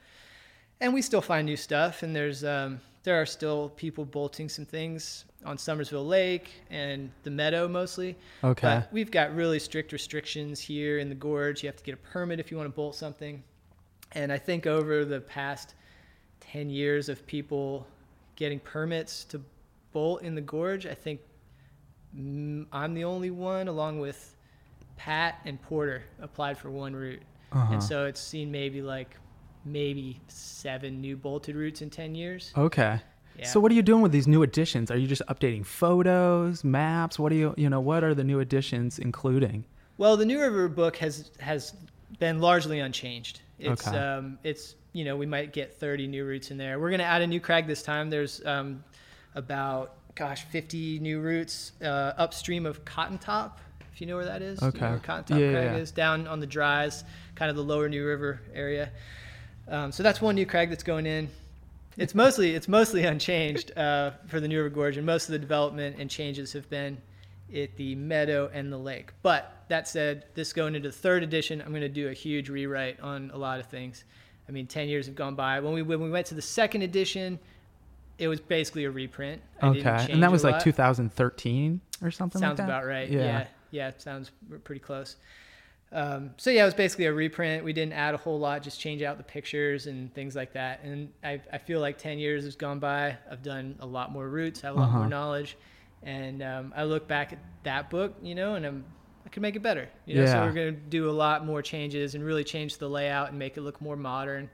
and 0.81 0.93
we 0.93 1.01
still 1.03 1.21
find 1.21 1.45
new 1.45 1.55
stuff. 1.57 2.01
And 2.03 2.15
there's 2.15 2.43
um, 2.43 2.81
there 3.03 3.21
are 3.21 3.25
still 3.25 3.69
people 3.69 4.03
bolting 4.03 4.49
some 4.49 4.65
things 4.65 5.25
on 5.45 5.55
Summersville 5.57 6.05
Lake 6.07 6.49
and 6.71 7.09
the 7.23 7.29
Meadow 7.29 7.67
mostly. 7.67 8.17
Okay. 8.43 8.67
But 8.67 8.91
we've 8.91 9.11
got 9.11 9.33
really 9.35 9.59
strict 9.59 9.93
restrictions 9.93 10.59
here 10.59 10.97
in 10.97 11.07
the 11.07 11.15
gorge. 11.15 11.61
You 11.63 11.67
have 11.69 11.77
to 11.77 11.83
get 11.83 11.93
a 11.93 11.97
permit 11.97 12.39
if 12.39 12.49
you 12.51 12.57
want 12.57 12.67
to 12.67 12.75
bolt 12.75 12.95
something. 12.95 13.43
And 14.13 14.31
I 14.33 14.37
think 14.39 14.65
over 14.67 15.05
the 15.05 15.21
past 15.21 15.75
10 16.41 16.69
years 16.69 17.07
of 17.07 17.25
people 17.27 17.85
getting 18.37 18.59
permits 18.61 19.25
to 19.25 19.41
bolt 19.91 20.21
in 20.21 20.35
the 20.35 20.41
gorge, 20.41 20.85
I 20.85 20.93
think 20.93 21.19
I'm 22.15 22.93
the 22.93 23.03
only 23.03 23.31
one, 23.31 23.67
along 23.67 23.99
with 23.99 24.35
Pat 24.95 25.39
and 25.43 25.61
Porter, 25.61 26.03
applied 26.21 26.57
for 26.57 26.71
one 26.71 26.95
route. 26.95 27.21
Uh-huh. 27.51 27.73
And 27.73 27.83
so 27.83 28.05
it's 28.05 28.21
seen 28.21 28.49
maybe 28.51 28.81
like 28.81 29.17
maybe 29.65 30.21
seven 30.27 31.01
new 31.01 31.17
bolted 31.17 31.55
routes 31.55 31.81
in 31.81 31.89
10 31.89 32.15
years. 32.15 32.53
Okay. 32.55 33.01
Yeah. 33.37 33.45
So 33.45 33.59
what 33.59 33.71
are 33.71 33.75
you 33.75 33.81
doing 33.83 34.01
with 34.01 34.11
these 34.11 34.27
new 34.27 34.41
additions? 34.43 34.89
Are 34.89 34.97
you 34.97 35.07
just 35.07 35.21
updating 35.27 35.65
photos, 35.65 36.63
maps? 36.63 37.19
What 37.19 37.29
do 37.29 37.35
you, 37.35 37.53
you 37.57 37.69
know, 37.69 37.79
what 37.79 38.03
are 38.03 38.15
the 38.15 38.23
new 38.23 38.39
additions 38.39 38.97
including? 38.97 39.65
Well, 39.97 40.15
the 40.15 40.25
New 40.25 40.39
River 40.39 40.67
book 40.69 40.97
has 40.97 41.31
has 41.39 41.73
been 42.19 42.39
largely 42.39 42.79
unchanged. 42.79 43.41
It's 43.59 43.87
Okay. 43.87 43.97
um, 43.97 44.37
it's 44.43 44.75
you 44.97 45.05
know 45.05 45.15
we 45.15 45.27
might 45.27 45.53
get 45.53 45.79
30 45.79 46.07
new 46.07 46.25
routes 46.25 46.49
in 46.49 46.57
there. 46.57 46.79
We're 46.79 46.89
gonna 46.89 47.03
add 47.03 47.21
a 47.21 47.27
new 47.27 47.39
crag 47.39 47.67
this 47.67 47.83
time. 47.83 48.09
There's 48.09 48.43
um, 48.45 48.83
about 49.35 49.93
gosh, 50.15 50.43
50 50.45 50.97
new 50.99 51.21
routes 51.21 51.73
uh, 51.83 52.13
upstream 52.17 52.65
of 52.65 52.83
Cotton 52.83 53.19
Top, 53.19 53.59
if 53.93 54.01
you 54.01 54.07
know 54.07 54.15
where 54.15 54.25
that 54.25 54.41
is. 54.41 54.59
Okay. 54.59 54.75
You 54.79 54.81
know 54.81 54.89
where 54.89 54.99
Cotton 54.99 55.23
Top 55.25 55.39
Yeah, 55.39 55.51
Crag 55.51 55.71
yeah. 55.73 55.77
is 55.77 55.91
down 55.91 56.25
on 56.25 56.39
the 56.39 56.47
dries, 56.47 57.03
kind 57.35 57.51
of 57.51 57.55
the 57.55 57.63
lower 57.63 57.87
New 57.87 58.03
River 58.03 58.41
area. 58.55 58.89
Um, 59.67 59.91
so 59.91 60.01
that's 60.01 60.19
one 60.19 60.33
new 60.33 60.47
crag 60.47 60.69
that's 60.69 60.83
going 60.83 61.05
in. 61.05 61.29
It's 61.95 62.15
mostly 62.15 62.55
it's 62.55 62.67
mostly 62.67 63.05
unchanged 63.05 63.77
uh, 63.77 64.11
for 64.25 64.39
the 64.39 64.47
New 64.47 64.57
River 64.57 64.73
Gorge, 64.73 64.97
and 64.97 65.05
most 65.05 65.25
of 65.25 65.33
the 65.33 65.39
development 65.39 65.97
and 65.99 66.09
changes 66.09 66.53
have 66.53 66.67
been 66.71 66.97
at 67.55 67.75
the 67.75 67.93
meadow 67.93 68.49
and 68.51 68.73
the 68.73 68.77
lake. 68.77 69.11
But 69.21 69.63
that 69.67 69.87
said, 69.87 70.25
this 70.33 70.53
going 70.53 70.73
into 70.73 70.89
the 70.89 70.95
third 70.95 71.21
edition, 71.21 71.61
I'm 71.61 71.69
going 71.69 71.81
to 71.81 71.89
do 71.89 72.09
a 72.09 72.13
huge 72.13 72.49
rewrite 72.49 72.99
on 72.99 73.29
a 73.33 73.37
lot 73.37 73.59
of 73.59 73.67
things. 73.67 74.03
I 74.47 74.51
mean, 74.51 74.67
10 74.67 74.87
years 74.87 75.05
have 75.07 75.15
gone 75.15 75.35
by. 75.35 75.59
When 75.59 75.73
we 75.73 75.81
when 75.81 76.01
we 76.01 76.09
went 76.09 76.27
to 76.27 76.35
the 76.35 76.41
second 76.41 76.81
edition, 76.81 77.39
it 78.17 78.27
was 78.27 78.39
basically 78.39 78.85
a 78.85 78.91
reprint. 78.91 79.41
I 79.61 79.67
Okay. 79.67 80.07
And 80.09 80.23
that 80.23 80.31
was 80.31 80.43
like 80.43 80.53
lot. 80.53 80.61
2013 80.61 81.81
or 82.01 82.11
something 82.11 82.39
Sounds 82.39 82.57
like 82.59 82.67
that? 82.67 82.73
about 82.73 82.85
right. 82.87 83.09
Yeah. 83.09 83.19
Yeah. 83.21 83.47
yeah. 83.71 83.87
it 83.89 84.01
sounds 84.01 84.31
pretty 84.63 84.79
close. 84.79 85.17
Um, 85.91 86.31
so 86.37 86.49
yeah, 86.49 86.63
it 86.63 86.65
was 86.65 86.73
basically 86.73 87.05
a 87.05 87.13
reprint. 87.13 87.63
We 87.63 87.71
didn't 87.71 87.93
add 87.93 88.13
a 88.13 88.17
whole 88.17 88.39
lot, 88.39 88.61
just 88.61 88.77
change 88.79 89.01
out 89.03 89.17
the 89.17 89.23
pictures 89.23 89.87
and 89.87 90.13
things 90.13 90.35
like 90.35 90.51
that. 90.53 90.83
And 90.83 91.09
I, 91.23 91.39
I 91.53 91.57
feel 91.57 91.79
like 91.79 91.97
10 91.97 92.19
years 92.19 92.43
has 92.43 92.55
gone 92.57 92.79
by. 92.79 93.17
I've 93.31 93.41
done 93.41 93.75
a 93.79 93.85
lot 93.85 94.11
more 94.11 94.27
routes, 94.27 94.63
I 94.63 94.67
have 94.67 94.75
a 94.75 94.79
lot 94.79 94.89
Uh-huh. 94.89 94.97
more 94.99 95.07
knowledge. 95.07 95.57
And 96.03 96.43
um, 96.43 96.73
I 96.75 96.83
look 96.83 97.07
back 97.07 97.31
at 97.33 97.39
that 97.63 97.89
book, 97.89 98.15
you 98.21 98.35
know, 98.35 98.55
and 98.55 98.65
I'm, 98.65 98.85
I 99.27 99.29
can 99.29 99.41
make 99.41 99.57
it 99.57 99.61
better. 99.61 99.89
You 100.05 100.15
know, 100.15 100.25
so 100.25 100.39
we're 100.39 100.53
going 100.53 100.73
to 100.73 100.79
do 100.79 101.09
a 101.09 101.11
lot 101.11 101.45
more 101.45 101.61
changes 101.61 102.15
and 102.15 102.23
really 102.23 102.45
change 102.45 102.77
the 102.77 102.87
layout 102.87 103.27
and 103.27 103.37
make 103.37 103.57
it 103.57 103.61
look 103.61 103.81
more 103.81 103.97
modern 103.97 104.49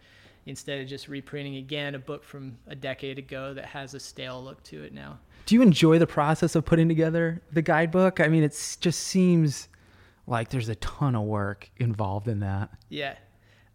instead 0.48 0.82
of 0.82 0.88
just 0.88 1.08
reprinting 1.08 1.58
again 1.58 1.94
a 1.94 2.00
book 2.00 2.24
from 2.24 2.58
a 2.66 2.74
decade 2.74 3.20
ago 3.20 3.54
that 3.54 3.66
has 3.66 3.94
a 3.94 4.00
stale 4.00 4.44
look 4.44 4.64
to 4.64 4.82
it 4.82 4.92
now. 4.92 5.20
Do 5.46 5.54
you 5.54 5.62
enjoy 5.62 6.00
the 6.00 6.08
process 6.08 6.56
of 6.56 6.66
putting 6.66 6.88
together 6.88 7.40
the 7.52 7.62
guidebook? 7.62 8.20
I 8.20 8.28
mean, 8.30 8.42
it 8.42 8.78
just 8.80 9.02
seems 9.02 9.70
like 10.26 10.50
there's 10.50 10.70
a 10.70 10.76
ton 10.76 11.14
of 11.14 11.26
work 11.26 11.70
involved 11.78 12.28
in 12.28 12.40
that. 12.40 12.72
Yeah. 12.90 13.14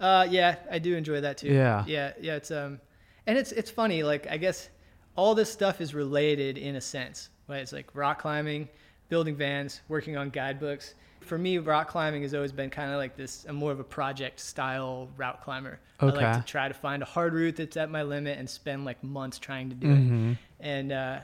Uh, 0.01 0.27
yeah, 0.29 0.57
I 0.69 0.81
do 0.81 0.97
enjoy 0.97 1.21
that 1.21 1.39
too. 1.39 1.47
Yeah. 1.47 1.85
Yeah. 1.87 2.13
Yeah. 2.21 2.35
It's, 2.35 2.51
um, 2.51 2.81
and 3.25 3.39
it's, 3.39 3.53
it's 3.53 3.71
funny. 3.71 4.03
Like, 4.03 4.27
I 4.29 4.37
guess 4.37 4.69
all 5.15 5.37
this 5.37 5.53
stuff 5.53 5.81
is 5.81 5.95
related 5.95 6.59
in 6.59 6.75
a 6.75 6.81
sense, 6.81 7.29
right? 7.47 7.61
It's 7.61 7.73
like 7.73 7.95
rock 7.95 8.21
climbing, 8.21 8.69
building 9.09 9.35
vans, 9.37 9.81
working 9.89 10.17
on 10.17 10.31
guidebooks. 10.31 10.95
For 11.21 11.37
me, 11.37 11.59
rock 11.59 11.89
climbing 11.89 12.23
has 12.23 12.35
always 12.35 12.53
been 12.53 12.71
kind 12.71 12.91
of 12.91 12.97
like 12.97 13.17
this, 13.17 13.45
I'm 13.49 13.57
more 13.57 13.73
of 13.73 13.81
a 13.81 13.85
project 13.85 14.41
style 14.41 15.09
route 15.17 15.43
climber. 15.43 15.81
Okay. 16.01 16.17
I 16.17 16.31
like 16.31 16.37
to 16.41 16.47
try 16.47 16.69
to 16.69 16.75
find 16.75 17.03
a 17.03 17.07
hard 17.07 17.35
route 17.35 17.57
that's 17.57 17.77
at 17.77 17.91
my 17.91 18.03
limit 18.03 18.39
and 18.39 18.49
spend 18.49 18.85
like 18.85 19.03
months 19.03 19.39
trying 19.39 19.69
to 19.71 19.75
do 19.75 19.87
Mhm. 19.89 20.33
it. 20.33 20.39
And, 20.61 20.93
uh, 20.93 21.21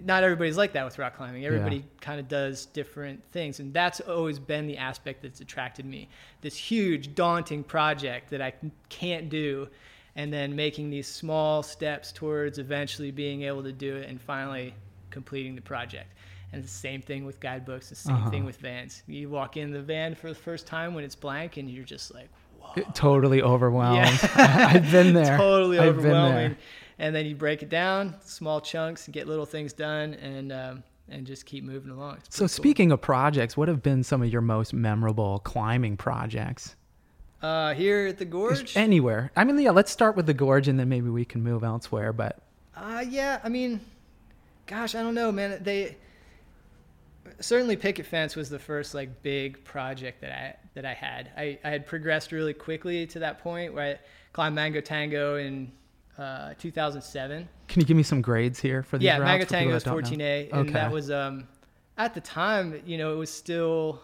not 0.00 0.22
everybody's 0.22 0.56
like 0.56 0.74
that 0.74 0.84
with 0.84 0.96
rock 0.98 1.16
climbing. 1.16 1.44
Everybody 1.44 1.84
kind 2.00 2.20
of 2.20 2.28
does 2.28 2.66
different 2.66 3.20
things, 3.32 3.58
and 3.58 3.74
that's 3.74 3.98
always 4.00 4.38
been 4.38 4.68
the 4.68 4.76
aspect 4.76 5.22
that's 5.22 5.40
attracted 5.40 5.84
me. 5.86 6.08
This 6.40 6.56
huge, 6.56 7.16
daunting 7.16 7.64
project 7.64 8.30
that 8.30 8.40
I 8.40 8.52
can't 8.90 9.28
do, 9.28 9.68
and 10.14 10.32
then 10.32 10.54
making 10.54 10.90
these 10.90 11.08
small 11.08 11.64
steps 11.64 12.12
towards 12.12 12.58
eventually 12.60 13.10
being 13.10 13.42
able 13.42 13.64
to 13.64 13.72
do 13.72 13.96
it 13.96 14.08
and 14.08 14.20
finally 14.20 14.72
completing 15.10 15.56
the 15.56 15.62
project. 15.62 16.12
And 16.52 16.64
the 16.64 16.68
same 16.68 17.02
thing 17.02 17.24
with 17.26 17.40
guidebooks. 17.40 17.90
The 17.90 17.94
same 17.94 18.16
Uh-huh. 18.16 18.30
thing 18.30 18.44
with 18.44 18.56
vans. 18.56 19.02
You 19.06 19.28
walk 19.28 19.56
in 19.56 19.70
the 19.70 19.82
van 19.82 20.14
for 20.14 20.28
the 20.28 20.34
first 20.34 20.66
time 20.66 20.94
when 20.94 21.04
it's 21.04 21.14
blank, 21.14 21.56
and 21.58 21.68
you're 21.70 21.84
just 21.84 22.14
like, 22.14 22.28
"Whoa!" 22.60 22.82
Totally 22.94 23.42
overwhelmed. 23.42 23.96
Yeah. 23.98 24.70
I've 24.74 24.90
been 24.90 25.12
there. 25.14 25.36
totally 25.38 25.78
I've 25.78 25.96
been 25.96 26.04
there. 26.04 26.12
overwhelming. 26.14 26.56
And 26.98 27.14
then 27.14 27.26
you 27.26 27.36
break 27.36 27.62
it 27.62 27.68
down, 27.68 28.14
small 28.24 28.60
chunks, 28.60 29.06
and 29.06 29.14
get 29.14 29.28
little 29.28 29.46
things 29.46 29.72
done, 29.74 30.14
and 30.14 30.50
um, 30.52 30.82
and 31.10 31.26
just 31.26 31.44
keep 31.46 31.64
moving 31.64 31.90
along. 31.90 32.18
So 32.30 32.40
cool. 32.40 32.48
speaking 32.48 32.92
of 32.92 33.00
projects, 33.00 33.56
what 33.56 33.68
have 33.68 33.82
been 33.82 34.02
some 34.02 34.22
of 34.22 34.28
your 34.30 34.40
most 34.42 34.72
memorable 34.72 35.38
climbing 35.40 35.96
projects? 35.96 36.74
uh, 37.40 37.72
here 37.74 38.08
at 38.08 38.18
the 38.18 38.24
gorge, 38.24 38.76
Anywhere. 38.76 39.30
I 39.36 39.44
mean, 39.44 39.56
yeah, 39.60 39.70
let's 39.70 39.92
start 39.92 40.16
with 40.16 40.26
the 40.26 40.34
gorge 40.34 40.66
and 40.66 40.76
then 40.80 40.88
maybe 40.88 41.08
we 41.08 41.24
can 41.24 41.40
move 41.42 41.62
elsewhere, 41.62 42.12
but 42.12 42.40
uh, 42.76 43.04
yeah, 43.08 43.38
I 43.44 43.48
mean, 43.48 43.80
gosh, 44.66 44.96
I 44.96 45.02
don't 45.02 45.14
know, 45.14 45.30
man. 45.30 45.62
They 45.62 45.96
certainly 47.40 47.76
picket 47.76 48.06
fence 48.06 48.34
was 48.36 48.48
the 48.50 48.58
first 48.58 48.94
like 48.94 49.22
big 49.22 49.62
project 49.64 50.20
that 50.20 50.32
I 50.32 50.56
that 50.74 50.84
I 50.84 50.94
had. 50.94 51.30
I, 51.36 51.58
I 51.64 51.70
had 51.70 51.86
progressed 51.86 52.32
really 52.32 52.54
quickly 52.54 53.06
to 53.08 53.18
that 53.20 53.38
point 53.40 53.74
where 53.74 53.94
I 53.94 53.98
climbed 54.32 54.54
Mango 54.54 54.80
Tango 54.80 55.36
in 55.36 55.70
uh, 56.18 56.54
2007. 56.58 57.48
can 57.68 57.80
you 57.80 57.86
give 57.86 57.96
me 57.96 58.02
some 58.02 58.20
grades 58.20 58.58
here 58.58 58.82
for 58.82 58.98
these 58.98 59.06
yeah, 59.06 59.18
routes 59.18 59.24
Mango 59.24 59.44
Tango 59.46 59.74
was 59.74 59.84
don't 59.84 59.96
know? 60.02 60.08
14A, 60.16 60.50
and 60.52 60.60
Okay. 60.60 60.72
that 60.72 60.90
was 60.90 61.10
um, 61.10 61.46
at 61.96 62.12
the 62.14 62.20
time, 62.20 62.80
you 62.84 62.98
know, 62.98 63.12
it 63.12 63.16
was 63.16 63.30
still, 63.30 64.02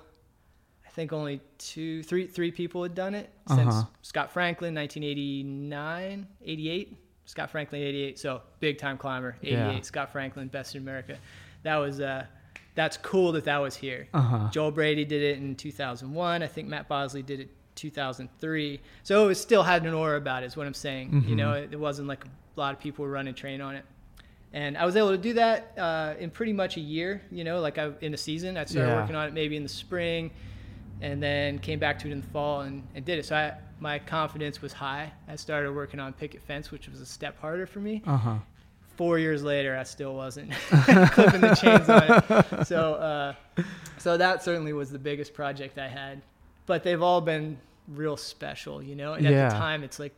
I 0.87 0.91
think 0.91 1.13
only 1.13 1.41
two, 1.59 2.03
three, 2.05 2.27
three 2.29 2.53
people 2.53 2.83
had 2.85 2.95
done 2.95 3.15
it 3.17 3.31
since 3.49 3.61
Uh-huh. 3.75 3.85
Scott 4.03 4.33
Franklin, 4.33 4.75
1989, 4.75 6.27
88. 6.45 6.97
Scott 7.27 7.51
Franklin, 7.51 7.83
88. 7.83 8.19
So 8.19 8.43
big 8.61 8.79
time 8.79 8.97
climber, 8.99 9.37
88. 9.43 9.57
Yeah. 9.57 9.81
Scott 9.81 10.13
Franklin, 10.13 10.49
best 10.49 10.75
in 10.75 10.83
America. 10.83 11.17
That 11.63 11.77
was, 11.77 12.01
uh, 12.01 12.27
that's 12.75 12.97
cool 12.99 13.33
that 13.33 13.45
that 13.45 13.59
was 13.59 13.77
here. 13.77 14.09
Uh-huh. 14.13 14.49
Joel 14.51 14.71
Brady 14.73 15.05
did 15.05 15.23
it 15.23 15.39
in 15.39 15.55
2001. 15.55 16.43
I 16.43 16.47
think 16.47 16.69
Matt 16.69 16.89
Bosley 16.89 17.23
did 17.23 17.41
it 17.41 17.51
2003. 17.77 18.81
So 19.03 19.25
it 19.25 19.29
was 19.29 19.41
still 19.41 19.63
had 19.63 19.85
an 19.87 19.95
aura 19.95 20.17
about 20.17 20.43
it. 20.43 20.47
Is 20.47 20.57
what 20.57 20.67
I'm 20.67 20.75
saying. 20.75 21.25
You 21.27 21.35
Mhm. 21.35 21.37
know, 21.37 21.53
it, 21.55 21.69
it 21.73 21.79
wasn't 21.79 22.09
like 22.09 22.25
a 22.25 22.61
lot 22.61 22.75
of 22.75 22.81
people 22.81 23.05
were 23.05 23.11
running 23.11 23.35
train 23.35 23.61
on 23.61 23.75
it. 23.77 23.85
And 24.53 24.79
I 24.79 24.85
was 24.87 24.95
able 24.97 25.11
to 25.11 25.19
do 25.19 25.33
that 25.35 25.73
uh, 25.77 26.15
in 26.19 26.31
pretty 26.31 26.53
much 26.53 26.77
a 26.77 26.81
year. 26.81 27.23
You 27.31 27.43
know, 27.45 27.61
like 27.61 27.79
I, 27.79 27.91
in 28.01 28.15
a 28.15 28.17
season, 28.17 28.57
I 28.57 28.65
started 28.65 28.89
Yeah. 28.91 29.01
working 29.01 29.17
on 29.17 29.27
it 29.29 29.35
maybe 29.35 29.57
in 29.57 29.63
the 29.65 29.69
spring, 29.69 30.31
and 31.01 31.21
then 31.23 31.59
came 31.59 31.79
back 31.81 31.99
to 32.01 32.09
it 32.09 32.13
in 32.13 32.21
the 32.21 32.27
fall 32.29 32.61
and, 32.61 32.83
and 32.95 33.05
did 33.05 33.19
it. 33.19 33.27
So 33.27 33.35
I, 33.37 33.55
my 33.81 33.99
confidence 33.99 34.63
was 34.63 34.73
high. 34.73 35.13
I 35.29 35.35
started 35.37 35.73
working 35.73 35.99
on 35.99 36.13
picket 36.13 36.41
fence, 36.43 36.71
which 36.71 36.89
was 36.89 37.01
a 37.01 37.07
step 37.07 37.39
harder 37.41 37.67
for 37.67 37.81
me 37.81 38.03
Uh-huh. 38.07 38.37
Four 38.97 39.19
years 39.19 39.43
later, 39.43 39.77
I 39.77 39.83
still 39.83 40.15
wasn't 40.15 40.53
clipping 40.71 41.41
the 41.41 41.59
chains 41.61 41.89
on 41.89 42.03
it. 42.03 42.67
So, 42.67 42.95
uh, 42.95 43.35
so 43.99 44.17
that 44.17 44.43
certainly 44.43 44.73
was 44.73 44.91
the 44.91 44.99
biggest 44.99 45.35
project 45.35 45.79
I 45.79 45.89
had. 45.89 46.23
But 46.67 46.83
they've 46.83 47.03
all 47.03 47.21
been 47.21 47.59
real 47.89 48.17
special, 48.17 48.83
you 48.83 48.97
know. 48.97 49.15
And 49.15 49.27
at 49.27 49.51
the 49.51 49.57
time, 49.57 49.83
it's 49.83 49.99
like 49.99 50.15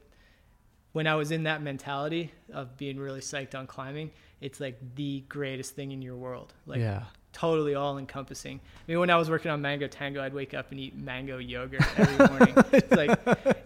when 0.93 1.07
I 1.07 1.15
was 1.15 1.31
in 1.31 1.43
that 1.45 1.63
mentality 1.63 2.33
of 2.53 2.77
being 2.77 2.99
really 2.99 3.21
psyched 3.21 3.55
on 3.55 3.67
climbing, 3.67 4.13
it's 4.41 4.61
like 4.61 4.79
the 4.95 5.21
greatest 5.29 5.75
thing 5.75 5.93
in 5.93 6.03
your 6.03 6.17
world. 6.17 6.53
Like 6.67 6.81
yeah. 6.81 7.05
Totally 7.37 7.75
all 7.75 7.99
encompassing. 7.99 8.59
I 8.65 8.91
mean, 8.91 8.99
when 8.99 9.11
I 9.11 9.17
was 9.17 9.29
working 9.29 9.51
on 9.51 9.61
Mango 9.61 9.87
Tango, 9.89 10.23
I'd 10.23 10.33
wake 10.33 10.55
up 10.55 10.71
and 10.71 10.81
eat 10.81 10.97
mango 10.97 11.37
yogurt 11.37 11.83
every 11.99 12.27
morning. 12.29 12.55
it's 12.73 12.91
like, 12.93 13.19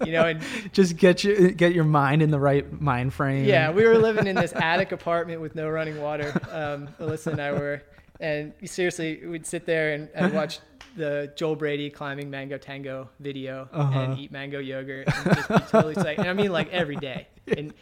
you 0.05 0.11
know, 0.11 0.27
and 0.27 0.43
Just 0.73 0.97
get 0.97 1.23
your 1.23 1.53
get 1.53 1.73
your 1.73 1.85
mind 1.85 2.21
in 2.21 2.33
the 2.33 2.41
right 2.41 2.81
mind 2.81 3.15
frame. 3.15 3.45
yeah, 3.45 3.71
we 3.71 3.85
were 3.85 3.97
living 3.97 4.27
in 4.27 4.35
this 4.35 4.53
attic 4.57 4.91
apartment 4.91 5.41
with 5.41 5.55
no 5.55 5.69
running 5.69 6.01
water. 6.01 6.33
Um, 6.51 6.89
Alyssa 6.99 7.29
and 7.29 7.41
I 7.41 7.53
were, 7.53 7.83
and 8.19 8.53
seriously, 8.65 9.25
we'd 9.25 9.47
sit 9.47 9.67
there 9.67 9.93
and, 9.93 10.09
and 10.15 10.35
watch 10.35 10.59
the 10.96 11.33
Joel 11.37 11.57
Brady 11.57 11.90
climbing 11.90 12.31
Mango 12.31 12.59
Tango 12.59 13.09
video 13.20 13.68
Uh-huh. 13.72 13.98
and 14.00 14.18
eat 14.18 14.33
mango 14.33 14.59
yogurt 14.59 15.09
and 15.09 15.35
just 15.37 15.48
be 15.48 15.59
totally 15.70 15.94
psyched. 15.94 16.18
And 16.18 16.29
I 16.29 16.33
mean, 16.33 16.53
like 16.53 16.68
every 16.72 16.96
day. 16.96 17.29
And 17.57 17.72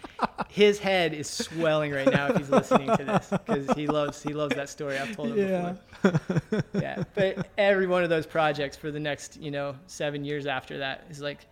his 0.49 0.79
head 0.79 1.13
is 1.13 1.29
swelling 1.29 1.93
right 1.93 2.11
now 2.11 2.29
if 2.29 2.37
he's 2.39 2.49
listening 2.51 2.89
to 2.97 3.05
this 3.05 3.29
because 3.31 3.71
he 3.77 3.87
loves 3.87 4.23
he 4.23 4.33
loves 4.33 4.55
that 4.57 4.69
story. 4.69 4.99
I've 4.99 5.15
told 5.15 5.37
him 5.37 5.39
Yeah. 5.49 5.75
before. 6.03 6.63
Yeah, 6.75 7.03
but 7.15 7.49
every 7.59 7.87
one 7.87 8.03
of 8.03 8.09
those 8.11 8.27
projects 8.27 8.77
for 8.77 8.91
the 8.91 9.01
next 9.01 9.37
you 9.41 9.51
know 9.51 9.75
seven 9.87 10.25
years 10.25 10.47
after 10.47 10.79
that 10.79 11.05
is 11.11 11.21
like, 11.21 11.47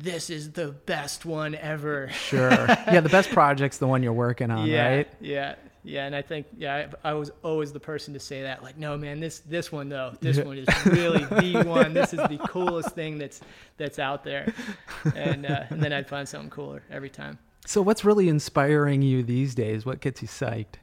this 0.00 0.30
is 0.30 0.50
the 0.52 0.68
best 0.68 1.24
one 1.24 1.54
ever. 1.54 2.08
Sure. 2.10 2.50
yeah, 2.50 3.00
the 3.00 3.08
best 3.08 3.30
project's 3.30 3.78
the 3.78 3.86
one 3.86 4.02
you're 4.02 4.12
working 4.12 4.50
on, 4.50 4.66
yeah, 4.66 4.88
right? 4.88 5.08
Yeah, 5.20 5.54
yeah, 5.84 6.06
and 6.06 6.14
I 6.14 6.22
think 6.22 6.46
yeah, 6.56 6.88
I, 7.04 7.10
I 7.10 7.14
was 7.14 7.30
always 7.42 7.72
the 7.72 7.80
person 7.80 8.14
to 8.14 8.20
say 8.20 8.42
that. 8.42 8.62
Like, 8.62 8.78
no, 8.78 8.96
man, 8.96 9.20
this 9.20 9.40
this 9.40 9.70
one 9.72 9.88
though, 9.88 10.14
this 10.20 10.36
Yeah. 10.38 10.44
one 10.44 10.58
is 10.58 10.66
really 10.86 11.24
the 11.24 11.64
one. 11.66 11.92
This 11.94 12.12
is 12.12 12.20
the 12.20 12.38
coolest 12.48 12.90
thing 12.90 13.18
that's 13.18 13.40
that's 13.76 13.98
out 13.98 14.24
there, 14.24 14.52
and 15.16 15.46
uh, 15.46 15.64
and 15.70 15.82
then 15.82 15.92
I'd 15.92 16.08
find 16.08 16.28
something 16.28 16.50
cooler 16.50 16.82
every 16.90 17.10
time. 17.10 17.38
So 17.66 17.80
what's 17.82 18.04
really 18.04 18.28
inspiring 18.28 19.02
you 19.02 19.22
these 19.22 19.54
days? 19.54 19.86
What 19.86 20.00
gets 20.00 20.20
you 20.22 20.28
psyched? 20.28 20.74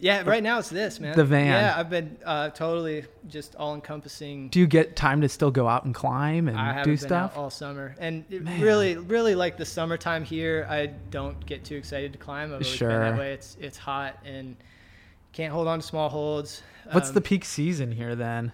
Yeah, 0.00 0.22
right 0.22 0.42
now 0.42 0.58
it's 0.58 0.70
this 0.70 0.98
man. 0.98 1.14
The 1.16 1.24
van. 1.24 1.46
Yeah, 1.46 1.74
I've 1.76 1.90
been 1.90 2.16
uh, 2.24 2.50
totally 2.50 3.04
just 3.28 3.54
all 3.56 3.74
encompassing. 3.74 4.48
Do 4.48 4.58
you 4.58 4.66
get 4.66 4.96
time 4.96 5.20
to 5.20 5.28
still 5.28 5.50
go 5.50 5.68
out 5.68 5.84
and 5.84 5.94
climb 5.94 6.48
and 6.48 6.84
do 6.84 6.92
been 6.92 6.98
stuff? 6.98 7.36
all 7.36 7.50
summer, 7.50 7.94
and 7.98 8.24
it 8.30 8.42
really, 8.60 8.96
really 8.96 9.34
like 9.34 9.56
the 9.56 9.66
summertime 9.66 10.24
here. 10.24 10.66
I 10.68 10.86
don't 11.10 11.44
get 11.44 11.64
too 11.64 11.76
excited 11.76 12.12
to 12.12 12.18
climb. 12.18 12.54
I've 12.54 12.66
Sure. 12.66 12.88
that 12.88 13.18
way. 13.18 13.32
It's 13.32 13.56
it's 13.60 13.76
hot 13.78 14.16
and 14.24 14.56
can't 15.32 15.52
hold 15.52 15.68
on 15.68 15.80
to 15.80 15.86
small 15.86 16.08
holds. 16.08 16.62
What's 16.90 17.08
Um, 17.08 17.14
the 17.14 17.20
peak 17.20 17.44
season 17.44 17.92
here 17.92 18.16
then? 18.16 18.52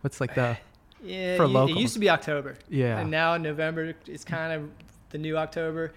What's 0.00 0.20
like 0.20 0.34
the 0.34 0.56
Yeah, 1.04 1.36
for 1.36 1.44
it, 1.44 1.70
it 1.70 1.76
used 1.76 1.94
to 1.94 2.00
be 2.00 2.10
October. 2.10 2.56
Yeah. 2.68 2.98
And 2.98 3.10
now 3.10 3.36
November 3.36 3.94
is 4.06 4.24
kind 4.24 4.52
of 4.52 4.70
the 5.10 5.18
new 5.18 5.36
October. 5.36 5.92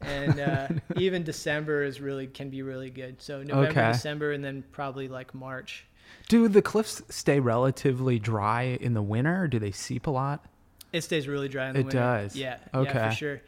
And 0.00 0.38
uh, 0.40 0.68
even 0.96 1.22
December 1.24 1.82
is 1.82 2.00
really 2.00 2.26
can 2.26 2.50
be 2.50 2.62
really 2.62 2.90
good. 2.90 3.20
So 3.22 3.42
November, 3.42 3.68
Okay. 3.80 3.92
December, 3.92 4.32
and 4.32 4.44
then 4.44 4.64
probably 4.72 5.08
like 5.08 5.34
March. 5.34 5.86
Do 6.28 6.48
the 6.48 6.62
cliffs 6.62 7.02
stay 7.08 7.40
relatively 7.40 8.18
dry 8.18 8.78
in 8.80 8.94
the 8.94 9.02
winter? 9.02 9.42
Or 9.44 9.48
do 9.48 9.58
they 9.58 9.70
seep 9.72 10.06
a 10.06 10.10
lot? 10.10 10.44
It 10.92 11.02
stays 11.02 11.26
really 11.28 11.48
dry 11.48 11.68
in 11.68 11.74
the 11.74 11.80
It 11.80 11.84
winter. 11.86 11.98
It 11.98 12.22
does? 12.22 12.36
Yeah. 12.36 12.58
Yeah, 12.72 12.80
Okay. 12.80 13.08
for 13.08 13.14
sure. 13.14 13.42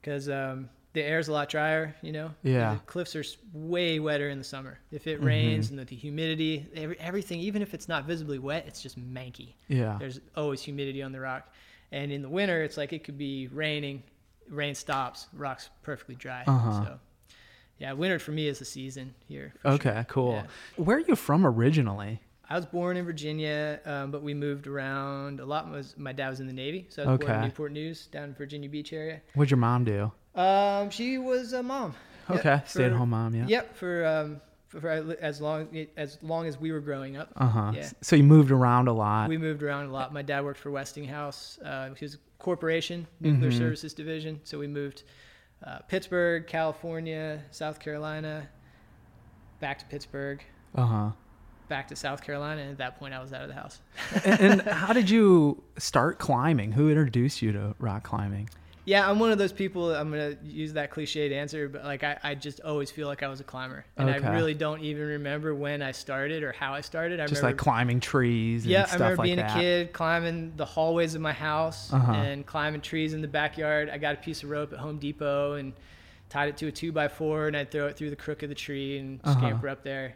Because 0.00 0.28
um, 0.28 0.68
the 0.92 1.02
air's 1.02 1.28
a 1.28 1.32
lot 1.32 1.48
drier. 1.48 1.94
You 2.02 2.12
know. 2.12 2.30
Yeah. 2.42 2.74
The 2.74 2.80
cliffs 2.80 3.16
are 3.16 3.24
way 3.52 3.98
wetter 3.98 4.28
in 4.28 4.38
the 4.38 4.44
summer. 4.44 4.78
If 4.92 5.06
it 5.06 5.20
Mhm. 5.20 5.24
rains 5.26 5.70
and 5.70 5.78
the, 5.78 5.84
the 5.84 5.96
humidity, 5.96 6.66
every, 6.76 6.98
everything, 7.00 7.40
even 7.40 7.62
if 7.62 7.74
it's 7.74 7.88
not 7.88 8.04
visibly 8.04 8.38
wet, 8.38 8.64
it's 8.66 8.82
just 8.82 8.98
manky. 8.98 9.54
Yeah. 9.68 9.96
There's 9.98 10.20
always 10.36 10.62
humidity 10.62 11.02
on 11.02 11.12
the 11.12 11.20
rock. 11.20 11.52
And 11.92 12.10
in 12.12 12.22
the 12.22 12.28
winter, 12.28 12.62
it's 12.62 12.76
like 12.76 12.92
it 12.92 13.04
could 13.04 13.18
be 13.18 13.48
raining, 13.48 14.02
rain 14.48 14.74
stops, 14.74 15.26
rock's 15.32 15.70
perfectly 15.82 16.14
dry. 16.14 16.44
Uh-huh. 16.46 16.84
So, 16.84 16.98
yeah, 17.78 17.92
winter 17.92 18.18
for 18.18 18.30
me 18.32 18.46
is 18.46 18.58
the 18.58 18.64
season 18.64 19.14
here. 19.28 19.52
Okay, 19.64 19.92
sure. 19.92 20.04
cool. 20.08 20.32
Yeah. 20.32 20.84
Where 20.84 20.96
are 20.98 21.00
you 21.00 21.16
from 21.16 21.46
originally? 21.46 22.20
I 22.48 22.56
was 22.56 22.66
born 22.66 22.96
in 22.96 23.04
Virginia, 23.04 23.80
um, 23.86 24.10
but 24.10 24.22
we 24.22 24.34
moved 24.34 24.66
around 24.66 25.40
a 25.40 25.46
lot. 25.46 25.70
Was 25.70 25.96
my 25.96 26.12
dad 26.12 26.28
was 26.28 26.40
in 26.40 26.46
the 26.46 26.52
Navy, 26.52 26.86
so 26.90 27.02
I 27.02 27.06
was 27.06 27.18
born 27.18 27.32
in 27.32 27.40
Newport 27.42 27.72
News, 27.72 28.06
down 28.06 28.24
in 28.24 28.34
Virginia 28.34 28.68
Beach 28.68 28.92
area. 28.92 29.22
What'd 29.34 29.50
your 29.50 29.58
mom 29.58 29.84
do? 29.84 30.12
Um, 30.34 30.90
she 30.90 31.16
was 31.18 31.52
a 31.52 31.62
mom. 31.62 31.94
Okay, 32.30 32.60
for- 32.64 32.68
stay 32.68 32.84
at 32.84 32.92
home 32.92 33.10
mom. 33.10 33.34
Yeah. 33.34 33.46
Yep, 33.48 33.76
for 33.76 34.06
um, 34.06 34.40
for, 34.68 34.88
as 35.20 35.40
long 35.40 35.86
as 35.96 36.18
long 36.22 36.46
as 36.46 36.58
we 36.58 36.72
were 36.72 36.80
growing 36.80 37.16
up. 37.16 37.30
Uh 37.36 37.46
huh. 37.46 37.72
Yeah. 37.74 37.88
So 38.02 38.16
you 38.16 38.24
moved 38.24 38.50
around 38.50 38.88
a 38.88 38.92
lot. 38.92 39.28
We 39.28 39.38
moved 39.38 39.62
around 39.62 39.86
a 39.86 39.92
lot. 39.92 40.12
My 40.12 40.22
dad 40.22 40.44
worked 40.44 40.60
for 40.60 40.70
Westinghouse, 40.70 41.58
uh, 41.64 41.90
is 42.00 42.14
a 42.14 42.18
corporation, 42.44 43.06
nuclear 43.20 43.50
Mhm. 43.50 43.56
services 43.58 43.94
division. 43.94 44.38
So 44.44 44.58
we 44.58 44.66
moved 44.66 45.02
uh, 45.66 45.78
Pittsburgh, 45.88 46.46
California, 46.46 47.42
South 47.50 47.80
Carolina, 47.80 48.46
back 49.60 49.78
to 49.78 49.86
Pittsburgh, 49.86 50.44
Uh 50.74 50.84
huh. 50.86 51.10
back 51.68 51.88
to 51.88 51.96
South 51.96 52.22
Carolina. 52.22 52.60
And 52.60 52.70
at 52.72 52.78
that 52.78 52.98
point, 52.98 53.14
I 53.14 53.20
was 53.22 53.32
out 53.32 53.40
of 53.42 53.48
the 53.48 53.54
house. 53.54 53.80
and, 54.26 54.40
and 54.40 54.62
how 54.82 54.92
did 54.92 55.08
you 55.08 55.62
start 55.78 56.18
climbing? 56.18 56.72
Who 56.72 56.90
introduced 56.90 57.40
you 57.40 57.52
to 57.52 57.74
rock 57.78 58.02
climbing? 58.02 58.50
Yeah, 58.86 59.08
I'm 59.08 59.18
one 59.18 59.32
of 59.32 59.38
those 59.38 59.52
people. 59.52 59.94
I'm 59.94 60.10
gonna 60.10 60.36
use 60.44 60.74
that 60.74 60.90
cliched 60.92 61.32
answer, 61.32 61.68
but 61.68 61.84
like 61.84 62.04
I, 62.04 62.18
I 62.22 62.34
just 62.34 62.60
always 62.60 62.90
feel 62.90 63.08
like 63.08 63.22
I 63.22 63.28
was 63.28 63.40
a 63.40 63.44
climber, 63.44 63.84
and 63.96 64.10
Okay. 64.10 64.26
I 64.26 64.32
really 64.32 64.52
don't 64.54 64.82
even 64.82 65.06
remember 65.06 65.54
when 65.54 65.80
I 65.80 65.92
started 65.92 66.42
or 66.42 66.52
how 66.52 66.74
I 66.74 66.82
started. 66.82 67.18
I 67.18 67.24
Just 67.26 67.40
remember 67.40 67.56
like 67.56 67.56
climbing 67.56 68.00
trees 68.00 68.64
and 68.64 68.72
Yeah, 68.72 68.86
I 68.90 68.94
remember 68.94 69.16
like 69.16 69.24
being 69.24 69.36
that. 69.38 69.56
a 69.56 69.58
kid, 69.58 69.92
climbing 69.94 70.52
the 70.56 70.66
hallways 70.66 71.14
of 71.14 71.22
my 71.22 71.32
house 71.32 71.92
Uh-huh. 71.92 72.12
and 72.12 72.44
climbing 72.44 72.82
trees 72.82 73.14
in 73.14 73.22
the 73.22 73.28
backyard. 73.28 73.88
I 73.88 73.96
got 73.98 74.14
a 74.14 74.18
piece 74.18 74.42
of 74.42 74.50
rope 74.50 74.72
at 74.74 74.78
Home 74.78 74.98
Depot 74.98 75.54
and 75.54 75.72
tied 76.28 76.50
it 76.50 76.56
to 76.58 76.66
a 76.66 76.72
two 76.72 76.92
by 76.92 77.08
four, 77.08 77.46
and 77.46 77.56
I'd 77.56 77.70
throw 77.70 77.86
it 77.86 77.96
through 77.96 78.10
the 78.10 78.16
crook 78.16 78.42
of 78.42 78.50
the 78.50 78.54
tree 78.54 78.98
and 78.98 79.18
Uh-huh. 79.24 79.38
scamper 79.38 79.68
up 79.68 79.82
there. 79.82 80.14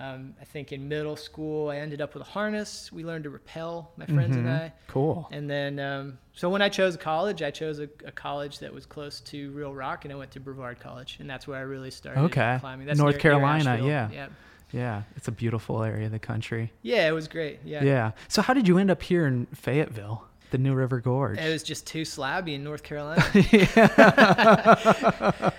Um, 0.00 0.34
I 0.40 0.44
think 0.46 0.72
in 0.72 0.88
middle 0.88 1.14
school, 1.16 1.68
I 1.68 1.76
ended 1.76 2.00
up 2.00 2.14
with 2.14 2.22
a 2.22 2.30
harness. 2.30 2.90
We 2.90 3.04
learned 3.04 3.24
to 3.24 3.30
rappel, 3.30 3.92
my 3.98 4.06
friends 4.06 4.34
and 4.34 4.46
Mhm. 4.46 4.60
I. 4.62 4.72
Cool. 4.88 5.28
And 5.30 5.50
then, 5.50 5.78
um, 5.78 6.18
so 6.32 6.48
when 6.48 6.62
I 6.62 6.70
chose 6.70 6.96
college, 6.96 7.42
I 7.42 7.50
chose 7.50 7.80
a, 7.80 7.88
a 8.06 8.10
college 8.12 8.60
that 8.60 8.72
was 8.72 8.86
close 8.86 9.20
to 9.20 9.50
Real 9.50 9.74
Rock, 9.74 10.06
and 10.06 10.12
I 10.12 10.16
went 10.16 10.30
to 10.30 10.40
Brevard 10.40 10.80
College, 10.80 11.18
and 11.20 11.28
that's 11.28 11.46
where 11.46 11.58
I 11.58 11.62
really 11.62 11.90
started 11.90 12.20
Okay. 12.22 12.56
climbing. 12.60 12.86
That's 12.86 12.98
North 12.98 13.12
near- 13.16 13.16
near 13.16 13.20
Carolina, 13.40 13.70
Asheville. 13.72 13.88
yeah. 13.88 14.08
yeah, 14.10 14.26
Yeah, 14.72 15.02
it's 15.16 15.28
a 15.28 15.32
beautiful 15.32 15.82
area 15.82 16.06
of 16.06 16.12
the 16.12 16.18
country. 16.18 16.72
yeah, 16.80 17.06
it 17.06 17.12
was 17.12 17.28
great. 17.28 17.58
Yeah. 17.64 17.84
Yeah, 17.84 18.12
So 18.28 18.40
how 18.40 18.54
did 18.54 18.66
you 18.68 18.78
end 18.78 18.90
up 18.90 19.02
here 19.02 19.26
in 19.26 19.46
Fayetteville, 19.46 20.24
the 20.50 20.58
New 20.58 20.74
River 20.74 21.00
Gorge? 21.00 21.38
it 21.38 21.50
was 21.50 21.62
just 21.62 21.86
too 21.86 22.02
slabby 22.02 22.54
in 22.54 22.64
North 22.64 22.82
Carolina. 22.82 23.24
yeah, 23.34 23.70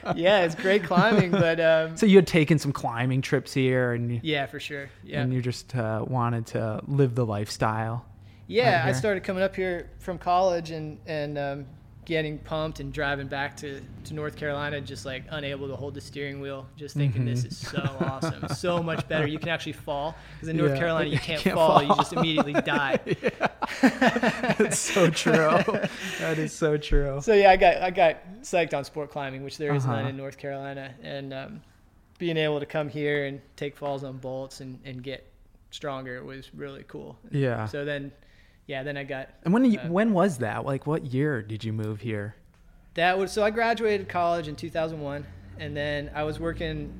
yeah, 0.15 0.43
it's 0.43 0.55
great 0.55 0.83
climbing, 0.83 1.31
but 1.31 1.59
um, 1.59 1.97
so 1.97 2.05
you 2.05 2.17
had 2.17 2.27
taken 2.27 2.59
some 2.59 2.71
climbing 2.71 3.21
trips 3.21 3.53
here, 3.53 3.93
and 3.93 4.11
you, 4.11 4.19
yeah, 4.23 4.45
for 4.45 4.59
sure. 4.59 4.89
Yeah, 5.03 5.21
and 5.21 5.33
you 5.33 5.41
just 5.41 5.75
uh, 5.75 6.05
wanted 6.07 6.45
to 6.47 6.81
live 6.87 7.15
the 7.15 7.25
lifestyle. 7.25 8.05
yeah. 8.47 8.83
I 8.85 8.91
started 8.91 9.23
coming 9.23 9.43
up 9.43 9.55
here 9.55 9.89
from 9.99 10.17
college 10.17 10.71
and 10.71 10.99
and 11.05 11.37
um, 11.37 11.65
getting 12.03 12.39
pumped 12.39 12.79
and 12.79 12.91
driving 12.91 13.27
back 13.27 13.55
to 13.57 13.79
to 14.05 14.13
North 14.13 14.35
Carolina, 14.35 14.81
just 14.81 15.05
like 15.05 15.23
unable 15.29 15.67
to 15.67 15.75
hold 15.75 15.93
the 15.93 16.01
steering 16.01 16.41
wheel, 16.41 16.65
just 16.75 16.95
thinking 16.95 17.25
this 17.25 17.43
Mhm. 17.43 17.47
is 17.51 17.57
so 17.57 17.77
awesome, 18.01 18.47
so 18.55 18.81
much 18.81 19.07
better. 19.07 19.27
You 19.27 19.37
can 19.39 19.49
actually 19.49 19.73
fall 19.73 20.15
because 20.35 20.49
in 20.49 20.57
North 20.57 20.71
Yeah. 20.71 20.79
Carolina 20.79 21.05
you 21.09 21.13
You 21.13 21.19
can't, 21.19 21.41
can't 21.41 21.55
fall, 21.55 21.79
fall. 21.79 21.83
you 21.83 21.95
just 21.95 22.13
immediately 22.13 22.53
die. 22.65 22.99
That's 23.81 24.79
so 24.79 25.09
true. 25.09 25.33
that 26.19 26.37
is 26.37 26.53
so 26.53 26.77
true. 26.77 27.19
So 27.21 27.33
yeah, 27.33 27.51
I 27.51 27.57
got 27.57 27.77
I 27.77 27.91
got 27.91 28.17
psyched 28.41 28.73
on 28.75 28.83
sport 28.83 29.11
climbing, 29.11 29.43
which 29.43 29.57
there 29.57 29.73
is 29.75 29.83
Uh-huh. 29.85 29.97
none 29.97 30.07
in 30.07 30.17
North 30.17 30.37
Carolina, 30.37 30.93
and 31.03 31.33
um, 31.33 31.61
being 32.17 32.37
able 32.37 32.59
to 32.59 32.65
come 32.65 32.89
here 32.89 33.25
and 33.25 33.41
take 33.55 33.75
falls 33.77 34.03
on 34.03 34.17
bolts 34.17 34.59
and, 34.61 34.79
and 34.85 35.03
get 35.03 35.25
stronger 35.71 36.23
was 36.23 36.53
really 36.53 36.83
cool. 36.87 37.17
Yeah. 37.31 37.65
So 37.65 37.85
then, 37.85 38.11
yeah, 38.71 38.83
then 38.83 38.95
I 38.95 39.03
got 39.03 39.27
And 39.43 39.53
when 39.53 39.65
you, 39.65 39.79
uh, 39.79 39.89
when 39.89 40.13
was 40.13 40.37
that? 40.37 40.65
Like, 40.65 40.87
what 40.87 41.05
year 41.05 41.41
did 41.41 41.63
you 41.63 41.73
move 41.73 41.99
here? 41.99 42.35
that 42.93 43.17
was 43.17 43.31
so 43.31 43.43
I 43.43 43.51
graduated 43.51 44.09
college 44.09 44.47
in 44.47 44.55
2001, 44.55 45.25
and 45.59 45.75
then 45.75 46.09
I 46.15 46.23
was 46.23 46.39
working. 46.39 46.93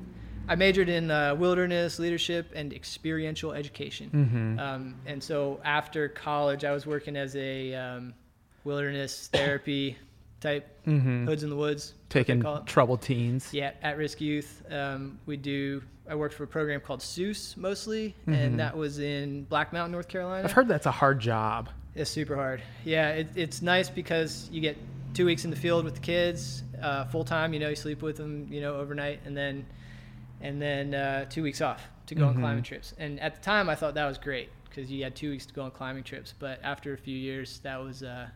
I 0.48 0.54
majored 0.56 0.88
in 0.88 1.10
uh, 1.10 1.34
wilderness 1.34 1.98
leadership 1.98 2.50
and 2.54 2.72
experiential 2.72 3.52
education. 3.52 4.10
Mm-hmm. 4.12 4.58
Um, 4.58 4.94
and 5.06 5.22
so 5.22 5.60
after 5.64 6.08
college, 6.08 6.64
I 6.64 6.72
was 6.72 6.84
working 6.84 7.16
as 7.16 7.36
a 7.36 7.74
um, 7.74 8.14
wilderness 8.64 9.28
therapy 9.32 9.96
type, 10.42 10.68
mm-hmm. 10.86 11.26
hoods 11.26 11.42
in 11.42 11.50
the 11.50 11.56
woods. 11.56 11.94
Taking 12.10 12.44
troubled 12.66 13.00
teens. 13.00 13.48
Yeah, 13.52 13.72
at-risk 13.82 14.20
youth. 14.20 14.62
Um, 14.70 15.18
we 15.24 15.36
do. 15.36 15.82
I 16.08 16.14
worked 16.14 16.34
for 16.34 16.42
a 16.44 16.48
program 16.48 16.80
called 16.80 17.00
SUWS 17.00 17.56
mostly, 17.56 18.14
Mhm. 18.26 18.34
and 18.34 18.60
that 18.60 18.76
was 18.76 18.98
in 18.98 19.44
Black 19.44 19.72
Mountain, 19.72 19.92
North 19.92 20.08
Carolina. 20.08 20.44
I've 20.44 20.52
heard 20.52 20.68
that's 20.68 20.86
a 20.86 20.90
hard 20.90 21.20
job. 21.20 21.70
It's 21.94 22.10
super 22.10 22.34
hard. 22.34 22.60
Yeah, 22.84 23.10
it, 23.10 23.28
it's 23.36 23.62
nice 23.62 23.88
because 23.88 24.48
you 24.50 24.60
get 24.60 24.76
two 25.14 25.24
weeks 25.26 25.44
in 25.44 25.50
the 25.50 25.56
field 25.56 25.84
with 25.84 25.94
the 25.94 26.00
kids, 26.00 26.64
uh, 26.82 27.04
full 27.04 27.24
time. 27.24 27.54
You 27.54 27.60
know, 27.60 27.68
you 27.68 27.76
sleep 27.76 28.02
with 28.02 28.16
them, 28.16 28.48
you 28.50 28.60
know, 28.60 28.76
overnight, 28.76 29.20
and 29.24 29.36
then 29.36 29.64
and 30.40 30.60
then 30.60 30.92
uh, 30.92 31.24
two 31.26 31.42
weeks 31.44 31.60
off 31.60 31.86
to 32.06 32.16
go 32.16 32.26
on 32.26 32.34
Mhm. 32.34 32.40
climbing 32.40 32.62
trips. 32.64 32.94
And 32.98 33.20
at 33.20 33.36
the 33.36 33.40
time, 33.40 33.68
I 33.68 33.76
thought 33.76 33.94
that 33.94 34.06
was 34.06 34.18
great 34.18 34.48
because 34.68 34.90
you 34.90 35.04
had 35.04 35.14
two 35.14 35.30
weeks 35.30 35.46
to 35.46 35.54
go 35.54 35.62
on 35.62 35.70
climbing 35.70 36.02
trips. 36.02 36.34
But 36.36 36.58
after 36.64 36.92
a 36.92 36.98
few 36.98 37.16
years, 37.16 37.60
that 37.60 37.80
was 37.80 38.02
uh, 38.02 38.26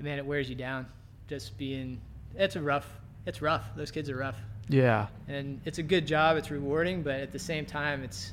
man, 0.00 0.18
it 0.18 0.26
wears 0.26 0.48
you 0.50 0.56
down. 0.56 0.86
Just 1.28 1.56
being, 1.58 2.00
it's 2.34 2.56
a 2.56 2.60
rough. 2.62 2.88
It's 3.26 3.40
rough. 3.40 3.64
Those 3.76 3.90
kids 3.90 4.10
are 4.10 4.16
rough 4.16 4.36
Yeah. 4.68 5.06
and 5.28 5.60
it's 5.64 5.78
a 5.78 5.82
good 5.82 6.06
job. 6.06 6.36
It's 6.36 6.50
rewarding, 6.50 7.02
but 7.02 7.14
at 7.20 7.32
the 7.32 7.38
same 7.38 7.64
time, 7.66 8.02
it's 8.02 8.32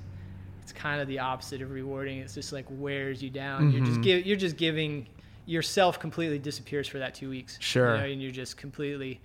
it's 0.62 0.72
kind 0.74 1.02
of 1.02 1.08
the 1.08 1.18
opposite 1.18 1.62
of 1.64 1.72
rewarding. 1.72 2.20
It's 2.20 2.36
just 2.36 2.54
like 2.54 2.66
wears 2.70 3.22
you 3.24 3.32
down. 3.32 3.72
You're 3.72 3.84
just 3.84 4.00
Mhm. 4.00 4.04
give, 4.04 4.26
you're 4.28 4.38
just 4.38 4.58
giving 4.58 5.08
yourself 5.48 6.00
completely 6.00 6.38
disappears 6.38 6.88
for 6.88 7.00
that 7.00 7.16
two 7.16 7.30
weeks. 7.32 7.58
you 7.60 7.64
Sure. 7.64 7.98
know, 7.98 8.04
and 8.06 8.22
you're 8.22 8.32
just 8.32 8.58
completely 8.58 9.20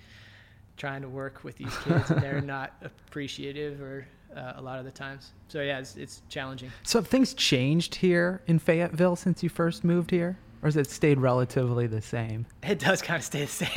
trying 0.79 1.03
to 1.03 1.09
work 1.11 1.45
with 1.45 1.57
these 1.57 1.77
kids, 1.85 2.11
and 2.11 2.23
they're 2.23 2.41
not 2.41 2.73
appreciative 2.83 3.81
or 3.83 4.07
uh, 4.35 4.55
a 4.57 4.63
lot 4.63 4.79
of 4.79 4.85
the 4.87 4.91
times. 4.91 5.33
So 5.49 5.61
yeah, 5.61 5.79
it's, 5.79 5.97
it's 5.97 6.23
challenging. 6.31 6.71
So 6.85 7.01
have 7.01 7.07
things 7.09 7.35
changed 7.35 7.97
here 7.97 8.41
in 8.47 8.59
Fayetteville 8.59 9.17
since 9.17 9.43
you 9.43 9.49
first 9.51 9.85
moved 9.85 10.11
here? 10.11 10.39
Or 10.63 10.69
has 10.69 10.77
it 10.77 10.89
stayed 10.89 11.19
relatively 11.21 11.87
the 11.87 12.01
same? 12.01 12.47
It 12.63 12.79
does 12.79 13.03
kind 13.03 13.19
of 13.19 13.25
stay 13.25 13.45
the 13.45 13.47
same. 13.47 13.69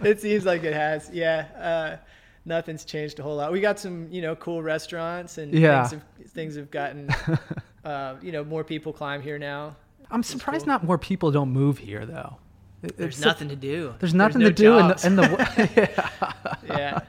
it 0.04 0.20
seems 0.20 0.44
like 0.44 0.64
it 0.64 0.72
has. 0.72 1.10
Yeah. 1.12 1.46
Uh, 1.56 1.96
nothing's 2.44 2.84
changed 2.84 3.18
a 3.20 3.22
whole 3.22 3.36
lot. 3.36 3.52
We 3.52 3.60
got 3.60 3.78
some, 3.78 4.08
you 4.10 4.22
know, 4.22 4.34
cool 4.36 4.62
restaurants 4.62 5.38
and 5.38 5.52
Yeah. 5.52 5.86
things, 5.86 6.02
have, 6.18 6.30
things 6.32 6.56
have 6.56 6.70
gotten, 6.70 7.10
uh, 7.84 8.16
you 8.22 8.32
know, 8.32 8.44
more 8.44 8.64
people 8.64 8.92
climb 8.92 9.20
here 9.22 9.38
now. 9.38 9.76
I'm 10.10 10.20
It's 10.20 10.30
surprised 10.30 10.64
cool. 10.64 10.72
not 10.72 10.84
more 10.84 10.98
people 10.98 11.30
don't 11.30 11.50
move 11.50 11.78
here, 11.78 12.06
though. 12.06 12.38
It- 12.82 12.96
There's 12.96 13.20
nothing 13.20 13.48
to 13.50 13.56
do. 13.56 13.94
There's 13.98 14.14
nothing 14.14 14.40
no 14.40 14.48
to 14.48 14.54
do 14.54 14.78
in 14.78 14.88
the, 14.88 15.06
in 15.06 15.16
the 15.16 16.58
yeah. 16.66 17.00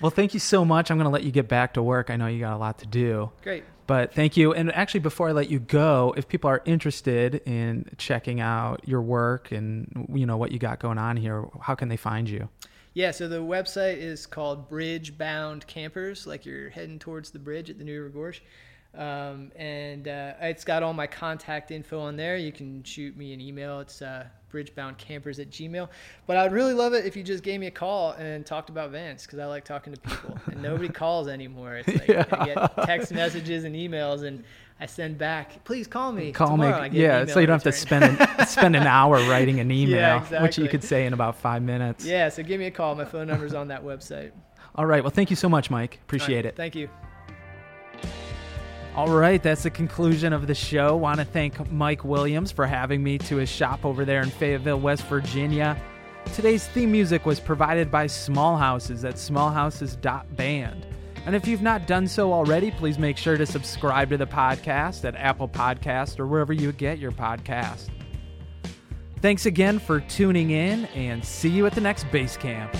Well, 0.00 0.10
thank 0.10 0.34
you 0.34 0.40
so 0.40 0.64
much. 0.64 0.90
I'm 0.90 0.98
going 0.98 1.06
to 1.06 1.10
let 1.10 1.22
you 1.24 1.30
get 1.32 1.48
back 1.48 1.74
to 1.74 1.82
work. 1.82 2.10
I 2.10 2.16
know 2.16 2.26
you 2.26 2.38
got 2.40 2.52
a 2.52 2.58
lot 2.58 2.78
to 2.80 2.86
do. 2.86 3.30
Great. 3.42 3.64
But 3.86 4.12
thank 4.12 4.36
you. 4.36 4.52
And 4.52 4.72
actually, 4.74 5.00
before 5.00 5.28
I 5.28 5.32
let 5.32 5.48
you 5.50 5.60
go, 5.60 6.14
if 6.16 6.28
people 6.28 6.50
are 6.50 6.62
interested 6.64 7.36
in 7.46 7.88
checking 7.98 8.40
out 8.40 8.86
your 8.86 9.00
work 9.00 9.52
and 9.52 10.08
you 10.12 10.26
know 10.26 10.36
what 10.36 10.50
you 10.50 10.58
got 10.58 10.80
going 10.80 10.98
on 10.98 11.16
here, 11.16 11.44
how 11.60 11.74
can 11.74 11.88
they 11.88 11.96
find 11.96 12.28
you? 12.28 12.48
Yeah, 12.94 13.10
so 13.10 13.28
the 13.28 13.42
website 13.42 13.98
is 13.98 14.24
called 14.24 14.68
Bridge 14.70 15.18
Bound 15.18 15.66
Campers, 15.66 16.26
like 16.26 16.46
you're 16.46 16.70
heading 16.70 16.98
towards 16.98 17.30
the 17.30 17.38
bridge 17.38 17.68
at 17.68 17.78
the 17.78 17.84
New 17.84 17.94
River 17.94 18.08
Gorge. 18.08 18.42
Um, 18.94 19.52
and 19.54 20.08
uh, 20.08 20.32
it's 20.40 20.64
got 20.64 20.82
all 20.82 20.94
my 20.94 21.06
contact 21.06 21.70
info 21.70 22.00
on 22.00 22.16
there. 22.16 22.38
You 22.38 22.52
can 22.52 22.82
shoot 22.82 23.14
me 23.14 23.34
an 23.34 23.40
email. 23.40 23.80
It's 23.80 24.00
uh, 24.00 24.26
bridgeboundcampers 24.56 25.38
at 25.38 25.50
gmail. 25.50 25.88
But 26.26 26.36
I'd 26.36 26.52
really 26.52 26.72
love 26.74 26.94
it 26.94 27.04
if 27.04 27.16
you 27.16 27.22
just 27.22 27.42
gave 27.42 27.60
me 27.60 27.66
a 27.66 27.70
call 27.70 28.12
and 28.12 28.44
talked 28.46 28.70
about 28.70 28.90
vans 28.90 29.24
because 29.24 29.38
I 29.38 29.46
like 29.46 29.64
talking 29.64 29.92
to 29.92 30.00
people. 30.00 30.38
and 30.46 30.62
nobody 30.62 30.88
calls 30.88 31.28
anymore. 31.28 31.76
It's 31.76 31.88
like 31.88 32.08
Yeah. 32.08 32.24
I 32.32 32.44
get 32.46 32.86
text 32.86 33.12
messages 33.12 33.64
and 33.64 33.74
emails 33.74 34.22
and 34.24 34.44
I 34.78 34.86
send 34.86 35.16
back, 35.16 35.64
please 35.64 35.86
call 35.86 36.12
me. 36.12 36.32
Call 36.32 36.48
tomorrow. 36.48 36.88
Me. 36.88 37.00
Yeah, 37.00 37.24
so 37.24 37.40
you 37.40 37.46
don't 37.46 37.54
have 37.54 37.62
to 37.62 37.72
spend 37.72 38.04
an, 38.04 38.46
spend 38.46 38.76
an 38.76 38.86
hour 38.86 39.16
writing 39.28 39.58
an 39.58 39.70
email, 39.70 40.22
Yeah, 40.30 40.42
which 40.42 40.58
you 40.58 40.68
could 40.68 40.84
say 40.84 41.06
in 41.06 41.14
about 41.14 41.36
five 41.36 41.62
minutes. 41.62 42.04
Yeah, 42.04 42.28
so 42.28 42.42
give 42.42 42.60
me 42.60 42.66
a 42.66 42.70
call. 42.70 42.94
My 42.94 43.06
phone 43.06 43.26
number's 43.26 43.54
on 43.54 43.68
that 43.68 43.82
website. 43.82 44.32
All 44.74 44.84
right. 44.84 45.02
Well, 45.02 45.10
thank 45.10 45.30
you 45.30 45.36
so 45.36 45.48
much, 45.48 45.70
Mike. 45.70 46.00
Appreciate 46.02 46.36
right, 46.36 46.46
it. 46.46 46.56
Thank 46.56 46.74
you. 46.74 46.90
All 48.96 49.10
right, 49.10 49.42
that's 49.42 49.64
the 49.64 49.70
conclusion 49.70 50.32
of 50.32 50.46
the 50.46 50.54
show. 50.54 50.96
Want 50.96 51.18
to 51.18 51.26
thank 51.26 51.70
Mike 51.70 52.02
Williams 52.02 52.50
for 52.50 52.66
having 52.66 53.02
me 53.02 53.18
to 53.18 53.36
his 53.36 53.50
shop 53.50 53.84
over 53.84 54.06
there 54.06 54.22
in 54.22 54.30
Fayetteville, 54.30 54.80
West 54.80 55.04
Virginia. 55.04 55.78
Today's 56.32 56.66
theme 56.68 56.92
music 56.92 57.26
was 57.26 57.38
provided 57.38 57.90
by 57.90 58.06
Small 58.06 58.56
Houses 58.56 59.04
at 59.04 59.16
smallhouses.band. 59.16 60.86
And 61.26 61.36
if 61.36 61.46
you've 61.46 61.60
not 61.60 61.86
done 61.86 62.08
so 62.08 62.32
already, 62.32 62.70
please 62.70 62.98
make 62.98 63.18
sure 63.18 63.36
to 63.36 63.44
subscribe 63.44 64.08
to 64.08 64.16
the 64.16 64.26
podcast 64.26 65.04
at 65.04 65.14
Apple 65.14 65.48
Podcast 65.48 66.18
or 66.18 66.26
wherever 66.26 66.54
you 66.54 66.72
get 66.72 66.98
your 66.98 67.12
podcast. 67.12 67.90
Thanks 69.20 69.44
again 69.44 69.78
for 69.78 70.00
tuning 70.00 70.52
in 70.52 70.86
and 70.86 71.22
see 71.22 71.50
you 71.50 71.66
at 71.66 71.74
the 71.74 71.82
next 71.82 72.10
base 72.10 72.38
camp. 72.38 72.74